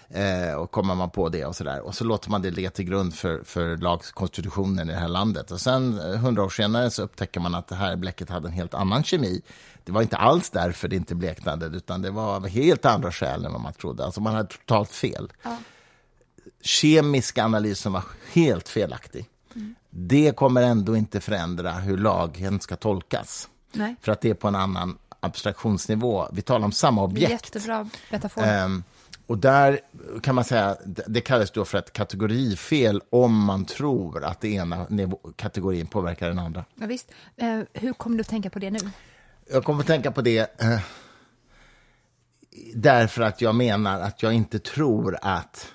eh, 0.09 0.55
och 0.55 0.71
kommer 0.71 0.95
man 0.95 1.11
på 1.11 1.29
det 1.29 1.45
och 1.45 1.57
så 1.57 1.65
där. 1.65 1.81
Och 1.81 1.95
så 1.95 2.05
låter 2.05 2.31
man 2.31 2.43
det 2.43 2.51
ligga 2.51 2.71
till 2.71 2.85
grund 2.85 3.15
för, 3.15 3.43
för 3.45 3.77
lagkonstitutionen 3.77 4.91
i 4.91 4.93
det 4.93 4.99
här 4.99 5.09
landet. 5.09 5.51
Och 5.51 5.61
sen 5.61 5.99
eh, 5.99 6.21
hundra 6.21 6.45
år 6.45 6.49
senare 6.49 6.91
så 6.91 7.03
upptäcker 7.03 7.41
man 7.41 7.55
att 7.55 7.69
det 7.69 7.75
här 7.75 7.97
bläcket 7.97 8.31
hade 8.31 8.49
en 8.49 8.55
helt 8.55 8.75
annan 8.75 9.05
kemi. 9.05 9.43
Det 9.85 9.93
var 9.93 10.03
inte 10.03 10.17
alls 10.17 10.51
därför 10.51 10.89
det 10.89 10.97
inte 10.97 11.15
bleknade 11.15 11.67
utan 11.67 12.03
det 12.03 12.11
var 12.11 12.37
av 12.37 12.49
helt 12.49 12.85
andra 12.85 13.13
skäl 13.13 13.45
än 13.45 13.53
vad 13.53 13.61
man 13.61 13.73
trodde. 13.73 14.05
Alltså 14.05 14.21
man 14.21 14.35
hade 14.35 14.49
totalt 14.49 14.91
fel 14.91 15.33
kemiska 16.63 17.45
analysen 17.45 17.93
var 17.93 18.03
helt 18.33 18.69
felaktig. 18.69 19.27
Det 19.91 20.37
kommer 20.37 20.63
ändå 20.63 20.97
inte 20.97 21.21
förändra 21.21 21.73
hur 21.73 21.99
lagen 21.99 22.61
ska 22.61 22.77
tolkas. 22.77 23.49
Nej. 23.73 23.97
För 24.01 24.13
att 24.13 24.21
det 24.21 24.31
är 24.31 24.35
på 24.35 24.49
en 24.49 24.55
annan 24.55 24.99
abstraktionsnivå. 25.21 26.29
Vi 26.33 26.43
talar 26.43 26.65
om 26.65 26.73
samma 26.73 27.03
objekt. 27.03 27.31
Jättebra 27.31 27.89
metafor. 28.11 28.43
Ehm, 28.45 28.85
och 29.27 29.39
där 29.39 29.81
kan 30.23 30.35
man 30.35 30.45
säga, 30.45 30.77
det- 31.07 31.21
kallas 31.21 31.51
då 31.51 31.65
för 31.65 31.79
ett 31.79 31.93
kategorifel 31.93 33.03
om 33.11 33.45
man 33.45 33.65
tror 33.65 34.25
att 34.25 34.41
det 34.41 34.49
ena 34.49 34.87
kategorin 35.37 35.87
påverkar 35.87 36.29
den 36.29 36.39
andra. 36.39 36.65
Ja, 36.75 36.87
visst. 36.87 37.11
Eh, 37.37 37.61
hur 37.73 37.93
kommer 37.93 38.17
du 38.17 38.21
att 38.21 38.29
tänka 38.29 38.51
på 38.51 38.59
det 38.59 38.71
nu? 38.71 38.79
Jag 39.53 39.65
kommer 39.65 39.81
att 39.81 39.87
tänka 39.87 40.13
på 40.13 40.23
det 40.23 40.63
eh, 40.63 40.81
därför 42.75 43.23
att 43.23 43.41
jag 43.41 43.55
menar 43.55 44.01
att 44.01 44.23
jag 44.23 44.33
inte 44.33 44.59
tror 44.59 45.19
att 45.23 45.73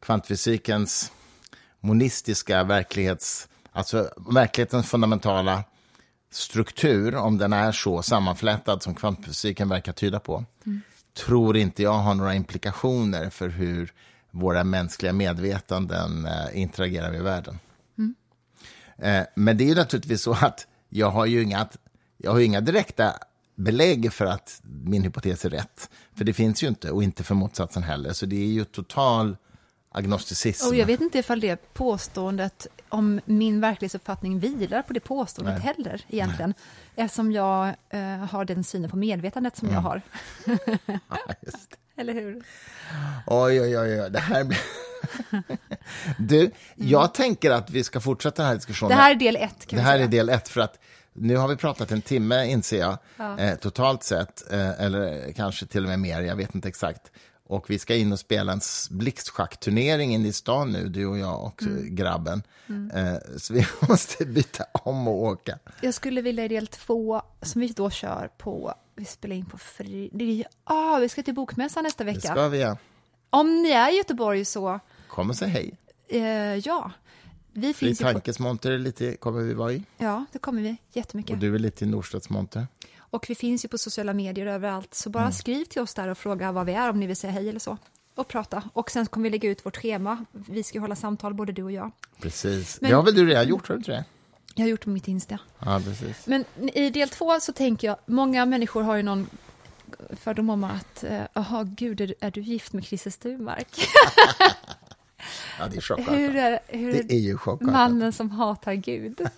kvantfysikens 0.00 1.12
monistiska 1.80 2.64
verklighets, 2.64 3.48
alltså 3.72 4.10
verklighetens 4.30 4.88
fundamentala 4.88 5.64
struktur, 6.30 7.14
om 7.16 7.38
den 7.38 7.52
är 7.52 7.72
så 7.72 8.02
sammanflätad 8.02 8.82
som 8.82 8.94
kvantfysiken 8.94 9.68
verkar 9.68 9.92
tyda 9.92 10.20
på, 10.20 10.44
tror 11.16 11.56
inte 11.56 11.82
jag 11.82 11.92
har 11.92 12.14
några 12.14 12.34
implikationer 12.34 13.30
för 13.30 13.48
hur 13.48 13.92
våra 14.30 14.64
mänskliga 14.64 15.12
medvetanden 15.12 16.26
eh, 16.26 16.60
interagerar 16.60 17.10
med 17.10 17.22
världen. 17.22 17.58
Eh, 18.98 19.22
Men 19.34 19.56
det 19.56 19.64
är 19.64 19.68
ju 19.68 19.74
naturligtvis 19.74 20.22
så 20.22 20.32
att 20.32 20.66
jag 20.88 21.10
har 21.10 21.26
ju 21.26 21.42
inga, 21.42 21.68
jag 22.16 22.32
har 22.32 22.38
ju 22.38 22.44
inga 22.44 22.60
direkta 22.60 23.14
belägg 23.54 24.12
för 24.12 24.26
att 24.26 24.60
min 24.62 25.02
hypotes 25.02 25.44
är 25.44 25.50
rätt. 25.50 25.90
För 26.14 26.24
det 26.24 26.32
finns 26.32 26.62
ju 26.62 26.68
inte, 26.68 26.90
och 26.90 27.02
inte 27.02 27.24
för 27.24 27.34
motsatsen 27.34 27.82
heller. 27.82 28.12
Så 28.12 28.26
det 28.26 28.36
är 28.36 28.46
ju 28.46 28.64
total 28.64 29.36
agnosticism. 29.98 30.68
Och 30.68 30.74
jag 30.74 30.86
vet 30.86 31.00
inte 31.00 31.18
ifall 31.18 31.40
det 31.40 31.74
påståendet 31.74 32.66
om 32.88 33.20
min 33.24 33.60
verklighetsuppfattning 33.60 34.38
vilar 34.38 34.82
på 34.82 34.92
det 34.92 35.00
påståendet 35.00 35.64
Nej. 35.64 35.74
heller 35.76 36.04
egentligen. 36.08 36.54
Eftersom 36.96 37.32
jag 37.32 37.74
eh, 37.90 38.00
har 38.00 38.44
den 38.44 38.64
synen 38.64 38.90
på 38.90 38.96
medvetandet 38.96 39.56
som 39.56 39.70
jag 39.70 39.80
har. 39.80 40.02
Ja. 40.86 41.18
Eller 41.96 42.14
hur? 42.14 42.42
Oj, 43.26 43.60
oj, 43.60 43.78
oj, 43.78 44.02
oj, 44.02 44.10
det 44.10 44.18
här 44.20 44.44
blir... 44.44 44.58
Du, 46.18 46.50
jag 46.74 47.14
tänker 47.14 47.50
att 47.50 47.70
vi 47.70 47.84
ska 47.84 48.00
fortsätta 48.00 48.42
den 48.42 48.48
här 48.48 48.54
diskussionen. 48.54 48.96
Det 48.96 49.02
här 49.02 49.10
är 49.10 49.14
del 49.14 49.36
ett 49.36 49.66
kan 49.66 49.76
Det 49.76 49.82
här 49.82 49.92
säga. 49.92 50.04
är 50.04 50.08
del 50.08 50.28
ett, 50.28 50.48
för 50.48 50.60
att 50.60 50.78
nu 51.12 51.36
har 51.36 51.48
vi 51.48 51.56
pratat 51.56 51.90
en 51.90 52.02
timme, 52.02 52.46
inser 52.46 52.78
jag, 52.78 52.98
eh, 53.38 53.54
totalt 53.54 54.02
sett, 54.02 54.52
eh, 54.52 54.80
eller 54.80 55.32
kanske 55.32 55.66
till 55.66 55.82
och 55.82 55.88
med 55.88 55.98
mer, 55.98 56.20
jag 56.22 56.36
vet 56.36 56.54
inte 56.54 56.68
exakt. 56.68 57.10
Och 57.48 57.70
vi 57.70 57.78
ska 57.78 57.94
in 57.94 58.12
och 58.12 58.18
spela 58.18 58.52
en 58.52 58.60
blixtschack-turnering 58.90 60.14
inne 60.14 60.28
i 60.28 60.32
stan 60.32 60.70
nu, 60.72 60.88
du 60.88 61.06
och 61.06 61.18
jag 61.18 61.44
och 61.44 61.62
Mm. 61.62 61.76
eh, 61.78 61.82
grabben. 61.84 62.42
Eh, 62.94 63.14
så 63.36 63.54
vi 63.54 63.66
måste 63.88 64.26
byta 64.26 64.64
om 64.72 65.08
och 65.08 65.22
åka. 65.22 65.58
Jag 65.82 65.94
skulle 65.94 66.20
vilja 66.22 66.44
i 66.44 66.48
del 66.48 66.66
två, 66.66 67.22
som 67.42 67.60
vi 67.60 67.68
då 67.68 67.90
kör 67.90 68.30
på, 68.38 68.74
vi 68.94 69.04
spelar 69.04 69.36
in 69.36 69.46
på 69.46 69.58
fri... 69.58 70.10
det 70.12 70.44
Ah, 70.64 70.98
vi 70.98 71.08
ska 71.08 71.22
till 71.22 71.34
Bokmässan 71.34 71.84
nästa 71.84 72.04
Det 72.04 72.12
vecka. 72.12 72.28
ska 72.28 72.48
vi, 72.48 72.60
ja. 72.60 72.76
Om 73.30 73.62
ni 73.62 73.70
är 73.70 73.92
i 73.92 73.96
Göteborg 73.96 74.44
så, 74.44 74.80
Kom 75.08 75.30
och 75.30 75.36
säg 75.36 75.48
hej. 75.48 75.78
eh, 76.08 76.22
ja. 76.56 76.90
Vi 77.52 77.74
finns 77.74 78.00
ju 78.00 78.04
på, 78.04 78.12
tankes 78.12 78.38
monter 78.38 78.78
lite 78.78 79.16
kommer 79.16 79.40
vi 79.40 79.54
vara 79.54 79.72
i. 79.72 79.82
Ja, 79.98 80.24
det 80.32 80.38
kommer 80.38 80.62
vi. 80.62 80.76
Jättemycket. 80.92 81.30
Och 81.32 81.38
du 81.38 81.54
är 81.54 81.58
lite 81.58 81.84
i 81.84 81.88
Norstedts 81.88 82.30
monter. 82.30 82.66
Och 83.10 83.26
vi 83.28 83.34
finns 83.34 83.64
ju 83.64 83.68
på 83.68 83.78
sociala 83.78 84.14
medier 84.14 84.46
överallt, 84.46 84.94
så 84.94 85.10
bara 85.10 85.32
skriv 85.32 85.64
till 85.64 85.82
oss 85.82 85.94
där 85.94 86.08
och 86.08 86.18
fråga 86.18 86.52
vad 86.52 86.66
vi 86.66 86.72
är, 86.72 86.90
om 86.90 87.00
ni 87.00 87.06
vill 87.06 87.16
säga 87.16 87.30
hej 87.32 87.48
eller 87.48 87.60
så. 87.60 87.76
Och 88.14 88.28
prata. 88.28 88.62
Och 88.72 88.90
sen 88.90 89.06
kommer 89.06 89.24
vi 89.24 89.30
lägga 89.30 89.48
ut 89.48 89.66
vårt 89.66 89.76
schema. 89.76 90.24
Vi 90.32 90.62
ska 90.62 90.80
hålla 90.80 90.96
samtal, 90.96 91.34
både 91.34 91.52
du 91.52 91.62
och 91.62 91.72
jag. 91.72 91.90
Precis. 92.20 92.80
Men- 92.80 92.90
Det 92.90 92.96
har 92.96 93.02
väl 93.02 93.14
du 93.14 93.26
redan 93.26 93.48
gjort, 93.48 93.68
har 93.68 93.74
du 93.74 93.78
inte 93.78 93.90
det? 93.92 94.04
Jag 94.54 94.64
har 94.64 94.68
gjort 94.70 94.84
på 94.84 94.90
mitt 94.90 95.08
Insta. 95.08 95.38
Ja, 95.58 95.80
precis. 95.84 96.26
Men 96.26 96.44
i 96.74 96.90
del 96.90 97.08
två 97.08 97.40
så 97.40 97.52
tänker 97.52 97.86
jag, 97.88 97.96
många 98.06 98.46
människor 98.46 98.82
har 98.82 98.96
ju 98.96 99.02
någon 99.02 99.30
fördom 100.20 100.50
om 100.50 100.64
att, 100.64 101.04
eh, 101.04 101.22
jaha, 101.32 101.64
gud, 101.64 102.00
är, 102.00 102.14
är 102.20 102.30
du 102.30 102.40
gift 102.40 102.72
med 102.72 102.84
Christer 102.84 103.10
Sturmark? 103.10 103.68
Ja, 105.58 105.66
det 105.68 105.76
är 105.76 105.80
chockartat. 105.80 106.14
hur 106.14 106.36
är, 106.36 106.58
hur 106.68 106.92
Det 106.92 107.12
är 107.14 107.18
ju 107.18 107.36
chockartat. 107.38 107.72
mannen 107.72 108.12
som 108.12 108.30
hatar 108.30 108.74
Gud? 108.74 109.20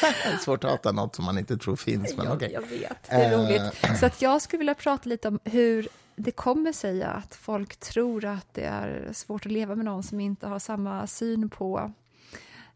Det 0.00 0.28
är 0.28 0.36
svårt 0.36 0.64
att 0.64 0.70
hata 0.70 0.92
något 0.92 1.16
som 1.16 1.24
man 1.24 1.38
inte 1.38 1.56
tror 1.56 1.76
finns, 1.76 2.16
men 2.16 2.26
jag, 2.26 2.36
okej. 2.36 2.50
jag 2.52 2.60
vet, 2.60 3.02
det 3.10 3.14
är 3.14 3.32
Eh. 3.32 3.38
roligt. 3.38 3.98
Så 4.00 4.06
att 4.06 4.22
jag 4.22 4.42
skulle 4.42 4.58
vilja 4.58 4.74
prata 4.74 5.08
lite 5.08 5.28
om 5.28 5.40
hur 5.44 5.88
det 6.16 6.30
kommer 6.30 6.72
sig 6.72 7.02
att 7.02 7.34
folk 7.34 7.76
tror 7.76 8.24
att 8.24 8.46
det 8.54 8.64
är 8.64 9.10
svårt 9.12 9.46
att 9.46 9.52
leva 9.52 9.74
med 9.74 9.84
någon 9.84 10.02
som 10.02 10.20
inte 10.20 10.46
har 10.46 10.58
samma 10.58 11.06
syn 11.06 11.50
på... 11.50 11.92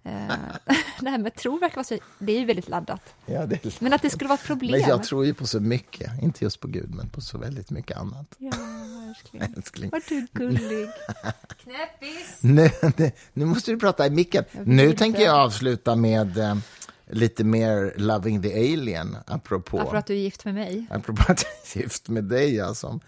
Eh, 0.05 0.35
det 1.01 1.11
här 1.11 1.19
med 1.19 1.35
tro 1.35 1.59
verkar 1.59 1.77
vara 1.77 1.85
så... 1.85 1.99
Det 2.19 2.32
är 2.32 2.40
ju 2.40 2.44
väldigt 2.47 2.69
laddat. 2.69 3.15
Ja, 3.27 3.47
det 3.47 3.65
är... 3.65 3.82
Men 3.82 3.93
att 3.93 4.03
det 4.03 4.11
skulle 4.11 4.28
vara 4.28 4.39
ett 4.39 4.47
problem. 4.47 4.70
Men 4.70 4.89
jag 4.89 5.03
tror 5.05 5.27
ju 5.27 5.35
på 5.35 5.47
så 5.47 5.61
mycket, 5.61 6.23
inte 6.23 6.44
just 6.44 6.61
på 6.61 6.69
Gud, 6.69 6.94
men 6.94 7.09
på 7.09 7.20
så 7.20 7.39
väldigt 7.39 7.70
mycket 7.70 7.97
annat. 7.97 8.27
Ja, 8.39 8.51
verkligen. 9.07 9.55
Älskling. 9.57 9.90
Vad 9.90 10.03
du 10.09 10.27
gullig. 10.32 10.89
Knäppis! 11.62 12.39
Nu, 12.40 12.70
nu, 13.32 13.44
måste 13.44 13.70
du 13.70 13.78
prata 13.78 14.07
i 14.07 14.11
micken. 14.11 14.44
Nu 14.65 14.93
tänker 14.93 15.23
jag 15.23 15.35
avsluta 15.36 15.97
med 15.97 16.39
eh, 16.39 16.57
lite 17.12 17.44
mer 17.44 17.93
Loving 17.97 18.43
the 18.43 18.52
Alien, 18.72 19.16
apropå, 19.26 19.86
för 19.90 19.97
att 19.97 20.06
du 20.06 20.12
är 20.14 20.18
gift 20.18 20.44
med 20.44 20.55
mig. 20.55 20.86
apropå 20.90 21.22
att 21.28 21.43
jag 21.44 21.76
är 21.76 21.82
gift 21.82 22.09
med 22.09 22.24
dig, 22.24 22.55
ja, 22.55 22.74
som, 22.74 23.01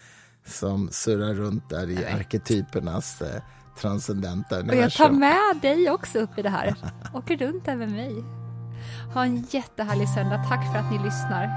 som 0.46 0.88
surrar 0.92 1.34
runt 1.34 1.70
där 1.70 1.90
i 1.90 2.04
arketypernas 2.06 3.22
eh, 3.22 3.42
transcendenta 3.80 4.56
Och 4.56 4.62
jag 4.62 4.66
tar 4.92 5.06
universum. 5.08 5.18
med 5.18 5.56
dig 5.62 5.90
också 5.90 6.18
upp 6.18 6.38
i 6.38 6.42
det 6.42 6.48
här. 6.50 6.74
Åker 7.14 7.36
runt 7.36 7.64
där 7.64 7.76
med 7.76 7.90
mig. 7.90 8.14
Ha 9.14 9.24
en 9.24 9.46
jättehärlig 9.50 10.08
söndag. 10.08 10.44
Tack 10.48 10.72
för 10.72 10.78
att 10.78 10.90
ni 10.92 10.98
lyssnar. 10.98 11.48